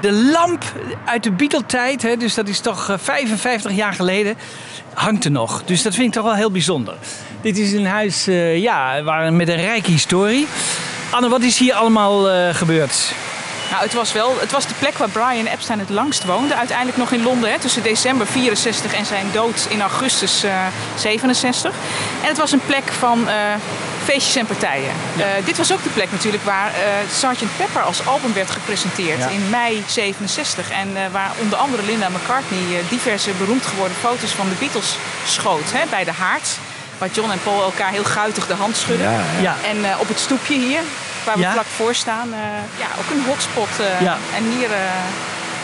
de 0.00 0.12
lamp 0.12 0.64
uit 1.04 1.22
de 1.22 1.30
Beatle-tijd, 1.30 2.20
dus 2.20 2.34
dat 2.34 2.48
is 2.48 2.60
toch 2.60 2.88
eh, 2.88 2.98
55 2.98 3.72
jaar 3.72 3.92
geleden, 3.92 4.36
hangt 4.94 5.24
er 5.24 5.30
nog. 5.30 5.62
Dus 5.64 5.82
dat 5.82 5.94
vind 5.94 6.06
ik 6.06 6.12
toch 6.12 6.24
wel 6.24 6.34
heel 6.34 6.50
bijzonder. 6.50 6.94
Dit 7.40 7.58
is 7.58 7.72
een 7.72 7.86
huis 7.86 8.24
ja, 8.54 9.02
waar, 9.02 9.32
met 9.32 9.48
een 9.48 9.56
rijke 9.56 9.90
historie. 9.90 10.46
Anne, 11.10 11.28
wat 11.28 11.42
is 11.42 11.58
hier 11.58 11.74
allemaal 11.74 12.52
gebeurd? 12.52 13.12
Nou, 13.70 13.82
het 13.82 13.92
was 13.92 14.12
wel 14.12 14.36
het 14.40 14.52
was 14.52 14.66
de 14.66 14.74
plek 14.78 14.98
waar 14.98 15.08
Brian 15.08 15.46
Epstein 15.46 15.78
het 15.78 15.90
langst 15.90 16.24
woonde. 16.24 16.54
Uiteindelijk 16.56 16.96
nog 16.98 17.10
in 17.12 17.22
Londen, 17.22 17.50
hè, 17.50 17.58
tussen 17.58 17.82
december 17.82 18.26
64 18.26 18.94
en 18.94 19.06
zijn 19.06 19.26
dood 19.32 19.66
in 19.68 19.80
augustus 19.80 20.42
eh, 20.42 20.52
67. 20.96 21.72
En 22.22 22.28
het 22.28 22.38
was 22.38 22.52
een 22.52 22.66
plek 22.66 22.92
van 22.98 23.28
eh, 23.28 23.34
feestjes 24.04 24.36
en 24.36 24.46
partijen. 24.46 24.90
Eh, 25.16 25.24
dit 25.44 25.56
was 25.56 25.72
ook 25.72 25.82
de 25.82 25.88
plek 25.88 26.12
natuurlijk 26.12 26.44
waar 26.44 26.72
Sgt. 27.10 27.56
Pepper 27.56 27.82
als 27.82 28.06
album 28.06 28.32
werd 28.32 28.50
gepresenteerd 28.50 29.18
Ja. 29.18 29.28
in 29.28 29.50
mei 29.50 29.84
67. 29.86 30.70
En 30.70 30.96
waar 31.12 31.30
onder 31.40 31.58
andere 31.58 31.82
Linda 31.82 32.08
McCartney 32.08 32.82
diverse 32.88 33.30
beroemd 33.38 33.66
geworden 33.66 33.96
foto's 34.00 34.30
van 34.30 34.48
de 34.48 34.54
Beatles 34.58 34.96
schoot. 35.26 35.72
Hè, 35.72 35.80
bij 35.90 36.04
de 36.04 36.12
haard, 36.12 36.48
waar 36.98 37.08
John 37.12 37.30
en 37.30 37.40
Paul 37.42 37.62
elkaar 37.62 37.90
heel 37.90 38.04
guitig 38.04 38.46
de 38.46 38.54
hand 38.54 38.76
schudden. 38.76 39.24
Ja. 39.40 39.56
En 39.64 39.98
op 39.98 40.08
het 40.08 40.18
stoepje 40.18 40.54
hier, 40.54 40.80
waar 41.24 41.34
we 41.36 41.40
Ja. 41.40 41.52
vlak 41.52 41.66
voor 41.76 41.94
staan, 41.94 42.32
eh, 42.32 42.38
ja, 42.78 42.86
ook 42.98 43.10
een 43.10 43.24
hotspot. 43.26 43.68
eh, 43.80 44.00
Ja. 44.00 44.16
En 44.36 44.44
hier 44.58 44.72
eh 44.72 44.78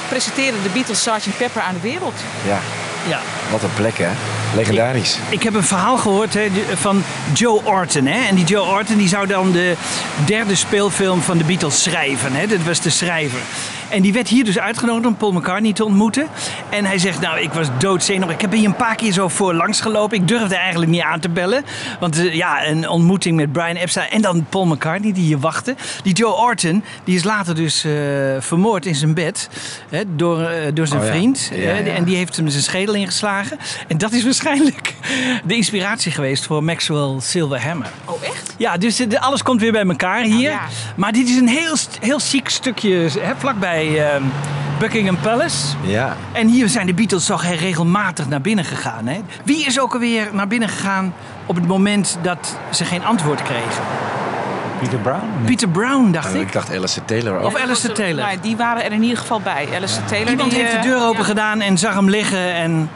presenteren 0.08 0.62
de 0.62 0.68
Beatles 0.68 1.02
Sgt. 1.02 1.36
Pepper 1.36 1.62
aan 1.62 1.74
de 1.74 1.80
wereld. 1.80 2.14
Ja, 2.46 2.58
Ja. 3.08 3.20
wat 3.50 3.62
een 3.62 3.74
plek 3.74 3.98
hè. 3.98 4.08
Legendarisch. 4.54 5.18
Ik 5.28 5.42
heb 5.42 5.54
een 5.54 5.62
verhaal 5.64 5.96
gehoord 5.96 6.34
hè, 6.34 6.48
van 6.74 7.04
Joe 7.32 7.64
Orton. 7.64 8.06
Hè? 8.06 8.26
En 8.28 8.34
die 8.34 8.44
Joe 8.44 8.66
Orton 8.66 8.96
die 8.96 9.08
zou 9.08 9.26
dan 9.26 9.52
de 9.52 9.74
derde 10.24 10.54
speelfilm 10.54 11.22
van 11.22 11.38
de 11.38 11.44
Beatles 11.44 11.82
schrijven. 11.82 12.34
Hè? 12.34 12.46
Dat 12.46 12.58
was 12.66 12.80
de 12.80 12.90
schrijver. 12.90 13.38
En 13.90 14.02
die 14.02 14.12
werd 14.12 14.28
hier 14.28 14.44
dus 14.44 14.58
uitgenodigd 14.58 15.06
om 15.06 15.16
Paul 15.16 15.32
McCartney 15.32 15.72
te 15.72 15.84
ontmoeten. 15.84 16.26
En 16.68 16.84
hij 16.84 16.98
zegt, 16.98 17.20
nou, 17.20 17.40
ik 17.40 17.52
was 17.52 17.68
doodzenuwachtig. 17.78 18.34
Ik 18.34 18.40
heb 18.40 18.52
hier 18.52 18.66
een 18.68 18.76
paar 18.76 18.94
keer 18.94 19.12
zo 19.12 19.28
voor 19.28 19.54
langs 19.54 19.80
gelopen. 19.80 20.16
Ik 20.16 20.28
durfde 20.28 20.56
eigenlijk 20.56 20.90
niet 20.90 21.02
aan 21.02 21.20
te 21.20 21.28
bellen. 21.28 21.64
Want 22.00 22.18
eh, 22.18 22.34
ja, 22.34 22.66
een 22.66 22.88
ontmoeting 22.88 23.36
met 23.36 23.52
Brian 23.52 23.76
Epstein 23.76 24.10
en 24.10 24.22
dan 24.22 24.46
Paul 24.48 24.66
McCartney 24.66 25.12
die 25.12 25.24
hier 25.24 25.38
wachtte. 25.38 25.74
Die 26.02 26.14
Joe 26.14 26.32
Orton, 26.32 26.84
die 27.04 27.16
is 27.16 27.24
later 27.24 27.54
dus 27.54 27.84
eh, 27.84 27.92
vermoord 28.38 28.86
in 28.86 28.94
zijn 28.94 29.14
bed. 29.14 29.48
Hè, 29.88 30.02
door, 30.16 30.40
eh, 30.40 30.72
door 30.74 30.86
zijn 30.86 31.00
Oh 31.00 31.06
vriend. 31.06 31.50
Ja, 31.52 31.56
hè, 31.56 31.78
ja. 31.78 31.94
En 31.94 32.04
die 32.04 32.16
heeft 32.16 32.36
hem 32.36 32.48
zijn 32.48 32.62
schedel 32.62 32.94
ingeslagen. 32.94 33.58
En 33.88 33.98
dat 33.98 34.12
is 34.12 34.24
waarschijnlijk 34.24 34.94
de 35.44 35.54
inspiratie 35.54 36.12
geweest 36.12 36.46
voor 36.46 36.64
Maxwell 36.64 37.16
Silverhammer. 37.20 37.90
Oh, 38.04 38.22
echt? 38.22 38.54
Ja, 38.58 38.76
dus 38.76 39.18
alles 39.18 39.42
komt 39.42 39.60
weer 39.60 39.72
bij 39.72 39.86
elkaar 39.86 40.22
hier. 40.22 40.50
ja. 40.50 40.60
Maar 40.96 41.12
dit 41.12 41.28
is 41.28 41.36
een 41.36 41.48
heel, 41.48 41.76
heel 42.00 42.18
chic 42.18 42.48
stukje 42.48 43.08
hè, 43.20 43.32
vlakbij 43.38 43.79
ehm, 43.88 44.22
Buckingham 44.78 45.18
Palace. 45.18 45.66
Ja. 45.80 46.16
En 46.32 46.48
hier 46.48 46.68
zijn 46.68 46.86
de 46.86 46.94
Beatles 46.94 47.24
toch 47.24 47.44
regelmatig 47.44 48.28
naar 48.28 48.40
binnen 48.40 48.64
gegaan. 48.64 49.06
Hè? 49.06 49.20
Wie 49.44 49.66
is 49.66 49.80
ook 49.80 49.92
alweer 49.92 50.28
naar 50.32 50.46
binnen 50.46 50.68
gegaan 50.68 51.14
op 51.46 51.54
het 51.54 51.66
moment 51.66 52.18
dat 52.22 52.56
ze 52.70 52.84
geen 52.84 53.04
antwoord 53.04 53.42
kregen? 53.42 53.82
Peter 54.80 54.98
Brown? 54.98 55.24
Peter 55.44 55.68
Brown, 55.68 56.10
dacht 56.10 56.28
Oh, 56.28 56.34
ik. 56.34 56.40
ik 56.40 56.52
dacht 56.52 56.70
Alistair 56.76 57.06
Taylor 57.06 57.38
ook. 57.38 57.46
Of 57.46 57.62
Alistair 57.62 57.94
Taylor. 57.94 58.24
Nou, 58.24 58.36
die 58.40 58.56
waren 58.56 58.84
er 58.84 58.92
in 58.92 59.02
ieder 59.02 59.18
geval 59.18 59.40
bij. 59.40 59.68
Alistair 59.74 60.06
Taylor. 60.06 60.30
Iemand 60.30 60.50
die, 60.50 60.58
heeft 60.60 60.72
de 60.72 60.78
eh, 60.78 60.84
deur 60.84 61.02
open 61.02 61.18
ja. 61.18 61.24
gedaan 61.24 61.60
en 61.60 61.78
zag 61.78 61.94
hem 61.94 62.08
liggen. 62.10 62.52
En 62.54 62.90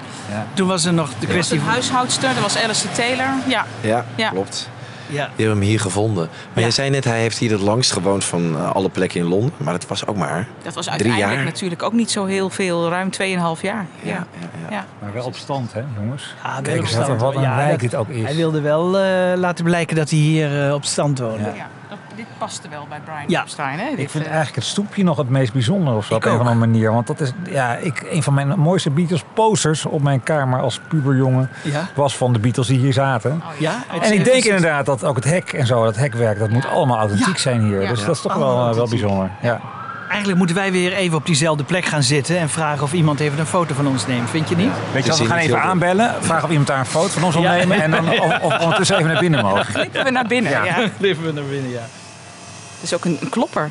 toen 0.55 0.69
was 0.69 0.85
er 0.85 0.93
nog 0.95 1.09
de 1.09 1.15
Er 1.15 1.21
was 1.21 1.31
kwestie 1.33 1.59
een 1.59 1.65
huishoudster, 1.65 2.29
dat 2.35 2.43
was 2.43 2.63
Alistair 2.63 2.95
Taylor. 2.95 3.27
Ja. 3.47 3.65
Ja, 3.81 4.05
Ja. 4.15 4.29
klopt. 4.29 4.69
Ja. 5.07 5.25
Die 5.37 5.45
hebben 5.47 5.57
hem 5.63 5.69
hier 5.71 5.81
gevonden. 5.81 6.29
Maar 6.53 6.63
jij 6.63 6.71
zei 6.73 6.91
net, 6.91 7.05
hij 7.05 7.21
heeft 7.21 7.39
hier 7.39 7.51
het 7.51 7.61
langst 7.61 7.93
gewoond 7.93 8.25
van 8.25 8.57
eh, 8.57 8.71
alle 8.73 8.89
plekken 8.89 9.21
in 9.21 9.27
Londen. 9.27 9.53
Maar 9.57 9.73
dat 9.73 9.87
was 9.87 10.07
ook 10.07 10.17
maar 10.17 10.47
Dat 10.63 10.75
was 10.75 10.85
drie 10.85 10.91
uiteindelijk 10.99 11.37
jaar. 11.37 11.45
natuurlijk 11.53 11.83
ook 11.83 11.93
niet 11.93 12.11
zo 12.11 12.25
heel 12.25 12.51
veel. 12.51 12.89
Ruim 12.89 13.11
2,5 13.11 13.61
jaar. 13.63 13.87
Ja. 14.03 14.27
Ja. 14.71 14.87
Maar 15.01 15.13
wel 15.13 15.25
op 15.25 15.37
stand, 15.37 15.73
hè, 15.73 15.83
jongens? 16.01 16.35
Ja, 16.43 16.61
Kijk 16.63 16.81
eens 16.81 16.97
wat, 16.97 17.09
een- 17.09 17.19
wat 17.19 17.35
een 17.35 17.41
Ja, 17.43 17.69
dat- 17.71 17.81
dit 17.81 17.95
ook 17.95 18.09
is. 18.09 18.23
Hij 18.25 18.35
wilde 18.37 18.61
wel 18.61 18.99
eh, 18.99 19.37
laten 19.37 19.65
blijken 19.65 19.97
dat 19.97 20.11
hij 20.11 20.19
hier 20.19 20.67
eh, 20.67 20.75
op 20.75 20.85
stand 20.85 21.19
woonde. 21.19 21.53
Ja, 21.57 21.69
dit 22.17 22.27
paste 22.39 22.69
wel 22.69 22.87
bij 22.89 23.01
Brian 23.05 23.25
Ja. 23.27 23.43
Epstein. 23.43 23.79
Hè? 23.79 23.89
Ik 23.89 24.11
vind 24.11 24.25
eh, 24.25 24.31
eigenlijk 24.31 24.55
het 24.55 24.65
stoepje 24.65 25.05
nog 25.05 25.17
het 25.17 25.29
meest 25.29 25.53
bijzonder 25.53 25.95
of 25.95 26.07
zo, 26.07 26.15
op 26.15 26.25
een 26.25 26.33
of 26.33 26.39
andere 26.39 26.57
manier. 26.57 26.93
Want 26.93 27.07
dat 27.07 27.21
is 27.21 27.33
ja, 27.51 27.75
ik, 27.77 28.07
een 28.11 28.23
van 28.23 28.35
mijn 28.35 28.59
mooiste 28.59 28.91
Beatles 28.91 29.25
posters 29.35 29.87
op 29.87 30.03
mijn 30.03 30.23
kamer 30.23 30.61
als 30.61 30.81
puberjongen 30.89 31.51
Ja. 31.63 31.89
was 31.95 32.17
van 32.17 32.33
de 32.33 32.39
Beatles 32.39 32.67
die 32.67 32.79
hier 32.79 32.93
zaten. 32.93 33.33
Oh, 33.33 33.61
Ja, 33.61 33.75
En 34.03 34.13
ik 34.13 34.25
denk 34.25 34.45
inderdaad 34.45 34.87
dat 34.87 35.05
ook 35.05 35.17
het 35.17 35.25
hek 35.25 35.53
en 35.53 35.67
zo, 35.67 35.85
dat 35.85 35.97
hekwerk, 35.97 36.39
dat 36.39 36.51
moet 36.51 36.67
allemaal 36.67 36.99
authentiek 36.99 37.39
zijn 37.39 37.61
hier. 37.63 37.83
Ja. 37.83 37.89
Dus 37.89 38.01
Ja. 38.01 38.07
dat 38.07 38.15
is 38.17 38.23
toch 38.23 38.35
wel, 38.35 38.69
eh, 38.69 38.75
wel 38.75 38.89
bijzonder. 38.89 39.31
Ja. 39.43 39.61
Eigenlijk 40.09 40.39
moeten 40.39 40.57
wij 40.57 40.73
weer 40.73 40.93
even 40.93 41.17
op 41.17 41.27
diezelfde 41.27 41.65
plek 41.65 41.85
gaan 41.85 42.03
zitten 42.03 42.39
en 42.39 42.49
vragen 42.49 42.83
of 42.83 42.93
iemand 42.93 43.21
even 43.21 43.39
een 43.39 43.47
foto 43.47 43.75
van 43.75 43.87
ons 43.87 44.07
neemt. 44.07 44.31
Vind 44.31 44.49
je 44.49 44.57
niet? 44.57 44.71
Weet 44.93 45.05
je 45.05 45.11
wat, 45.11 45.19
we 45.19 45.27
gaan 45.27 45.39
even 45.39 45.61
aanbellen, 45.63 46.15
vragen 46.21 46.45
of 46.45 46.51
iemand 46.51 46.67
daar 46.69 46.79
een 46.79 46.87
foto 46.87 47.09
van 47.09 47.25
ons 47.25 47.35
wil 47.35 47.43
Ja. 47.43 47.51
nemen 47.55 47.83
en 47.83 47.91
dan 47.91 48.09
of, 48.21 48.41
of 48.43 48.59
ondertussen 48.61 48.97
even 48.99 49.11
naar 49.11 49.21
binnen 49.21 49.43
mogen. 49.45 49.65
Glippen 49.65 50.05
we 50.05 50.11
naar 50.11 50.27
binnen. 50.27 50.51
Ja. 50.53 50.65
Ja. 50.65 50.89
Leven 50.99 51.25
we 51.25 51.33
naar 51.33 51.45
binnen, 51.45 51.71
ja. 51.71 51.81
Het 52.75 52.83
is 52.83 52.95
ook 52.95 53.05
een, 53.05 53.19
een 53.21 53.29
klopper. 53.29 53.71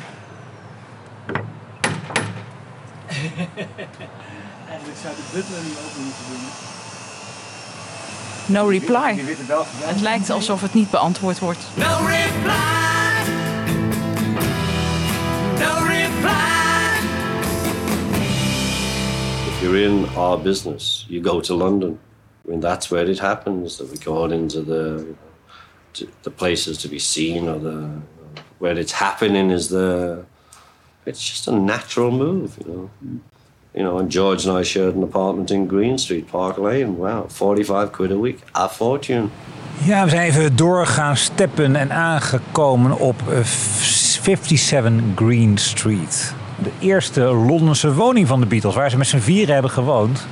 Eigenlijk 4.68 4.98
zou 5.02 5.14
de 5.14 5.22
butler 5.32 5.62
niet 5.62 5.78
open 5.86 6.02
moeten 6.04 6.24
doen. 6.28 6.38
No 8.46 8.66
reply. 8.66 9.24
Het 9.84 10.00
lijkt 10.00 10.30
alsof 10.30 10.60
het 10.60 10.74
niet 10.74 10.90
beantwoord 10.90 11.38
wordt. 11.38 11.66
No 11.74 12.06
reply. 12.06 13.32
No 15.58 15.86
reply. 15.86 16.32
If 19.48 19.60
you're 19.60 19.82
in 19.82 20.06
our 20.16 20.40
business, 20.42 21.06
you 21.08 21.24
go 21.24 21.40
to 21.40 21.54
London. 21.54 21.98
I 22.46 22.50
mean, 22.50 22.60
that's 22.60 22.88
where 22.88 23.10
it 23.10 23.18
happens. 23.18 23.76
That 23.76 23.90
we 23.90 23.96
go 24.04 24.24
into 24.26 24.64
the 24.64 25.14
to 25.92 26.06
the 26.20 26.30
places 26.30 26.78
to 26.78 26.88
be 26.88 26.98
seen, 26.98 27.48
or 27.48 27.60
the 27.60 27.88
where 28.64 28.80
it's 28.80 28.92
happening 28.92 29.50
is 29.50 29.68
the. 29.68 30.24
It's 31.04 31.22
just 31.30 31.48
a 31.48 31.52
natural 31.52 32.10
move, 32.10 32.50
you 32.58 32.66
know. 32.72 32.90
You 33.74 33.82
know, 33.82 33.98
and 33.98 34.10
George 34.12 34.46
and 34.46 34.60
I 34.60 34.64
shared 34.64 34.94
an 34.94 35.02
apartment 35.02 35.50
in 35.50 35.66
Green 35.66 35.98
Street, 35.98 36.26
Park 36.30 36.56
Lane. 36.56 36.96
Wow, 36.96 37.26
forty-five 37.28 37.90
quid 37.90 38.10
a 38.10 38.18
week, 38.18 38.38
a 38.54 38.68
fortune. 38.68 39.28
Ja, 39.84 40.04
we 40.04 40.10
zijn 40.10 40.22
even 40.22 40.56
doorgaan 40.56 41.16
steppen 41.16 41.76
en 41.76 41.92
aangekomen 41.92 42.98
op 42.98 43.16
eh, 43.28 43.44
57 43.44 44.92
Green 45.14 45.58
Street. 45.58 46.34
De 46.62 46.70
eerste 46.78 47.20
Londense 47.20 47.94
woning 47.94 48.26
van 48.26 48.40
de 48.40 48.46
Beatles, 48.46 48.74
waar 48.74 48.90
ze 48.90 48.96
met 48.96 49.06
z'n 49.06 49.18
vieren 49.18 49.52
hebben 49.52 49.72
gewoond. 49.72 50.26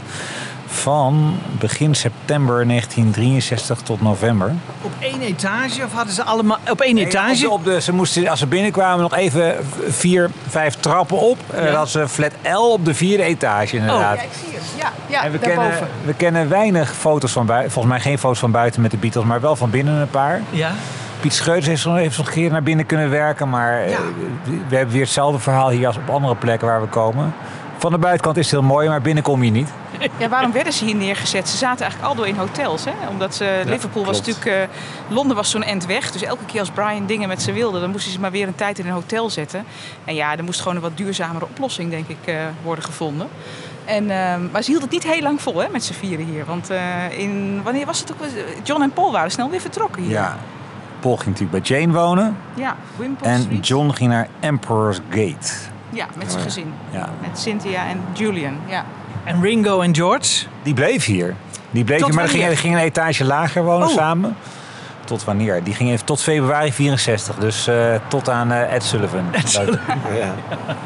Van 0.72 1.38
begin 1.58 1.94
september 1.94 2.66
1963 2.66 3.78
tot 3.80 4.00
november. 4.02 4.54
Op 4.82 4.90
één 4.98 5.20
etage 5.20 5.84
of 5.84 5.92
hadden 5.92 6.14
ze 6.14 6.22
allemaal 6.22 6.58
op 6.70 6.80
één 6.80 6.98
etage? 6.98 7.50
Op 7.50 7.64
de, 7.64 7.80
ze 7.80 7.92
moesten, 7.92 8.28
als 8.28 8.38
ze 8.38 8.46
binnenkwamen, 8.46 9.00
nog 9.02 9.14
even 9.14 9.56
vier, 9.88 10.30
vijf 10.48 10.74
trappen 10.74 11.18
op. 11.18 11.38
Eh, 11.54 11.64
Ja. 11.64 11.70
Dat 11.72 11.88
ze 11.90 12.08
flat 12.08 12.30
L 12.52 12.72
op 12.72 12.84
de 12.84 12.94
vierde 12.94 13.22
etage 13.22 13.76
inderdaad. 13.76 14.16
Ja, 14.16 14.22
ik 14.22 14.28
zie 14.44 14.54
het. 14.54 14.62
Ja, 14.78 14.92
ja 15.06 15.24
En 15.24 15.32
we 15.32 15.38
daarboven. 15.38 15.70
kennen, 15.70 15.88
we 16.04 16.14
kennen 16.14 16.48
weinig 16.48 16.92
foto's 16.94 17.32
van 17.32 17.46
buiten. 17.46 17.70
Volgens 17.72 17.94
mij 17.94 18.02
geen 18.02 18.18
foto's 18.18 18.38
van 18.38 18.50
buiten 18.50 18.82
met 18.82 18.90
de 18.90 18.96
Beatles, 18.96 19.24
maar 19.24 19.40
wel 19.40 19.56
van 19.56 19.70
binnen 19.70 19.94
een 20.00 20.10
paar. 20.10 20.40
Ja. 20.50 20.70
Piet 21.20 21.34
Schreuders 21.34 21.66
heeft 21.66 21.82
zo'n 21.82 21.96
heeft 21.96 22.14
zo'n 22.14 22.24
keer 22.24 22.50
naar 22.50 22.62
binnen 22.62 22.86
kunnen 22.86 23.10
werken. 23.10 23.48
Maar 23.48 23.82
eh, 23.82 23.96
we 24.68 24.76
hebben 24.76 24.94
weer 24.94 25.02
hetzelfde 25.02 25.38
verhaal 25.38 25.70
hier 25.70 25.86
als 25.86 25.96
op 25.96 26.08
andere 26.10 26.34
plekken 26.36 26.66
waar 26.68 26.80
we 26.80 26.86
komen. 26.88 27.34
Van 27.78 27.90
de 27.92 27.98
buitenkant 27.98 28.36
is 28.36 28.50
het 28.50 28.60
heel 28.60 28.68
mooi, 28.68 28.88
maar 28.88 29.00
binnen 29.02 29.22
kom 29.22 29.42
je 29.42 29.50
niet. 29.50 29.68
Ja, 30.18 30.28
waarom 30.28 30.52
werden 30.52 30.72
ze 30.72 30.84
hier 30.84 30.94
neergezet? 30.94 31.48
Ze 31.48 31.56
zaten 31.56 31.80
eigenlijk 31.80 32.10
aldoor 32.10 32.26
in 32.26 32.36
hotels. 32.36 32.84
Hè? 32.84 33.08
Omdat 33.08 33.34
ze, 33.34 33.62
Liverpool 33.66 34.04
was 34.04 34.18
natuurlijk... 34.18 34.46
eh, 34.46 34.76
Londen 35.08 35.36
was 35.36 35.50
zo'n 35.50 35.62
end 35.62 35.86
weg. 35.86 36.10
Dus 36.10 36.22
elke 36.22 36.44
keer 36.44 36.60
als 36.60 36.70
Brian 36.70 37.06
dingen 37.06 37.28
met 37.28 37.42
ze 37.42 37.52
wilde... 37.52 37.80
dan 37.80 37.90
moesten 37.90 38.12
ze 38.12 38.20
maar 38.20 38.30
weer 38.30 38.46
een 38.46 38.54
tijd 38.54 38.78
in 38.78 38.86
een 38.86 38.92
hotel 38.92 39.30
zetten. 39.30 39.64
En 40.04 40.14
ja, 40.14 40.36
er 40.36 40.44
moest 40.44 40.60
gewoon 40.60 40.76
een 40.76 40.82
wat 40.82 40.96
duurzamere 40.96 41.44
oplossing, 41.44 41.90
denk 41.90 42.08
ik, 42.08 42.18
eh, 42.24 42.34
worden 42.62 42.84
gevonden. 42.84 43.28
En, 43.84 44.10
eh, 44.10 44.36
maar 44.52 44.62
ze 44.62 44.70
hield 44.70 44.82
het 44.82 44.90
niet 44.90 45.02
heel 45.02 45.22
lang 45.22 45.40
vol 45.40 45.58
hè, 45.58 45.68
met 45.68 45.84
z'n 45.84 45.92
vieren 45.92 46.26
hier. 46.26 46.44
Want 46.44 46.70
eh, 46.70 47.18
in, 47.18 47.60
wanneer 47.62 47.86
was 47.86 48.00
het 48.00 48.12
ook? 48.12 48.18
John 48.62 48.82
en 48.82 48.92
Paul 48.92 49.12
waren 49.12 49.30
snel 49.30 49.50
weer 49.50 49.60
vertrokken 49.60 50.02
hier. 50.02 50.10
Ja. 50.10 50.36
Paul 51.00 51.16
ging 51.16 51.38
natuurlijk 51.38 51.64
bij 51.66 51.78
Jane 51.78 51.92
wonen. 51.92 52.36
Ja, 52.54 52.76
Wimpole 52.96 53.30
En 53.30 53.40
Street. 53.40 53.66
John 53.66 53.90
ging 53.90 54.10
naar 54.10 54.28
Emperor's 54.40 55.00
Gate. 55.10 55.52
Ja, 55.90 56.06
met 56.16 56.30
zijn 56.30 56.42
gezin. 56.42 56.72
Ja. 56.90 57.08
Met 57.20 57.38
Cynthia 57.38 57.86
en 57.86 58.00
Julian. 58.12 58.58
Ja. 58.66 58.84
En 59.24 59.40
Ringo 59.42 59.80
en 59.80 59.94
George? 59.94 60.44
Die 60.62 60.74
bleef 60.74 61.04
hier. 61.04 61.34
Die 61.70 61.84
bleef 61.84 61.98
Tot 61.98 62.06
hier, 62.08 62.14
maar 62.16 62.24
die 62.24 62.32
ging, 62.32 62.42
wanneer? 62.42 62.60
die 62.62 62.70
ging 62.70 62.74
een 62.74 62.88
etage 62.88 63.24
lager 63.24 63.64
wonen 63.64 63.88
Oh. 63.88 63.94
samen. 63.94 64.36
Tot 65.04 65.24
wanneer? 65.24 65.62
Die 65.64 65.74
ging 65.74 65.90
even 65.90 66.04
tot 66.06 66.22
februari 66.22 66.72
64. 66.72 67.36
Dus 67.36 67.66
eh, 67.66 67.94
tot 68.08 68.28
aan 68.28 68.52
eh, 68.52 68.74
Ed 68.74 68.82
Sullivan. 68.84 69.24
Ja. 70.18 70.34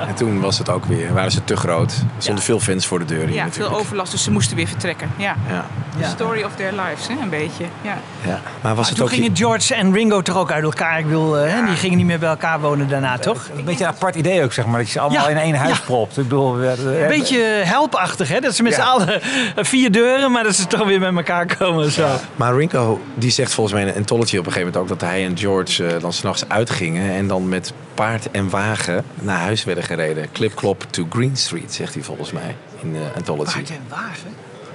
En 0.08 0.14
toen 0.14 0.40
was 0.40 0.58
het 0.58 0.68
ook 0.70 0.84
weer, 0.84 1.12
waren 1.14 1.30
ze 1.30 1.44
te 1.44 1.56
groot. 1.56 1.90
Er 1.92 2.04
stonden 2.22 2.44
veel 2.44 2.60
fans 2.60 2.86
voor 2.86 2.98
de 2.98 3.04
deur 3.04 3.26
hier 3.26 3.34
Ja, 3.34 3.46
veel 3.50 3.68
overlast, 3.78 4.10
dus 4.12 4.22
ze 4.22 4.30
moesten 4.30 4.56
weer 4.56 4.66
vertrekken. 4.66 5.10
Ja. 5.16 5.34
Ja. 5.48 5.64
The 6.00 6.08
story 6.08 6.42
of 6.42 6.50
their 6.56 6.72
lives, 6.72 7.08
hè, 7.08 7.14
een 7.22 7.28
beetje. 7.28 7.64
Ja. 7.82 7.96
Ja. 8.26 8.40
Maar 8.60 8.74
was 8.74 8.86
het 8.88 8.96
Toen 8.96 9.06
ook 9.06 9.12
gingen 9.12 9.36
George 9.36 9.74
en 9.74 9.92
Ringo 9.92 10.22
toch 10.22 10.36
ook 10.36 10.52
uit 10.52 10.62
elkaar. 10.62 10.98
Ik 10.98 11.06
wil, 11.06 11.38
eh, 11.38 11.52
hè, 11.52 11.66
die 11.66 11.76
gingen 11.76 11.96
niet 11.96 12.06
meer 12.06 12.18
bij 12.18 12.28
elkaar 12.28 12.60
wonen 12.60 12.88
daarna, 12.88 13.18
toch? 13.18 13.48
Een 13.56 13.64
beetje 13.64 13.84
een 13.84 13.90
apart 13.90 14.14
idee 14.14 14.42
ook, 14.42 14.52
zeg 14.52 14.66
maar. 14.66 14.76
Dat 14.78 14.86
je 14.86 14.92
ze 14.92 15.00
allemaal 15.00 15.22
Ja. 15.24 15.28
in 15.30 15.36
één 15.36 15.54
huis 15.54 15.76
Ja. 15.76 15.82
propt. 15.84 16.16
Ik 16.16 16.22
bedoel, 16.22 16.56
we- 16.56 16.74
we- 16.84 17.00
Een 17.02 17.08
beetje 17.08 17.38
helpachtig, 17.64 18.28
hè? 18.28 18.40
Dat 18.40 18.54
ze 18.54 18.62
met 18.62 18.76
Ja. 18.76 18.82
z'n 18.82 18.88
allen 18.88 19.20
vier 19.56 19.92
deuren, 19.92 20.32
maar 20.32 20.42
dat 20.42 20.54
ze 20.54 20.66
toch 20.66 20.86
weer 20.86 21.00
met 21.00 21.16
elkaar 21.16 21.56
komen. 21.56 21.84
en 21.84 21.90
Zo. 21.90 22.06
Maar 22.36 22.56
Ringo 22.56 23.00
die 23.14 23.30
zegt 23.30 23.54
volgens 23.54 23.76
mij 23.82 23.92
in 23.94 24.04
Anthology 24.06 24.36
op 24.36 24.46
een 24.46 24.52
gegeven 24.52 24.72
moment 24.72 24.92
ook 24.92 24.98
dat 24.98 25.08
hij 25.08 25.24
en 25.24 25.38
George 25.38 25.86
eh, 25.86 26.00
dan 26.00 26.12
s'nachts 26.12 26.48
uitgingen 26.48 27.10
en 27.10 27.26
dan 27.26 27.48
met 27.48 27.72
paard 27.94 28.30
en 28.30 28.50
wagen 28.50 29.04
naar 29.20 29.38
huis 29.38 29.64
werden 29.64 29.84
gereden. 29.84 30.32
Clip 30.32 30.54
clop 30.54 30.82
to 30.90 31.06
Green 31.10 31.36
Street, 31.36 31.72
zegt 31.74 31.94
hij 31.94 32.02
volgens 32.02 32.32
mij 32.32 32.56
in 32.82 32.94
eh, 32.94 33.16
Anthology. 33.16 33.52
Paard 33.52 33.70
en 33.70 33.82
wagen? 33.88 34.30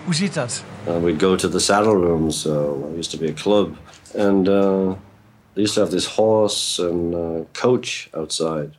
Hoe 0.06 0.16
zit 0.16 0.34
dat? 0.34 0.64
And 0.88 0.98
Uh, 0.98 1.04
we'd 1.04 1.22
go 1.22 1.36
to 1.36 1.50
the 1.50 1.60
saddle 1.60 1.94
rooms. 1.94 2.46
Uh, 2.46 2.54
there 2.54 2.98
used 2.98 3.12
to 3.12 3.18
be 3.18 3.28
a 3.28 3.34
club, 3.34 3.76
and 4.18 4.48
uh, 4.48 4.94
they 5.54 5.64
used 5.64 5.74
to 5.74 5.82
have 5.82 5.92
this 5.92 6.06
horse 6.06 6.90
and 6.90 7.14
uh, 7.14 7.20
coach 7.52 8.08
outside. 8.12 8.70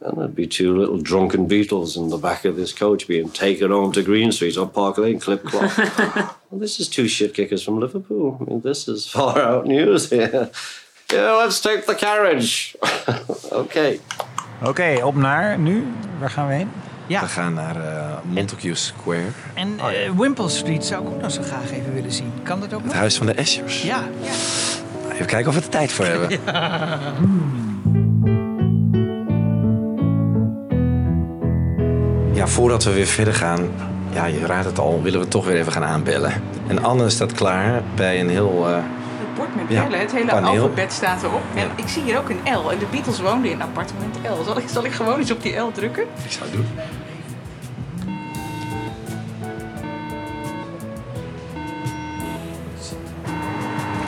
And 0.00 0.16
there'd 0.16 0.34
be 0.34 0.46
two 0.46 0.78
little 0.78 0.98
drunken 0.98 1.48
Beatles 1.48 1.96
in 1.96 2.08
the 2.08 2.18
back 2.18 2.44
of 2.44 2.54
this 2.54 2.72
coach 2.72 3.08
being 3.08 3.30
taken 3.30 3.70
home 3.72 3.92
to 3.92 4.02
Green 4.02 4.30
Street 4.30 4.56
or 4.56 4.68
Park 4.68 4.96
Lane, 4.98 5.18
clip 5.18 5.42
clop. 5.44 5.76
well, 6.50 6.60
this 6.60 6.78
is 6.78 6.88
two 6.88 7.08
shit 7.08 7.34
kickers 7.34 7.64
from 7.64 7.80
Liverpool. 7.80 8.38
I 8.40 8.44
mean, 8.44 8.60
this 8.60 8.86
is 8.86 9.08
far 9.08 9.40
out 9.40 9.66
news 9.66 10.10
here. 10.10 10.50
Yeah, 11.12 11.32
let's 11.32 11.60
take 11.60 11.86
the 11.86 11.94
carriage. 11.94 12.76
okay. 13.52 14.00
Oké, 14.64 15.00
op 15.04 15.14
naar 15.14 15.58
nu. 15.58 15.84
Waar 16.18 16.30
gaan 16.30 16.46
we 16.46 16.54
heen? 16.54 16.70
Ja. 17.06 17.20
We 17.20 17.26
gaan 17.26 17.54
naar 17.54 17.76
eh, 17.76 18.18
Montague 18.24 18.74
Square, 18.74 19.28
En 19.54 19.78
eh, 19.78 20.10
Wimpole 20.18 20.48
Street 20.48 20.84
zou 20.84 21.02
ik 21.02 21.08
ook 21.08 21.20
nog 21.20 21.30
zo 21.30 21.42
graag 21.42 21.72
even 21.72 21.94
willen 21.94 22.12
zien. 22.12 22.32
Kan 22.42 22.60
dat 22.60 22.72
ook 22.72 22.78
het 22.78 22.88
nog? 22.88 22.96
huis 22.96 23.16
van 23.16 23.26
de 23.26 23.36
Ashers. 23.36 23.82
Ja. 23.82 24.08
Even 25.12 25.26
kijken 25.26 25.48
of 25.48 25.54
we 25.54 25.60
er 25.60 25.68
tijd 25.68 25.92
voor 25.92 26.04
hebben. 26.04 26.38
Ja, 26.46 27.67
voordat 32.48 32.84
we 32.84 32.92
weer 32.92 33.06
verder 33.06 33.34
gaan, 33.34 33.68
ja, 34.10 34.24
je 34.24 34.46
raadt 34.46 34.66
het 34.66 34.78
al, 34.78 35.02
willen 35.02 35.20
we 35.20 35.28
toch 35.28 35.44
weer 35.46 35.56
even 35.56 35.72
gaan 35.72 35.84
aanbellen. 35.84 36.32
En 36.66 36.84
Anne 36.84 37.10
staat 37.10 37.32
klaar 37.32 37.82
bij 37.94 38.20
een 38.20 38.28
heel... 38.30 38.64
eh, 38.68 38.74
Het 38.74 39.34
bord 39.36 39.56
met 39.56 39.64
Ja, 39.68 39.82
bellen, 39.82 40.00
het 40.00 40.12
hele 40.12 40.26
paneel. 40.30 40.50
alfabet 40.62 40.92
staat 40.92 41.22
erop. 41.22 41.42
En 41.54 41.68
ik 41.76 41.88
zie 41.88 42.02
hier 42.02 42.18
ook 42.18 42.28
een 42.28 42.40
L. 42.64 42.70
En 42.72 42.78
de 42.78 42.86
Beatles 42.90 43.20
woonden 43.20 43.50
in 43.50 43.62
appartement 43.62 44.16
L. 44.40 44.44
Zal 44.44 44.58
ik, 44.58 44.64
zal 44.68 44.84
ik 44.84 44.92
gewoon 44.92 45.18
eens 45.18 45.30
op 45.30 45.42
die 45.42 45.56
L 45.56 45.70
drukken? 45.72 46.02
ik 46.24 46.30
zou 46.32 46.44
het 46.44 46.52
doen. 46.52 46.66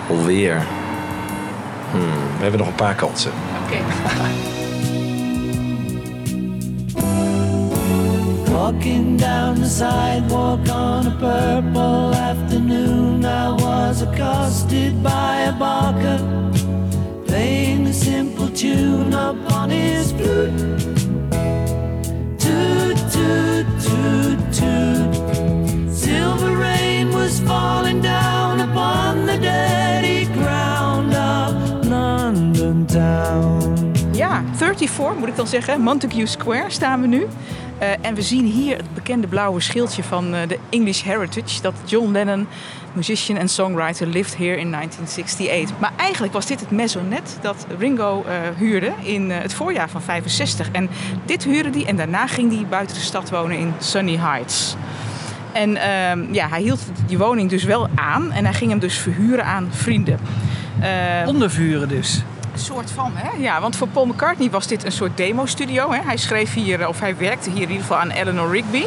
Alweer. 0.08 0.62
Hmm, 1.90 2.00
we 2.36 2.42
hebben 2.42 2.58
nog 2.58 2.68
een 2.68 2.74
paar 2.74 2.94
kansen. 2.94 3.30
Oké. 3.66 3.76
Walking 8.62 9.16
down 9.16 9.58
the 9.58 9.66
sidewalk 9.66 10.68
on 10.68 11.06
a 11.06 11.16
purple 11.18 12.14
afternoon, 12.14 13.24
I 13.24 13.52
was 13.52 14.02
accosted 14.02 15.02
by 15.02 15.48
a 15.48 15.52
barker 15.52 16.18
playing 17.24 17.86
a 17.86 17.92
simple 17.92 18.50
tune 18.50 19.14
upon 19.14 19.70
his 19.70 20.12
flute. 20.12 20.52
Toot, 22.38 22.98
toot, 23.14 23.66
toot, 23.86 24.38
toot. 24.52 25.90
Silver 25.90 26.54
rain 26.54 27.14
was 27.14 27.40
falling 27.40 28.02
down 28.02 28.60
upon 28.60 29.24
the 29.24 29.38
dirty 29.38 30.26
ground 30.34 31.14
of 31.14 31.86
London 31.86 32.86
town. 32.86 33.92
Ja, 34.12 34.42
34 34.52 35.14
moet 35.14 35.28
ik 35.28 35.36
dan 35.36 35.46
zeggen. 35.46 35.80
Montague 35.80 36.26
Square 36.26 36.70
staan 36.70 37.00
we 37.00 37.06
nu. 37.06 37.26
Eh, 37.80 37.88
en 38.00 38.14
we 38.14 38.22
zien 38.22 38.44
hier 38.44 38.76
het 38.76 38.94
bekende 38.94 39.26
blauwe 39.26 39.60
schildje 39.60 40.02
van 40.02 40.34
eh, 40.34 40.48
de 40.48 40.58
English 40.70 41.02
Heritage. 41.02 41.62
Dat 41.62 41.74
John 41.84 42.12
Lennon, 42.12 42.46
musician 42.92 43.38
en 43.38 43.48
songwriter, 43.48 44.06
lived 44.06 44.36
here 44.36 44.56
in 44.56 44.70
1968. 44.70 45.78
Maar 45.78 45.92
eigenlijk 45.96 46.32
was 46.32 46.46
dit 46.46 46.60
het 46.60 46.70
maisonette 46.70 47.30
dat 47.40 47.66
Ringo 47.78 48.24
eh, 48.24 48.34
huurde 48.56 48.92
in 49.02 49.30
het 49.30 49.54
voorjaar 49.54 49.88
van 49.88 50.02
65. 50.02 50.70
En 50.70 50.90
dit 51.24 51.44
huurde 51.44 51.70
hij 51.70 51.86
en 51.86 51.96
daarna 51.96 52.26
ging 52.26 52.54
hij 52.54 52.66
buiten 52.66 52.96
de 52.96 53.02
stad 53.02 53.30
wonen 53.30 53.58
in 53.58 53.72
Sunny 53.78 54.16
Heights. 54.16 54.76
En 55.52 55.76
ehm, 55.76 56.32
ja, 56.32 56.48
hij 56.48 56.60
hield 56.60 56.80
die 57.06 57.18
woning 57.18 57.50
dus 57.50 57.64
wel 57.64 57.88
aan 57.94 58.32
en 58.32 58.44
hij 58.44 58.54
ging 58.54 58.70
hem 58.70 58.80
dus 58.80 58.98
verhuren 58.98 59.44
aan 59.44 59.68
vrienden. 59.70 60.18
Ondervuren 61.26 61.88
dus. 61.88 62.22
Een 62.52 62.58
soort 62.58 62.90
van, 62.90 63.12
hè? 63.14 63.36
Ja, 63.38 63.60
want 63.60 63.76
voor 63.76 63.88
Paul 63.88 64.06
McCartney 64.06 64.50
was 64.50 64.66
dit 64.66 64.84
een 64.84 64.92
soort 64.92 65.16
demo-studio. 65.16 65.92
Hè? 65.92 66.00
Hij 66.02 66.16
schreef 66.16 66.54
hier, 66.54 66.88
of 66.88 67.00
hij 67.00 67.16
werkte 67.16 67.50
hier 67.50 67.62
in 67.62 67.68
ieder 67.68 67.82
geval 67.82 67.98
aan 67.98 68.10
Eleanor 68.10 68.50
Rigby. 68.50 68.84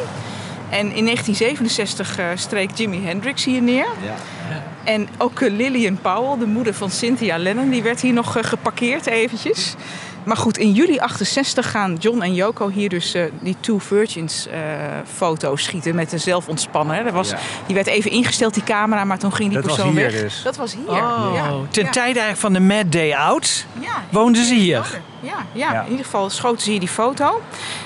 En 0.70 0.92
in 0.92 1.06
1967 1.06 2.18
eh, 2.18 2.26
streek 2.36 2.72
Jimi 2.76 3.06
Hendrix 3.06 3.46
hier 3.46 3.62
neer. 3.62 3.88
En 4.84 5.08
ook 5.18 5.42
eh, 5.42 5.52
Lillian 5.52 5.98
Powell, 6.02 6.38
de 6.38 6.46
moeder 6.46 6.74
van 6.74 6.90
Cynthia 6.90 7.38
Lennon, 7.38 7.70
die 7.70 7.84
werd 7.84 8.02
hier 8.02 8.14
nog 8.14 8.38
eh, 8.38 8.44
geparkeerd 8.44 9.06
eventjes. 9.06 9.76
Maar 10.26 10.38
goed, 10.38 10.58
in 10.58 10.72
juli 10.72 11.00
68 11.00 11.72
gaan 11.72 11.96
John 12.00 12.22
en 12.22 12.34
Yoko 12.34 12.70
hier 12.70 12.90
dus 12.90 13.14
eh, 13.14 13.24
die 13.42 13.56
Two 13.60 13.78
Virgins 13.80 14.48
eh, 14.48 14.60
foto's 15.16 15.64
schieten 15.64 15.96
met 15.96 16.10
de 16.10 16.18
zelfontspannen. 16.18 16.96
hè. 16.96 17.04
Dat 17.04 17.14
was, 17.14 17.30
Ja. 17.30 17.38
Die 17.66 17.76
werd 17.76 17.88
even 17.88 18.12
ingesteld, 18.12 18.54
die 18.54 18.64
camera, 18.64 19.04
maar 19.04 19.18
toen 19.20 19.34
ging 19.34 19.50
die 19.50 19.58
Dat 19.62 19.68
was 19.68 19.76
persoon 19.76 19.96
hier 19.98 20.12
weg. 20.12 20.22
dus. 20.22 20.42
Dat 20.44 20.56
was 20.56 20.74
hier. 20.74 20.88
Oh, 20.90 21.32
ja. 21.34 21.52
ten 21.70 21.84
Ja. 21.84 21.90
tijde 21.92 22.20
eigenlijk 22.20 22.38
van 22.40 22.54
de 22.54 22.60
Mad 22.60 22.92
Day 22.92 23.14
Out 23.14 23.66
Ja, 23.80 24.04
woonden 24.10 24.46
ze 24.46 24.54
hier. 24.54 25.02
Ja, 25.20 25.46
ja, 25.54 25.82
in 25.84 25.90
ieder 25.90 26.06
geval 26.06 26.30
schoten 26.30 26.62
ze 26.62 26.70
hier 26.70 26.80
die 26.80 26.90
foto. 26.90 27.42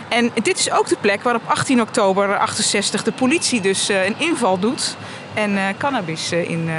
En 0.09 0.31
dit 0.43 0.59
is 0.59 0.71
ook 0.71 0.87
de 0.87 0.97
plek 1.01 1.23
waar 1.23 1.35
op 1.35 1.41
18 1.45 1.81
oktober 1.81 2.37
68 2.37 3.03
de 3.03 3.11
politie 3.11 3.61
dus 3.61 3.89
eh, 3.89 4.05
een 4.05 4.15
inval 4.17 4.59
doet 4.59 4.95
en 5.33 5.57
eh, 5.57 5.63
cannabis 5.77 6.31
in 6.31 6.65
eh, 6.67 6.75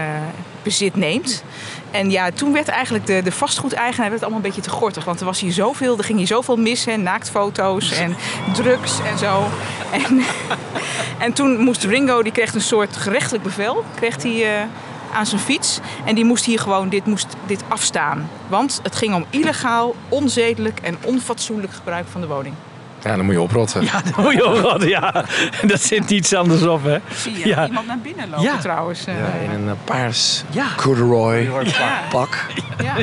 bezit 0.62 0.96
neemt. 0.96 1.42
En 1.90 2.10
ja, 2.10 2.30
toen 2.30 2.52
werd 2.52 2.68
eigenlijk 2.68 3.06
de, 3.06 3.22
de 3.22 3.32
vastgoedeigenaar 3.32 4.10
werd 4.10 4.22
allemaal 4.22 4.40
een 4.40 4.46
beetje 4.46 4.62
te 4.62 4.70
gortig. 4.70 5.04
Want 5.04 5.20
er 5.20 5.26
was 5.26 5.40
hier 5.40 5.52
zoveel, 5.52 5.98
er 5.98 6.04
ging 6.04 6.18
hier 6.18 6.26
zoveel 6.26 6.56
mis, 6.56 6.86
naaktfoto's 6.96 7.92
en 7.92 8.16
drugs 8.52 8.98
en 9.00 9.18
zo. 9.18 9.46
En, 9.92 10.22
en 11.24 11.32
toen 11.32 11.60
moest 11.60 11.84
Ringo, 11.84 12.22
die 12.22 12.32
kreeg 12.32 12.54
een 12.54 12.60
soort 12.60 12.96
gerechtelijk 12.96 13.44
bevel, 13.44 13.84
kreeg 13.94 14.22
hij 14.22 14.60
eh, 14.60 14.66
aan 15.12 15.26
zijn 15.26 15.40
fiets. 15.40 15.80
En 16.04 16.14
die 16.14 16.24
moest 16.24 16.44
hier 16.44 16.58
gewoon 16.58 16.88
dit, 16.88 17.06
moest 17.06 17.36
dit 17.46 17.62
afstaan. 17.68 18.30
Want 18.48 18.80
het 18.82 18.96
ging 18.96 19.14
om 19.14 19.24
illegaal, 19.30 19.94
onzedelijk 20.08 20.80
en 20.80 20.96
onfatsoenlijk 21.04 21.72
gebruik 21.72 22.06
van 22.08 22.20
de 22.20 22.26
woning. 22.26 22.54
Ja, 23.02 23.16
dan 23.16 23.24
moet 23.24 23.34
je 23.34 23.40
oprotten. 23.40 23.82
Ja, 23.84 24.00
dat 24.04 24.16
moet 24.16 24.32
je 24.32 24.46
oprotten, 24.46 24.88
ja. 24.88 25.24
Dat 25.66 25.80
zit 25.80 26.08
niets 26.08 26.34
anders 26.34 26.62
op, 26.62 26.84
hè. 26.84 26.98
Zie 27.14 27.38
je 27.38 27.46
Ja. 27.48 27.66
iemand 27.66 27.86
naar 27.86 27.98
binnen 28.02 28.28
lopen 28.30 28.44
Ja. 28.44 28.56
trouwens. 28.58 29.04
eh. 29.06 29.14
Ja, 29.18 29.26
in 29.44 29.50
een 29.50 29.68
eh, 29.68 29.74
paars 29.84 30.44
Ja. 30.50 30.66
corduroy 30.76 31.50
Ja. 31.64 32.00
pak. 32.10 32.46
Ja. 32.82 32.94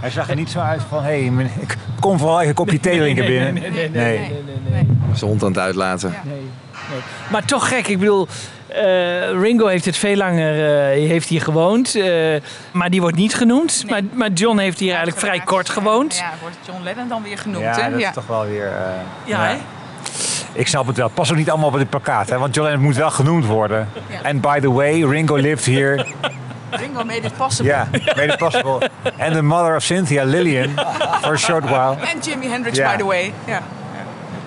Hij 0.00 0.10
zag 0.10 0.28
er 0.30 0.36
niet 0.36 0.50
zo 0.50 0.58
uit 0.58 0.80
van, 0.88 1.02
hé, 1.02 1.26
hey, 1.28 1.50
ik 1.60 1.76
kom 2.00 2.18
vooral 2.18 2.36
even 2.38 2.48
een 2.48 2.54
kopje 2.54 2.80
thee 2.80 2.98
drinken 2.98 3.26
binnen. 3.26 3.54
nee, 3.54 3.70
nee, 3.70 3.88
nee, 3.90 4.20
nee, 4.70 4.86
Zijn 5.14 5.30
hond 5.30 5.42
aan 5.42 5.48
het 5.48 5.58
uitlaten. 5.58 6.14
Maar 7.30 7.44
toch 7.44 7.68
gek, 7.68 7.86
ik 7.88 7.98
bedoel, 7.98 8.28
eh, 8.72 9.40
Ringo 9.40 9.66
heeft 9.66 9.84
het 9.84 9.96
veel 9.96 10.16
langer, 10.16 10.52
eh, 10.90 11.08
heeft 11.08 11.28
hier 11.28 11.40
gewoond, 11.42 11.94
eh, 11.94 12.36
maar 12.72 12.90
die 12.90 13.00
wordt 13.00 13.16
niet 13.16 13.34
genoemd. 13.34 13.84
Maar, 13.88 14.00
maar 14.12 14.30
John 14.30 14.58
heeft 14.58 14.78
hier 14.78 14.88
eigenlijk 14.94 15.20
vrij 15.20 15.40
kort 15.40 15.68
gewoond. 15.68 16.16
Ja, 16.16 16.30
wordt 16.40 16.56
John 16.66 16.82
Lennon 16.82 17.08
dan 17.08 17.22
weer 17.22 17.38
genoemd. 17.38 17.64
Ja, 17.64 17.80
hè? 17.82 17.90
dat 17.90 18.00
ja. 18.00 18.08
is 18.08 18.14
toch 18.14 18.26
wel 18.26 18.46
weer... 18.46 18.66
eh, 18.66 18.90
Ja, 19.24 19.44
hè? 19.44 19.56
Ik 20.52 20.66
snap 20.68 20.86
het 20.86 20.96
wel. 20.96 21.06
Het 21.06 21.14
past 21.14 21.30
ook 21.30 21.36
niet 21.36 21.50
allemaal 21.50 21.68
op 21.68 21.74
het 21.74 21.90
plakkaat, 21.90 22.28
hè? 22.28 22.38
want 22.38 22.54
John 22.54 22.66
Lennon 22.68 22.84
moet 22.84 22.96
wel 22.96 23.10
genoemd 23.10 23.46
worden. 23.46 23.88
En 24.22 24.40
by 24.40 24.60
the 24.60 24.72
way, 24.72 25.02
Ringo 25.04 25.34
lived 25.36 25.66
here. 25.66 26.06
Ringo 26.70 27.04
made 27.04 27.20
it 27.20 27.36
possible. 27.36 27.72
Ja, 27.72 27.88
made 28.16 28.24
it 28.32 28.36
possible. 28.36 28.90
And 29.18 29.34
the 29.34 29.42
mother 29.42 29.76
of 29.76 29.82
Cynthia 29.82 30.24
Lillian 30.24 30.70
for 31.22 31.32
a 31.32 31.36
short 31.36 31.64
while. 31.64 31.96
En 32.06 32.18
Jimi 32.20 32.48
Hendrix, 32.48 32.78
by 32.78 32.96
the 32.96 33.04
way. 33.04 33.32
Ja. 33.46 33.62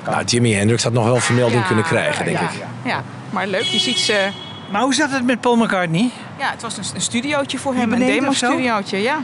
Nou, 0.06 0.24
Jimi 0.24 0.54
Hendrix 0.54 0.84
had 0.84 0.94
nog 0.94 1.06
wel 1.06 1.18
vermelding 1.18 1.62
Ja, 1.62 1.68
kunnen 1.68 1.84
krijgen, 1.86 2.26
denk 2.26 2.38
ja, 2.38 2.44
ik. 2.44 2.52
Ja, 2.84 3.04
maar 3.30 3.48
leuk. 3.48 3.64
Je 3.64 3.80
ziet 3.80 3.98
ze... 3.98 4.30
Maar 4.72 4.82
hoe 4.82 4.94
zat 4.94 5.12
het 5.12 5.26
met 5.26 5.42
Paul 5.42 5.56
McCartney? 5.56 6.10
Ja, 6.40 6.52
het 6.52 6.62
was 6.62 6.78
een, 6.78 6.84
een 6.96 7.02
studiootje 7.02 7.58
voor 7.58 7.74
hem. 7.74 7.94
Een 7.94 8.00
demo-studiootje, 8.00 8.98
ja. 8.98 9.20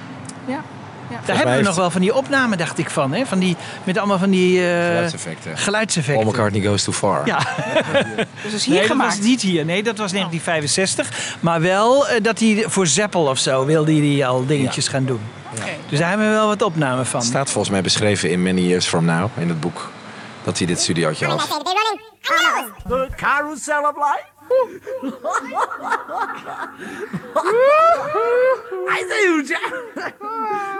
ja. 0.46 0.62
ja. 1.10 1.20
Daar 1.26 1.36
hebben 1.36 1.56
we 1.56 1.62
nog 1.62 1.76
wel 1.76 1.92
van 1.92 2.02
die 2.02 2.16
opnamen, 2.16 2.58
dacht 2.58 2.78
ik 2.78 2.90
van. 2.90 3.14
Hè? 3.14 3.26
van 3.26 3.40
die, 3.40 3.56
met 3.84 3.98
allemaal 3.98 4.18
van 4.18 4.30
die 4.30 4.60
eh, 4.60 4.86
Geluidseffecten. 4.86 5.58
geluidseffecten. 5.58 6.24
Paul 6.24 6.34
McCartney 6.34 6.62
goes 6.68 6.84
too 6.84 6.94
far. 6.94 7.26
Ja. 7.26 7.38
Dus 8.44 8.52
dat 8.52 8.54
is 8.54 8.66
hier 8.66 8.76
nee, 8.76 8.84
gemaakt. 8.84 9.10
dat 9.10 9.20
was 9.20 9.28
niet 9.28 9.42
hier. 9.42 9.66
Nee, 9.66 9.84
dat 9.84 9.98
was 9.98 10.12
1965. 10.12 11.38
Maar 11.40 11.62
wel 11.62 12.08
eh, 12.08 12.24
dat 12.24 12.40
hij 12.40 12.64
voor 12.68 12.88
Zeppel 12.88 13.26
of 13.26 13.38
zo 13.38 13.66
wilde 13.66 13.94
hij 13.94 14.28
al 14.28 14.46
dingetjes 14.46 14.88
gaan 14.88 15.06
doen. 15.06 15.22
Dus 15.90 16.00
daar 16.00 16.10
hebben 16.10 16.28
we 16.28 16.34
wel 16.34 16.48
wat 16.48 16.62
opnamen 16.62 17.06
van. 17.06 17.20
Het 17.20 17.30
staat 17.30 17.50
volgens 17.50 17.74
mij 17.74 17.82
beschreven 17.82 18.32
in 18.32 18.44
Many 18.44 18.62
Years 18.62 18.88
From 18.88 19.06
Now, 19.06 19.30
in 19.38 19.50
het 19.50 19.60
boek, 19.60 19.92
dat 20.50 20.58
hij 20.58 20.68
dit 20.68 20.80
studiootje 20.80 21.26
had. 21.26 21.64
The 22.88 23.08
carousel 23.16 23.82
of 23.84 23.96
life. 23.96 24.28
I 28.90 29.04
do, 29.14 29.44
Jack. 29.44 29.74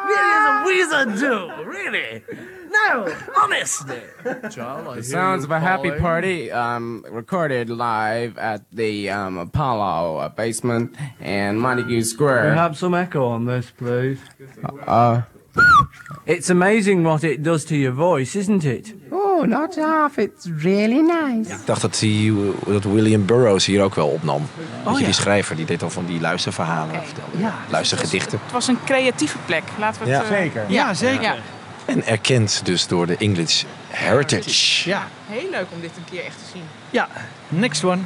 Really 0.06 0.32
is 0.34 0.46
a 0.48 0.64
wizard, 0.66 1.20
do. 1.20 1.52
Really? 1.66 2.24
No, 2.72 3.08
honestly. 3.36 4.02
The 4.24 5.02
sounds 5.02 5.44
of 5.44 5.52
a 5.52 5.60
happy 5.60 5.92
party 5.92 6.52
um, 6.52 7.06
recorded 7.12 7.70
live 7.70 8.38
at 8.38 8.62
the 8.76 9.10
um, 9.10 9.38
Apollo 9.38 10.18
uh, 10.18 10.30
basement 10.30 10.96
in 11.20 11.60
Montague 11.60 12.02
Square. 12.04 12.56
have 12.56 12.76
some 12.76 12.96
echo 12.96 13.28
on 13.28 13.46
this, 13.46 13.72
please. 13.78 14.20
Uh, 14.88 15.22
It's 16.26 16.50
amazing 16.50 17.04
what 17.04 17.24
it 17.24 17.42
does 17.42 17.66
to 17.66 17.76
your 17.76 17.92
voice, 17.92 18.36
isn't 18.36 18.64
it? 18.64 18.94
Oh, 19.40 19.48
not 19.48 19.76
half. 19.76 20.18
It's 20.18 20.46
really 20.58 21.00
nice. 21.02 21.50
Ik 21.52 21.66
dacht 21.66 21.82
dat, 21.82 22.00
hij, 22.00 22.34
dat 22.68 22.84
William 22.84 23.26
Burroughs 23.26 23.66
hier 23.66 23.82
ook 23.84 23.96
wel 23.96 24.08
opnam. 24.08 24.48
Je, 24.86 25.00
ja. 25.00 25.06
Die 25.06 25.14
schrijver, 25.14 25.56
die 25.56 25.66
deed 25.66 25.84
al 25.84 25.90
van 25.90 26.06
die 26.06 26.20
luisterverhalen 26.22 26.96
vertellen. 27.04 27.30
Ja. 27.40 27.54
Luistergedichten. 27.70 28.40
Het 28.44 28.52
was 28.52 28.68
een 28.68 28.78
creatieve 28.86 29.38
plek. 29.46 29.64
Laten 29.80 30.04
we 30.04 30.10
het... 30.10 30.22
Ja. 30.22 30.30
eh, 30.36 30.38
Zeker. 30.42 30.66
Ja, 30.68 30.94
zeker. 30.94 31.22
Ja. 31.22 31.36
En 31.86 32.06
erkend 32.06 32.62
dus 32.64 32.88
door 32.88 33.08
de 33.08 33.18
English 33.18 33.64
Heritage. 33.88 34.90
Ja. 34.90 35.08
Heel 35.28 35.50
leuk 35.50 35.66
om 35.74 35.82
dit 35.82 35.92
een 35.98 36.04
keer 36.12 36.26
echt 36.26 36.38
te 36.38 36.46
zien. 36.54 36.64
Ja, 36.90 37.08
next 37.48 37.84
one. 37.84 38.02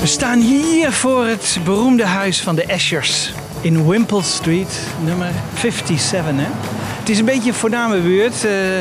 We 0.00 0.08
staan 0.08 0.38
hier 0.38 0.92
voor 0.92 1.26
het 1.26 1.58
beroemde 1.64 2.06
huis 2.06 2.42
van 2.42 2.54
de 2.54 2.72
Ashers 2.72 3.32
in 3.62 3.88
Wimpole 3.88 4.22
Street, 4.22 4.80
nummer 5.04 5.30
57. 5.58 6.36
Hè? 6.36 6.46
Het 6.98 7.08
is 7.08 7.18
een 7.18 7.24
beetje 7.24 7.48
een 7.48 7.56
voorname 7.56 8.00
buurt. 8.00 8.44
Eh, 8.44 8.80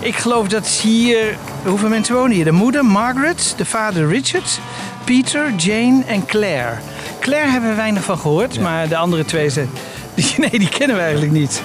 ik 0.00 0.16
geloof 0.16 0.48
dat 0.48 0.66
hier... 0.66 1.36
Hoeveel 1.64 1.88
mensen 1.88 2.14
wonen 2.14 2.32
hier? 2.32 2.44
De 2.44 2.52
moeder, 2.52 2.84
Margaret, 2.84 3.54
de 3.56 3.64
vader, 3.64 4.08
Richard, 4.08 4.60
Peter, 5.04 5.52
Jane 5.56 6.02
en 6.06 6.26
Claire. 6.26 6.74
Claire 7.20 7.50
hebben 7.50 7.70
we 7.70 7.76
weinig 7.76 8.04
van 8.04 8.18
gehoord, 8.18 8.60
maar 8.60 8.88
de 8.88 8.96
andere 8.96 9.24
twee 9.24 9.50
zijn... 9.50 9.70
Die, 10.14 10.34
nee, 10.36 10.50
die 10.50 10.68
kennen 10.68 10.96
we 10.96 11.02
eigenlijk 11.02 11.32
niet. 11.32 11.62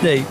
Nee. 0.00 0.24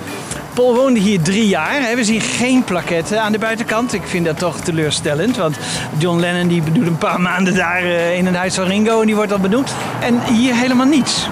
Paul 0.53 0.75
woonde 0.75 0.99
hier 0.99 1.21
drie 1.21 1.47
jaar. 1.47 1.81
Hè. 1.81 1.95
We 1.95 2.03
zien 2.03 2.21
geen 2.21 2.63
plaketten 2.63 3.21
aan 3.21 3.31
de 3.31 3.39
buitenkant. 3.39 3.93
Ik 3.93 4.03
vind 4.05 4.25
dat 4.25 4.37
toch 4.37 4.59
teleurstellend. 4.59 5.37
Want 5.37 5.57
John 5.97 6.19
Lennon 6.19 6.47
die 6.47 6.63
doet 6.71 6.87
een 6.87 6.97
paar 6.97 7.21
maanden 7.21 7.55
daar 7.55 7.83
eh, 7.83 8.17
in 8.17 8.25
het 8.25 8.35
huis 8.35 8.55
van 8.55 8.65
Ringo 8.65 8.99
en 8.99 9.05
die 9.05 9.15
wordt 9.15 9.31
al 9.31 9.39
benoemd. 9.39 9.73
En 10.01 10.33
hier 10.33 10.55
helemaal 10.55 10.85
niets. 10.85 11.27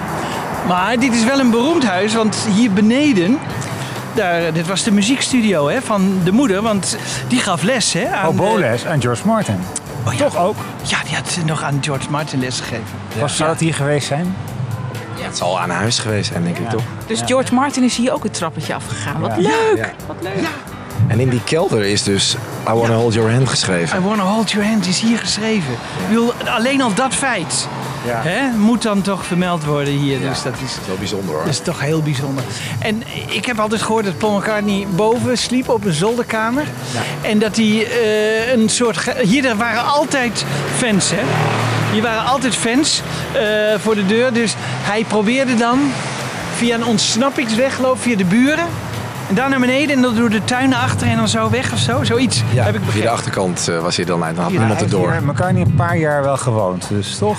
Maar 0.70 0.98
dit 0.98 1.14
is 1.14 1.24
wel 1.24 1.38
een 1.40 1.50
beroemd 1.50 1.84
huis, 1.86 2.14
want 2.14 2.36
hier 2.54 2.72
beneden... 2.72 3.38
Daar, 4.14 4.52
dit 4.52 4.66
was 4.66 4.82
de 4.82 4.90
muziekstudio 4.90 5.68
hè, 5.68 5.82
van 5.82 6.20
de 6.24 6.32
moeder, 6.32 6.62
want 6.62 6.96
die 7.28 7.40
gaf 7.40 7.62
les. 7.62 7.92
Hè, 7.92 8.08
aan, 8.08 8.28
Oh, 8.28 8.36
Boles 8.36 8.84
en 8.84 9.00
George 9.00 9.26
Martin. 9.26 9.58
Oh, 10.06 10.14
Toch 10.14 10.36
ook? 10.36 10.56
Ja, 10.82 10.98
die 11.04 11.14
had 11.14 11.38
nog 11.46 11.62
aan 11.62 11.78
George 11.80 12.10
Martin 12.10 12.40
les 12.40 12.60
gegeven. 12.60 12.84
Was, 13.18 13.36
zou 13.36 13.50
het 13.50 13.60
hier 13.60 13.74
geweest 13.74 14.06
zijn? 14.06 14.36
Het 15.20 15.36
zal 15.36 15.60
aan 15.60 15.70
huis 15.70 15.98
geweest 15.98 16.32
zijn, 16.32 16.44
denk 16.44 16.58
ik 16.58 16.70
toch? 16.70 16.82
Dus 17.06 17.22
George 17.26 17.54
Martin 17.54 17.82
is 17.82 17.96
hier 17.96 18.12
ook 18.12 18.22
het 18.22 18.34
trappetje 18.34 18.74
afgegaan. 18.74 19.20
Wat 19.20 19.32
Ja. 19.36 19.36
leuk! 19.36 19.76
Ja. 19.76 19.90
Wat 20.06 20.16
leuk! 20.20 20.48
En 21.06 21.20
in 21.20 21.28
die 21.28 21.44
kelder 21.44 21.84
is 21.84 22.02
dus 22.02 22.36
I 22.68 22.72
Wanna 22.72 22.94
Hold 22.94 23.14
Your 23.14 23.32
Hand 23.32 23.48
geschreven. 23.48 23.98
I 23.98 24.02
Wanna 24.02 24.22
Hold 24.22 24.50
Your 24.50 24.68
Hand 24.68 24.86
is 24.86 25.00
hier 25.00 25.18
geschreven. 25.18 25.74
Bedoel, 26.08 26.32
alleen 26.44 26.82
al 26.82 26.94
dat 26.94 27.14
feit 27.14 27.68
Ja. 28.06 28.20
hè, 28.22 28.56
moet 28.58 28.82
dan 28.82 29.02
toch 29.02 29.26
vermeld 29.26 29.64
worden 29.64 29.92
hier. 29.94 30.20
Dus 30.20 30.42
dat 30.42 30.52
is, 30.64 30.76
Wel 30.86 30.96
bijzonder 30.96 31.34
hoor. 31.34 31.44
dat 31.44 31.52
is 31.52 31.60
toch 31.60 31.80
heel 31.80 32.02
bijzonder. 32.02 32.44
En 32.78 33.02
ik 33.26 33.44
heb 33.44 33.58
altijd 33.58 33.82
gehoord 33.82 34.04
dat 34.04 34.18
Paul 34.18 34.36
McCartney 34.38 34.86
boven 34.94 35.38
sliep 35.38 35.68
op 35.68 35.84
een 35.84 35.92
zolderkamer. 35.92 36.64
En 37.22 37.38
dat 37.38 37.56
hij 37.56 37.86
eh, 37.86 38.52
een 38.52 38.68
soort... 38.68 39.12
Hier 39.22 39.44
er 39.46 39.56
waren 39.56 39.84
altijd 39.84 40.44
fans, 40.76 41.10
hè. 41.10 41.22
Hier 41.92 42.02
waren 42.02 42.24
altijd 42.24 42.54
fans 42.54 43.02
eh, 43.32 43.40
voor 43.78 43.94
de 43.94 44.06
deur. 44.06 44.32
Dus 44.32 44.54
hij 44.82 45.04
probeerde 45.04 45.54
dan 45.54 45.78
via 46.56 46.74
een 46.74 46.84
ontsnappingsweg, 46.84 47.74
geloof 47.74 47.96
ik, 47.96 48.02
via 48.02 48.16
de 48.16 48.24
buren... 48.24 48.66
En 49.28 49.36
daar 49.36 49.48
naar 49.48 49.60
beneden 49.60 49.96
en 49.96 50.02
dan 50.02 50.14
door 50.14 50.30
de 50.30 50.44
tuin 50.44 50.68
naar 50.68 50.80
achter 50.82 51.08
en 51.08 51.16
dan 51.16 51.28
zo 51.28 51.50
weg 51.50 51.72
of 51.72 51.78
zo. 51.78 52.04
Zoiets 52.04 52.42
heb 52.54 52.74
ik 52.74 52.80
Via 52.88 53.02
de 53.02 53.08
achterkant 53.10 53.68
eh, 53.68 53.78
was 53.82 53.96
hij 53.96 54.04
dan 54.04 54.24
uit. 54.24 54.34
Dan 54.34 54.44
had 54.44 54.52
Ja, 54.52 54.58
niemand 54.58 54.80
heeft 54.80 54.92
door. 54.92 55.12
hier 55.12 55.22
McCartney 55.22 55.62
een 55.62 55.74
paar 55.74 55.96
jaar 55.96 56.22
wel 56.22 56.36
gewoond, 56.36 56.88
dus 56.88 57.18
toch? 57.18 57.38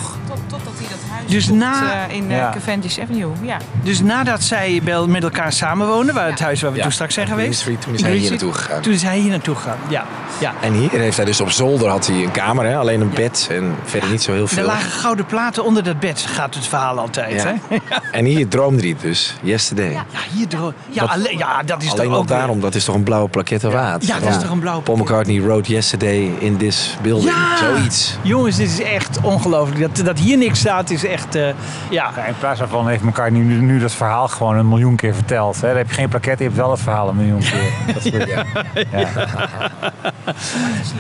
Dus 1.32 1.50
na- 1.50 2.08
eh, 2.08 2.16
in 2.16 2.32
eh, 2.32 2.38
Ja. 2.38 2.50
Cavendish 2.54 3.00
Avenue. 3.00 3.32
Ja. 3.42 3.58
Dus 3.84 4.02
nadat 4.02 4.44
zij 4.44 4.82
wel 4.84 5.08
met 5.08 5.24
elkaar 5.24 5.54
samenwoonden, 5.54 6.16
waar 6.16 6.30
het 6.30 6.40
huis 6.40 6.62
waar 6.62 6.72
we 6.72 6.78
Ja, 6.78 6.84
toen 6.84 6.92
straks 6.92 7.14
zijn 7.14 7.28
geweest. 7.28 7.60
Street, 7.60 7.82
toen 7.82 7.94
is 7.94 8.02
hij 8.02 8.16
hier 8.16 8.30
naartoe 8.30 8.54
gegaan. 8.54 8.82
Toen 8.82 8.94
is 8.94 9.02
hij 9.04 9.18
hier 9.18 9.30
naartoe 9.30 9.56
gegaan, 9.56 9.78
ja. 9.90 10.06
ja. 10.40 10.54
En 10.62 10.74
hier 10.74 10.90
heeft 10.92 11.16
hij 11.18 11.26
dus 11.26 11.42
op 11.42 11.50
zolder 11.52 11.90
had 11.90 12.08
hij 12.08 12.24
een 12.24 12.32
kamer, 12.32 12.66
hè? 12.66 12.78
alleen 12.78 13.02
een 13.02 13.12
bed 13.16 13.48
en 13.52 13.76
verder 13.84 14.10
niet 14.10 14.22
zo 14.22 14.32
heel 14.34 14.42
Er 14.42 14.48
veel. 14.48 14.66
lagen 14.66 14.92
gouden 14.92 15.26
platen 15.26 15.64
onder 15.64 15.84
dat 15.84 16.00
bed, 16.00 16.22
gaat 16.34 16.56
het 16.56 16.68
verhaal 16.68 17.00
altijd. 17.00 17.42
Ja. 17.42 17.56
Hè? 17.68 17.78
En 18.12 18.26
hier 18.26 18.48
droomde 18.48 18.82
hij 18.82 18.96
dus, 19.02 19.36
yesterday. 19.42 19.92
Ja, 19.92 20.04
hier 20.34 20.48
dro- 20.48 20.74
ja, 20.90 21.04
alleen, 21.04 21.38
ja, 21.38 21.64
dat 21.64 21.84
is 21.84 21.92
Alleen 21.92 22.12
ook 22.12 22.28
daarom, 22.28 22.60
dat 22.60 22.76
is 22.76 22.84
toch 22.84 22.96
een 22.96 23.04
blauwe 23.04 23.30
plaquette 23.30 23.70
waard? 23.70 24.08
Ja, 24.08 24.20
dat 24.20 24.30
is 24.30 24.38
toch 24.42 24.50
een 24.52 24.60
blauwe 24.60 24.82
Paul 24.82 24.98
McCartney 24.98 25.42
wrote 25.42 25.72
yesterday 25.72 26.32
in 26.40 26.58
this 26.58 26.96
building. 27.02 27.30
Ja! 27.34 27.58
Zoiets. 27.58 28.18
Jongens, 28.22 28.56
dit 28.56 28.68
is 28.70 28.82
echt 28.82 29.22
ongelooflijk. 29.22 29.80
Dat, 29.96 30.06
dat 30.06 30.20
hier 30.20 30.38
niks 30.38 30.60
staat 30.60 30.90
is 30.90 31.06
echt, 31.06 31.21
eh, 31.36 31.50
ja. 31.90 32.26
In 32.28 32.36
plaats 32.40 32.60
daarvan 32.60 32.88
heeft 32.88 33.04
McCartney 33.04 33.42
nu, 33.42 33.62
nu 33.62 33.80
dat 33.80 33.92
verhaal 33.94 34.28
gewoon 34.28 34.58
een 34.58 34.68
miljoen 34.68 34.96
keer 34.96 35.16
verteld. 35.16 35.62
Hè? 35.62 35.68
Dan 35.68 35.78
heb 35.78 35.90
je 35.90 35.94
geen 35.94 36.10
plaquette, 36.10 36.44
je 36.44 36.50
hebt 36.50 36.62
wel 36.62 36.72
het 36.72 36.80
verhaal 36.80 37.10
een 37.10 37.16
miljoen 37.16 37.40
keer. 37.40 37.72
Dat 37.94 38.06
is 38.06 38.12
goed. 38.12 38.28
ja. 38.28 38.46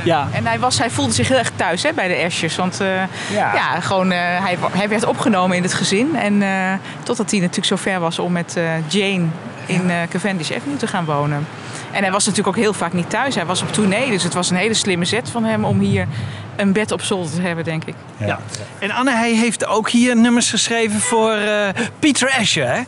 Ja. 0.03 0.27
En 0.31 0.45
hij, 0.45 0.59
was, 0.59 0.77
hij 0.77 0.89
voelde 0.89 1.13
zich 1.13 1.27
heel 1.27 1.37
erg 1.37 1.51
thuis 1.55 1.83
hè, 1.83 1.93
bij 1.93 2.07
de 2.07 2.23
Ashes. 2.25 2.55
Want 2.55 2.79
eh, 2.79 2.87
ja. 3.31 3.79
gewoon, 3.79 4.11
eh, 4.11 4.19
hij, 4.19 4.57
hij 4.71 4.89
werd 4.89 5.05
opgenomen 5.05 5.57
in 5.57 5.63
het 5.63 5.73
gezin. 5.73 6.15
En 6.15 6.41
eh, 6.41 6.73
totdat 7.03 7.31
hij 7.31 7.39
natuurlijk 7.39 7.67
zo 7.67 7.75
ver 7.75 7.99
was 7.99 8.19
om 8.19 8.31
met 8.31 8.55
eh, 8.55 8.63
Jane 8.87 9.25
in 9.65 9.89
eh, 9.89 9.97
Cavendish 10.09 10.51
Avenue 10.51 10.77
te 10.77 10.87
gaan 10.87 11.05
wonen. 11.05 11.47
En 11.91 12.01
hij 12.03 12.11
was 12.11 12.25
natuurlijk 12.25 12.57
ook 12.57 12.63
heel 12.63 12.73
vaak 12.73 12.93
niet 12.93 13.09
thuis. 13.09 13.35
Hij 13.35 13.45
was 13.45 13.61
op 13.61 13.71
tournee. 13.73 14.09
Dus 14.09 14.23
het 14.23 14.33
was 14.33 14.49
een 14.49 14.55
hele 14.55 14.73
slimme 14.73 15.05
zet 15.05 15.29
van 15.29 15.43
hem 15.43 15.65
om 15.65 15.79
hier 15.79 16.07
een 16.55 16.73
bed 16.73 16.91
op 16.91 17.01
zolder 17.01 17.33
te 17.35 17.41
hebben, 17.41 17.63
denk 17.63 17.83
ik. 17.85 17.95
Ja. 18.17 18.39
En 18.79 18.91
Anne, 18.91 19.11
hij 19.11 19.31
heeft 19.33 19.65
ook 19.65 19.89
hier 19.89 20.15
nummers 20.17 20.49
geschreven 20.49 20.99
voor 20.99 21.31
eh, 21.33 21.67
Peter 21.99 22.35
Asher, 22.39 22.67
hè? 22.73 22.81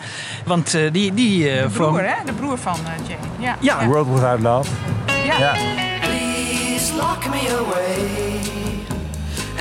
Want 0.46 0.74
eh, 0.74 0.82
die... 0.92 1.14
die 1.14 1.50
eh, 1.52 1.64
De 1.64 1.70
voor- 1.70 1.88
broer, 1.88 2.04
hè? 2.04 2.16
De 2.26 2.34
broer 2.34 2.58
van 2.58 2.76
eh, 2.86 3.08
Jane. 3.08 3.20
Ja. 3.38 3.56
Ja. 3.60 3.86
World 3.86 4.08
Without 4.08 4.40
Love. 4.40 4.70
Ja. 5.26 5.38
Ja. 5.40 5.54
Please 6.02 6.94
lock 6.96 7.26
me 7.30 7.58
away 7.60 8.40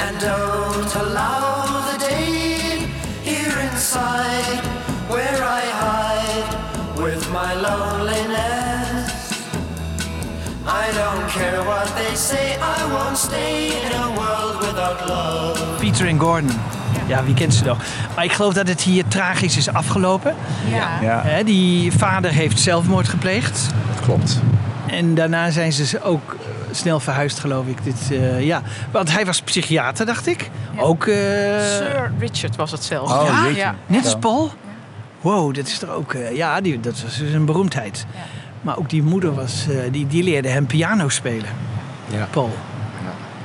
and 0.09 0.21
don't 0.21 0.95
allow 0.97 1.65
the 1.91 1.97
day 2.09 2.79
here 3.25 3.71
inside 3.73 4.61
where 5.09 5.43
I 5.43 5.63
hide 5.81 6.57
with 7.03 7.29
my 7.31 7.55
loneliness. 7.61 8.62
I 10.67 10.93
don't 10.93 11.27
care 11.33 11.65
what 11.65 11.97
they 11.97 12.17
say, 12.17 12.53
I 12.53 12.91
won't 12.91 13.19
stay 13.19 13.67
in 13.67 13.93
a 13.93 14.07
world 14.15 14.61
without 14.61 15.09
love. 15.09 15.65
Peter 15.79 16.07
en 16.07 16.19
Gordon. 16.19 16.51
Ja, 17.07 17.25
wie 17.25 17.35
kent 17.35 17.55
ze 17.55 17.65
nog? 17.65 17.79
Maar 18.15 18.25
ik 18.25 18.33
geloof 18.33 18.53
dat 18.55 18.69
het 18.69 18.81
hier 18.81 19.05
tragisch 19.09 19.57
is 19.57 19.73
afgelopen. 19.73 20.35
Ja. 20.71 20.89
Ja. 21.01 21.23
Hè, 21.25 21.45
die 21.45 21.93
vader 21.93 22.31
heeft 22.31 22.61
zelfmoord 22.61 23.09
gepleegd. 23.09 23.67
Klopt. 24.05 24.41
En 24.87 25.15
daarna 25.15 25.51
zijn 25.51 25.73
ze 25.73 26.03
ook 26.03 26.33
eh, 26.33 26.75
snel 26.75 27.01
verhuisd, 27.01 27.39
geloof 27.39 27.67
ik. 27.67 27.85
Dit, 27.85 28.09
eh, 28.11 28.47
ja. 28.47 28.63
Want 28.91 29.13
hij 29.13 29.27
was 29.27 29.43
psychiater, 29.43 30.07
dacht 30.07 30.27
ik. 30.27 30.51
Ook... 30.77 31.07
eh, 31.07 31.15
Sir 31.15 32.13
Richard 32.19 32.57
was 32.57 32.71
het 32.71 32.85
zelfs. 32.85 33.13
Oh, 33.13 33.27
ja, 33.27 33.47
ja. 33.47 33.75
Net 33.87 34.05
als 34.05 34.17
Paul? 34.17 34.53
Wow, 35.21 35.55
dat 35.55 35.67
is 35.67 35.79
toch 35.79 35.91
ook... 35.91 36.15
eh, 36.15 36.37
ja, 36.37 36.61
die, 36.61 36.81
dat 36.81 37.03
was 37.03 37.17
dus 37.19 37.33
een 37.33 37.45
beroemdheid. 37.45 38.07
Maar 38.63 38.79
ook 38.79 38.91
die 38.91 39.03
moeder 39.03 39.35
was... 39.35 39.67
eh, 39.71 39.77
die, 39.91 40.07
die 40.07 40.23
leerde 40.23 40.49
hem 40.49 40.67
piano 40.67 41.09
spelen. 41.09 41.49
Ja. 42.11 42.29
Paul. 42.31 42.51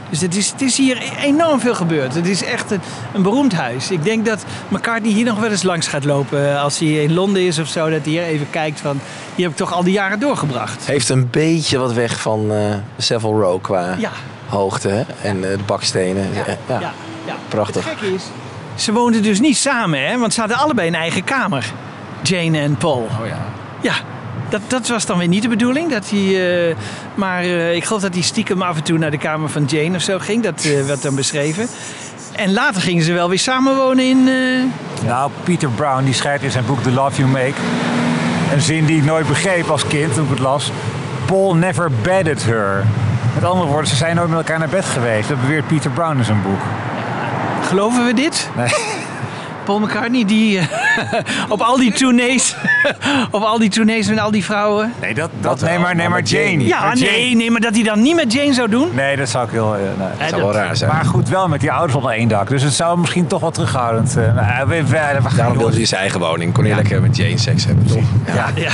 Dus 0.10 0.22
het 0.22 0.36
is, 0.36 0.52
het 0.52 0.62
is 0.62 0.78
hier 0.78 1.02
enorm 1.24 1.60
veel 1.60 1.76
gebeurd. 1.76 2.14
Het 2.16 2.28
is 2.28 2.44
echt 2.44 2.72
een, 2.72 2.80
een 3.14 3.22
beroemd 3.22 3.54
huis. 3.54 3.92
Ik 3.92 4.04
denk 4.04 4.26
dat 4.26 4.46
McCartney 4.68 5.12
hier 5.12 5.26
nog 5.26 5.40
wel 5.40 5.50
eens 5.50 5.64
langs 5.64 5.88
gaat 5.88 6.04
lopen. 6.06 6.50
eh, 6.54 6.62
Als 6.64 6.80
hij 6.80 6.88
in 7.04 7.14
Londen 7.14 7.42
is 7.42 7.60
of 7.60 7.68
zo. 7.68 7.90
Dat 7.90 8.02
hij 8.04 8.12
hier 8.12 8.24
even 8.24 8.50
kijkt 8.50 8.80
van... 8.80 9.00
Hier 9.36 9.44
heb 9.46 9.52
ik 9.52 9.58
toch 9.58 9.74
al 9.74 9.84
die 9.84 9.94
jaren 9.94 10.20
doorgebracht. 10.20 10.86
Heeft 10.86 11.10
een 11.10 11.30
beetje 11.30 11.78
wat 11.78 11.94
weg 11.94 12.20
van 12.22 12.52
eh 12.52 12.76
Savile 12.98 13.34
Row 13.42 13.62
qua 13.62 13.96
Ja. 13.98 14.12
hoogte 14.48 14.90
hè? 14.90 15.04
en 15.22 15.42
de 15.42 15.58
bakstenen. 15.66 16.28
Ja, 16.68 16.80
ja. 16.80 16.94
Prachtig. 17.48 17.86
Het 17.90 17.94
gekke 17.98 18.14
is... 18.14 18.24
Ze 18.76 18.94
woonden 18.94 19.24
dus 19.24 19.40
niet 19.40 19.58
samen, 19.58 20.08
hè? 20.08 20.18
Want 20.18 20.34
ze 20.34 20.40
hadden 20.40 20.58
allebei 20.58 20.88
een 20.88 20.96
eigen 20.96 21.24
kamer. 21.24 21.72
Jane 22.24 22.60
en 22.60 22.76
Paul. 22.76 23.08
Oh 23.22 23.28
ja. 23.28 23.46
Ja, 23.82 23.94
dat, 24.50 24.62
dat 24.68 24.88
was 24.88 25.06
dan 25.06 25.18
weer 25.18 25.28
niet 25.28 25.42
de 25.42 25.48
bedoeling. 25.48 25.92
Dat 25.92 26.10
hij, 26.10 26.70
eh, 26.70 26.76
maar 27.16 27.42
eh, 27.42 27.76
ik 27.76 27.84
geloof 27.84 28.02
dat 28.02 28.14
hij 28.14 28.24
stiekem 28.24 28.62
af 28.62 28.76
en 28.76 28.84
toe 28.84 28.98
naar 28.98 29.12
de 29.12 29.18
kamer 29.18 29.50
van 29.50 29.64
Jane 29.66 29.96
of 29.96 30.02
zo 30.02 30.20
ging. 30.20 30.44
Dat 30.44 30.64
eh, 30.64 30.86
werd 30.86 31.02
dan 31.02 31.16
beschreven. 31.16 31.68
En 32.32 32.54
later 32.54 32.82
gingen 32.82 33.04
ze 33.04 33.14
wel 33.14 33.30
weer 33.30 33.40
samenwonen 33.40 34.06
in... 34.06 34.30
Nou, 35.06 35.32
Peter 35.44 35.70
Brown 35.70 36.04
die 36.04 36.14
schrijft 36.14 36.44
in 36.44 36.52
zijn 36.52 36.66
boek 36.66 36.84
The 36.84 36.92
Love 36.92 37.18
You 37.18 37.30
Make 37.30 37.56
een 38.54 38.62
zin 38.62 38.86
die 38.86 38.98
ik 38.98 39.04
nooit 39.04 39.28
begreep 39.28 39.70
als 39.70 39.88
kind 39.88 40.14
toen 40.14 40.24
ik 40.24 40.30
het 40.30 40.40
las. 40.40 40.72
Paul 41.26 41.56
never 41.56 41.92
bedded 42.02 42.46
her. 42.46 42.86
Met 43.34 43.44
andere 43.44 43.70
woorden, 43.70 43.90
ze 43.90 43.96
zijn 43.96 44.16
nooit 44.16 44.30
met 44.30 44.38
elkaar 44.38 44.60
naar 44.60 44.70
bed 44.70 44.86
geweest. 44.86 45.30
Dat 45.30 45.42
beweert 45.42 45.68
Peter 45.68 45.92
Brown 45.92 46.18
in 46.18 46.24
zijn 46.24 46.42
boek. 46.42 46.62
Geloven 47.62 48.06
we 48.06 48.14
dit? 48.14 48.50
Nee. 48.56 48.74
Paul 49.66 49.80
McCartney 49.80 50.26
die 50.26 50.60
op 51.50 51.62
al 51.62 51.78
die 51.78 51.92
tournees, 51.92 52.56
op 53.32 53.42
al 53.44 53.60
die 53.60 53.70
tournees 53.70 54.08
met 54.08 54.20
al 54.20 54.32
die 54.32 54.44
vrouwen. 54.46 54.94
Nee, 55.02 55.14
dat, 55.14 55.30
dat 55.40 55.62
nee, 55.62 55.80
maar, 55.80 55.96
nee, 55.96 56.10
maar 56.10 56.22
Jane. 56.22 56.66
Ja, 56.68 56.82
Maar 56.82 56.96
nee, 56.96 57.22
Jane- 57.30 57.36
nee, 57.36 57.52
maar 57.52 57.62
dat 57.62 57.74
hij 57.76 57.84
dan 57.84 58.02
niet 58.02 58.16
met 58.16 58.34
Jane 58.34 58.54
zou 58.54 58.70
doen. 58.70 58.90
Nee, 58.94 59.16
dat 59.16 59.30
zou 59.30 59.46
ik 59.46 59.52
heel... 59.52 59.76
eh, 59.76 59.82
nee. 59.82 60.08
Dat 60.20 60.30
zou 60.30 60.42
wel 60.42 60.54
raar 60.54 60.76
zijn. 60.76 60.92
Maar 60.92 61.06
goed, 61.06 61.30
wel 61.30 61.48
met 61.48 61.60
die 61.60 61.72
ouders 61.72 61.96
onder 61.96 62.12
één 62.12 62.28
dak. 62.28 62.48
Dus 62.50 62.64
het 62.64 62.74
zou 62.74 63.00
misschien 63.00 63.28
toch 63.28 63.42
wel 63.42 63.52
terughoudend... 63.52 64.18
eh, 64.18 64.34
nou, 64.36 64.68
we, 64.68 64.76
we, 64.76 64.90
we- 65.24 65.36
Daarom 65.36 65.58
wilde 65.58 65.76
hij 65.76 65.86
zijn 65.86 66.02
eigen 66.02 66.20
woning. 66.20 66.54
Kon 66.54 66.66
hij 66.66 66.76
lekker 66.76 67.02
met 67.02 67.16
Jane 67.18 67.38
seks 67.38 67.66
hebben, 67.66 67.86
toch? 67.86 68.04
Ja, 68.36 68.48
ja. 68.56 68.72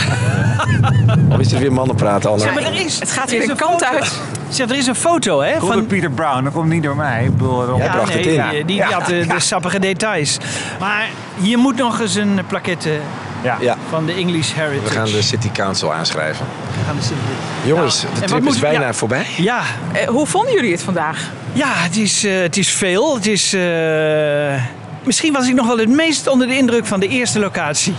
Of 1.33 1.39
is 1.39 1.51
het 1.51 1.59
weer 1.59 1.73
mannen 1.73 1.95
praten, 1.95 2.29
Anne? 2.29 2.41
Zeg, 2.41 2.53
maar 2.53 2.63
er 2.63 2.85
is, 2.85 2.99
Het 2.99 3.11
gaat 3.11 3.31
er 3.31 3.37
weer 3.37 3.45
de 3.45 3.51
een 3.51 3.57
kant 3.57 3.85
uit. 3.85 4.11
Zeg, 4.49 4.69
er 4.69 4.75
is 4.77 4.87
een 4.87 4.95
foto 4.95 5.41
hè, 5.41 5.59
door 5.59 5.71
van 5.71 5.85
Peter 5.85 6.11
Brown, 6.11 6.43
dat 6.43 6.53
komt 6.53 6.69
niet 6.69 6.83
door 6.83 6.95
mij. 6.95 7.23
Ik 7.23 7.31
bedoel, 7.37 7.77
Ja, 7.77 7.91
bracht 7.91 8.13
nee, 8.13 8.17
het 8.17 8.25
in. 8.25 8.49
Die, 8.55 8.65
die 8.65 8.75
Ja. 8.75 8.89
had 8.91 9.05
de, 9.05 9.25
de 9.27 9.39
sappige 9.39 9.79
details. 9.79 10.37
Maar 10.79 11.07
hier 11.41 11.57
moet 11.57 11.75
nog 11.75 11.99
eens 11.99 12.15
een 12.15 12.39
plaquette 12.47 12.99
Ja. 13.43 13.57
Ja, 13.59 13.77
van 13.89 14.05
de 14.05 14.13
English 14.13 14.53
Heritage. 14.53 14.89
we 14.89 14.95
gaan 14.95 15.05
de 15.11 15.21
City 15.21 15.51
Council 15.51 15.93
aanschrijven. 15.93 16.45
We 16.77 16.85
gaan 16.85 16.95
de 16.95 17.01
City- 17.01 17.67
Jongens, 17.67 18.01
Ja. 18.01 18.19
de 18.19 18.25
trip 18.25 18.45
is 18.47 18.59
bijna 18.59 18.85
ja. 18.85 18.93
voorbij. 18.93 19.25
Ja, 19.37 19.61
Eh, 19.93 20.07
hoe 20.07 20.25
vonden 20.27 20.53
jullie 20.53 20.71
het 20.71 20.81
vandaag? 20.83 21.29
ja 21.53 21.67
het, 21.73 21.97
is, 21.97 22.23
eh, 22.23 22.39
het 22.41 22.57
is 22.57 22.69
veel. 22.71 23.15
Het 23.15 23.27
is, 23.27 23.53
eh, 23.53 24.63
Misschien 25.03 25.33
was 25.33 25.47
ik 25.47 25.53
nog 25.53 25.67
wel 25.67 25.77
het 25.77 25.89
meest 25.89 26.27
onder 26.27 26.47
de 26.47 26.57
indruk 26.57 26.85
van 26.85 26.99
de 26.99 27.07
eerste 27.07 27.39
locatie. 27.39 27.93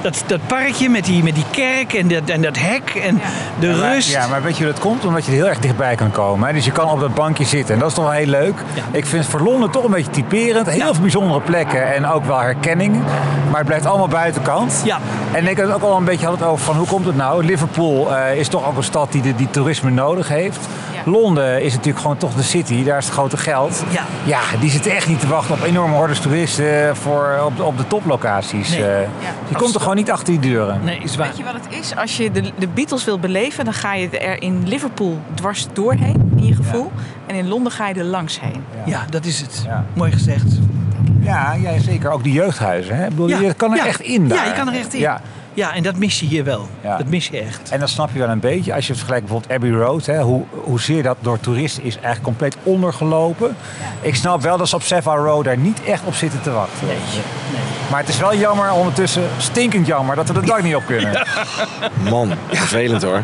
Dat, 0.00 0.22
dat 0.26 0.40
parkje 0.46 0.88
met 0.88 1.04
die, 1.04 1.22
met 1.22 1.34
die 1.34 1.44
kerk 1.50 1.92
en 1.92 2.08
dat, 2.08 2.22
en 2.28 2.42
dat 2.42 2.56
hek 2.58 2.94
en 3.04 3.20
de 3.58 3.66
Ja, 3.66 3.76
maar- 3.76 3.92
rust. 3.94 4.10
Ja, 4.10 4.26
maar 4.26 4.42
weet 4.42 4.56
je 4.56 4.64
hoe 4.64 4.72
dat 4.72 4.82
komt? 4.82 5.04
Omdat 5.04 5.24
je 5.24 5.30
er 5.30 5.36
heel 5.36 5.48
erg 5.48 5.58
dichtbij 5.58 5.94
kan 5.94 6.10
komen. 6.10 6.48
Hè? 6.48 6.54
Dus 6.54 6.64
je 6.64 6.72
kan 6.72 6.90
op 6.90 7.00
dat 7.00 7.14
bankje 7.14 7.44
zitten. 7.44 7.74
En 7.74 7.80
dat 7.80 7.88
is 7.88 7.94
toch 7.94 8.04
wel 8.04 8.12
heel 8.12 8.26
leuk. 8.26 8.54
Ik 8.90 9.06
vind 9.06 9.22
het 9.22 9.30
voor 9.30 9.40
Londen 9.40 9.70
toch 9.70 9.84
een 9.84 9.90
beetje 9.90 10.10
typerend. 10.10 10.70
Heel 10.70 10.92
veel 10.92 11.00
bijzondere 11.02 11.40
plekken 11.40 11.94
en 11.94 12.06
ook 12.06 12.24
wel 12.24 12.38
herkenning. 12.40 13.02
Maar 13.48 13.58
het 13.58 13.66
blijft 13.66 13.86
allemaal 13.86 14.08
buitenkant. 14.08 14.80
Ja. 14.84 14.98
En 15.32 15.46
ik 15.48 15.56
had 15.58 15.66
het 15.66 15.74
ook 15.74 15.82
al 15.82 15.96
een 15.96 16.04
beetje 16.04 16.26
had 16.26 16.38
het 16.38 16.48
over 16.48 16.64
van 16.64 16.76
hoe 16.76 16.86
komt 16.86 17.06
het 17.06 17.16
nou? 17.16 17.44
Liverpool 17.44 18.16
eh, 18.16 18.36
is 18.38 18.48
toch 18.48 18.66
ook 18.66 18.76
een 18.76 18.82
stad 18.82 19.12
die, 19.12 19.22
de, 19.22 19.34
die 19.34 19.50
toerisme 19.50 19.90
nodig 19.90 20.28
heeft. 20.28 20.58
Londen 21.10 21.62
is 21.62 21.72
natuurlijk 21.72 21.98
gewoon 22.00 22.16
toch 22.16 22.34
de 22.34 22.42
city. 22.42 22.84
Daar 22.84 22.98
is 22.98 23.04
het 23.04 23.14
grote 23.14 23.36
geld. 23.36 23.84
Ja. 23.90 24.02
Ja, 24.24 24.40
die 24.60 24.70
zitten 24.70 24.90
echt 24.96 25.08
niet 25.08 25.20
te 25.20 25.26
wachten 25.26 25.54
op 25.54 25.62
enorme 25.62 25.94
hordes 25.94 26.18
toeristen 26.20 26.96
voor, 26.96 27.40
op, 27.44 27.56
de- 27.56 27.62
op 27.62 27.76
de 27.76 27.86
toplocaties. 27.86 28.70
Nee. 28.70 28.84
Eh, 28.84 29.00
Ja. 29.00 29.06
Je 29.48 29.54
komt 29.56 29.74
er 29.74 29.80
gewoon 29.80 29.96
niet 29.96 30.10
achter 30.10 30.26
die 30.40 30.50
deuren. 30.50 30.80
Nee, 30.84 30.98
is 30.98 31.16
waar. 31.16 31.26
Weet 31.26 31.36
je 31.36 31.44
wat 31.44 31.52
het 31.54 31.66
is? 31.80 31.96
Als 31.96 32.16
je 32.16 32.30
de, 32.30 32.52
de 32.58 32.68
Beatles 32.68 33.04
wil 33.04 33.18
beleven, 33.18 33.64
dan 33.64 33.74
ga 33.74 33.94
je 33.94 34.08
er 34.18 34.42
in 34.42 34.68
Liverpool 34.68 35.18
dwars 35.34 35.66
doorheen, 35.72 36.32
in 36.36 36.44
je 36.46 36.54
gevoel. 36.54 36.92
En 37.26 37.34
in 37.34 37.48
Londen 37.48 37.72
ga 37.72 37.88
je 37.88 37.94
er 37.94 38.04
langs 38.04 38.40
heen. 38.40 38.64
Ja, 38.84 39.04
dat 39.10 39.24
is 39.24 39.40
het. 39.40 39.62
Ja. 39.66 39.84
Mooi 39.94 40.12
gezegd. 40.12 40.44
Ja, 41.20 41.52
ja, 41.52 41.78
zeker. 41.80 42.10
Ook 42.10 42.22
die 42.22 42.32
jeugdhuizen. 42.32 42.96
Hè? 42.96 43.02
Ik 43.04 43.08
bedoel, 43.10 43.28
Ja, 43.28 43.40
Je 43.40 43.54
kan 43.54 43.70
er 43.70 43.76
ja. 43.76 43.86
echt 43.86 44.00
in 44.00 44.22
Ja, 44.28 44.34
daar. 44.34 44.46
je 44.46 44.52
kan 44.52 44.68
er 44.68 44.74
echt 44.74 44.94
in. 44.94 45.00
Ja. 45.00 45.20
Ja, 45.56 45.74
en 45.74 45.82
dat 45.82 45.96
mis 45.96 46.20
je 46.20 46.26
hier 46.26 46.44
wel. 46.44 46.68
Ja. 46.82 46.96
Dat 46.96 47.06
mis 47.06 47.28
je 47.28 47.38
echt. 47.40 47.70
En 47.70 47.80
dat 47.80 47.88
snap 47.88 48.10
je 48.12 48.18
wel 48.18 48.28
een 48.28 48.40
beetje. 48.40 48.74
Als 48.74 48.82
je 48.86 48.88
het 48.92 49.00
vergelijkt 49.00 49.26
bijvoorbeeld 49.26 49.52
Abbey 49.62 49.70
Road. 49.86 50.06
Hè, 50.06 50.20
hoe, 50.22 50.44
hoezeer 50.64 51.02
dat 51.02 51.16
door 51.20 51.40
toeristen 51.40 51.82
is 51.82 51.94
eigenlijk 51.94 52.24
compleet 52.24 52.56
ondergelopen. 52.62 53.56
Ik 54.00 54.14
snap 54.14 54.42
wel 54.42 54.56
dat 54.56 54.68
ze 54.68 54.74
op 54.74 54.82
Savile 54.82 55.16
Row 55.16 55.44
daar 55.44 55.56
niet 55.58 55.82
echt 55.84 56.02
op 56.04 56.14
zitten 56.14 56.42
te 56.42 56.50
wachten. 56.50 56.88
Maar 57.90 58.00
het 58.00 58.08
is 58.08 58.18
wel 58.18 58.34
jammer, 58.36 58.72
ondertussen 58.72 59.22
stinkend 59.38 59.86
jammer, 59.86 60.16
dat 60.16 60.26
we 60.28 60.32
de 60.32 60.46
dak 60.46 60.62
niet 60.62 60.74
op 60.74 60.86
kunnen. 60.86 61.26
Man, 62.10 62.32
vervelend 62.50 63.02
hoor. 63.02 63.22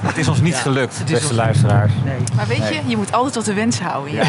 Het 0.00 0.18
is 0.18 0.28
ons 0.28 0.40
niet 0.40 0.56
gelukt, 0.56 0.94
is 0.94 1.10
beste 1.10 1.26
ons- 1.28 1.36
luisteraars. 1.36 1.92
Maar 2.36 2.46
weet 2.46 2.56
je, 2.68 2.74
Nee. 2.74 2.82
je 2.86 2.96
moet 2.96 3.12
altijd 3.12 3.32
tot 3.32 3.44
de 3.44 3.54
wens 3.54 3.80
houden. 3.80 4.12
Ja. 4.14 4.22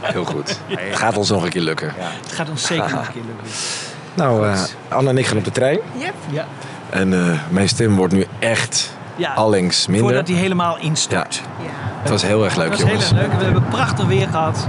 Heel 0.00 0.24
goed. 0.24 0.58
Het 0.68 0.96
gaat 0.96 1.16
ons 1.16 1.30
nog 1.30 1.42
een 1.44 1.48
keer 1.50 1.62
lukken. 1.62 1.92
Het 2.22 2.32
gaat 2.32 2.50
ons 2.50 2.66
zeker 2.66 2.90
nog 2.90 3.06
een 3.06 3.12
keer 3.12 3.22
lukken. 3.26 3.46
Nou, 4.16 4.46
eh, 4.46 4.60
Anne 4.88 5.10
en 5.10 5.18
ik 5.18 5.26
gaan 5.26 5.36
op 5.36 5.44
de 5.44 5.50
trein. 5.50 5.78
Yep. 5.98 6.14
Ja. 6.30 6.44
En 6.90 7.12
eh, 7.12 7.38
mijn 7.48 7.68
stem 7.68 7.96
wordt 7.96 8.12
nu 8.12 8.26
echt 8.38 8.90
Ja, 9.16 9.32
allengs 9.34 9.86
minder. 9.86 10.06
Voordat 10.06 10.28
hij 10.28 10.36
helemaal 10.36 10.78
instart. 10.78 11.42
Het 12.00 12.10
was 12.10 12.22
heel 12.22 12.44
erg 12.44 12.56
leuk, 12.56 12.70
dat 12.70 12.80
was 12.80 12.88
jongens. 12.88 13.10
heel 13.10 13.18
erg 13.18 13.28
leuk. 13.28 13.38
We 13.38 13.44
hebben 13.44 13.64
prachtig 13.68 14.06
weer 14.06 14.28
gehad. 14.28 14.66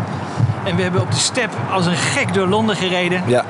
En 0.64 0.76
we 0.76 0.82
hebben 0.82 1.02
op 1.02 1.12
de 1.12 1.18
step 1.18 1.50
als 1.72 1.86
een 1.86 1.96
gek 1.96 2.34
door 2.34 2.48
Londen 2.48 2.76
gereden. 2.76 3.24
Ja, 3.26 3.46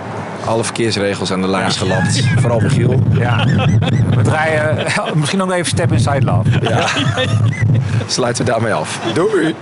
alle 0.45 0.64
verkeersregels 0.64 1.32
aan 1.32 1.41
de 1.41 1.48
laars 1.48 1.78
gelapt. 1.78 2.24
Vooral 2.39 2.60
Michiel. 2.60 3.04
Ja. 3.12 3.45
We 4.16 4.22
draaien 4.22 4.86
eh, 4.86 5.14
misschien 5.14 5.41
ook 5.41 5.52
even 5.52 5.66
Step 5.66 5.91
Inside 5.91 6.22
Love. 6.26 6.50
Ja. 6.62 6.86
Sluiten 8.08 8.45
we 8.45 8.52
daarmee 8.52 8.74
af. 8.74 9.00
Doei. 9.14 9.56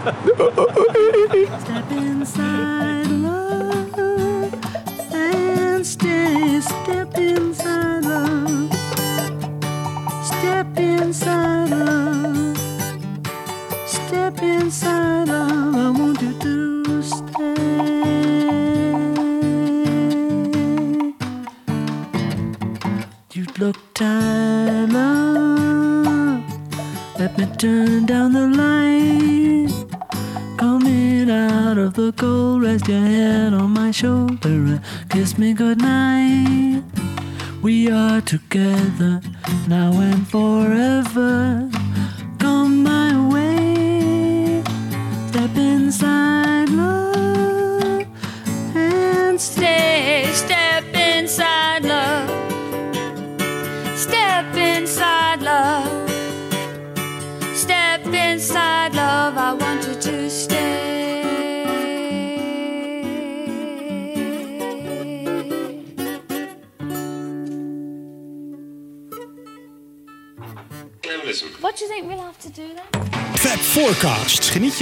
Step 1.64 1.98
inside 1.98 3.25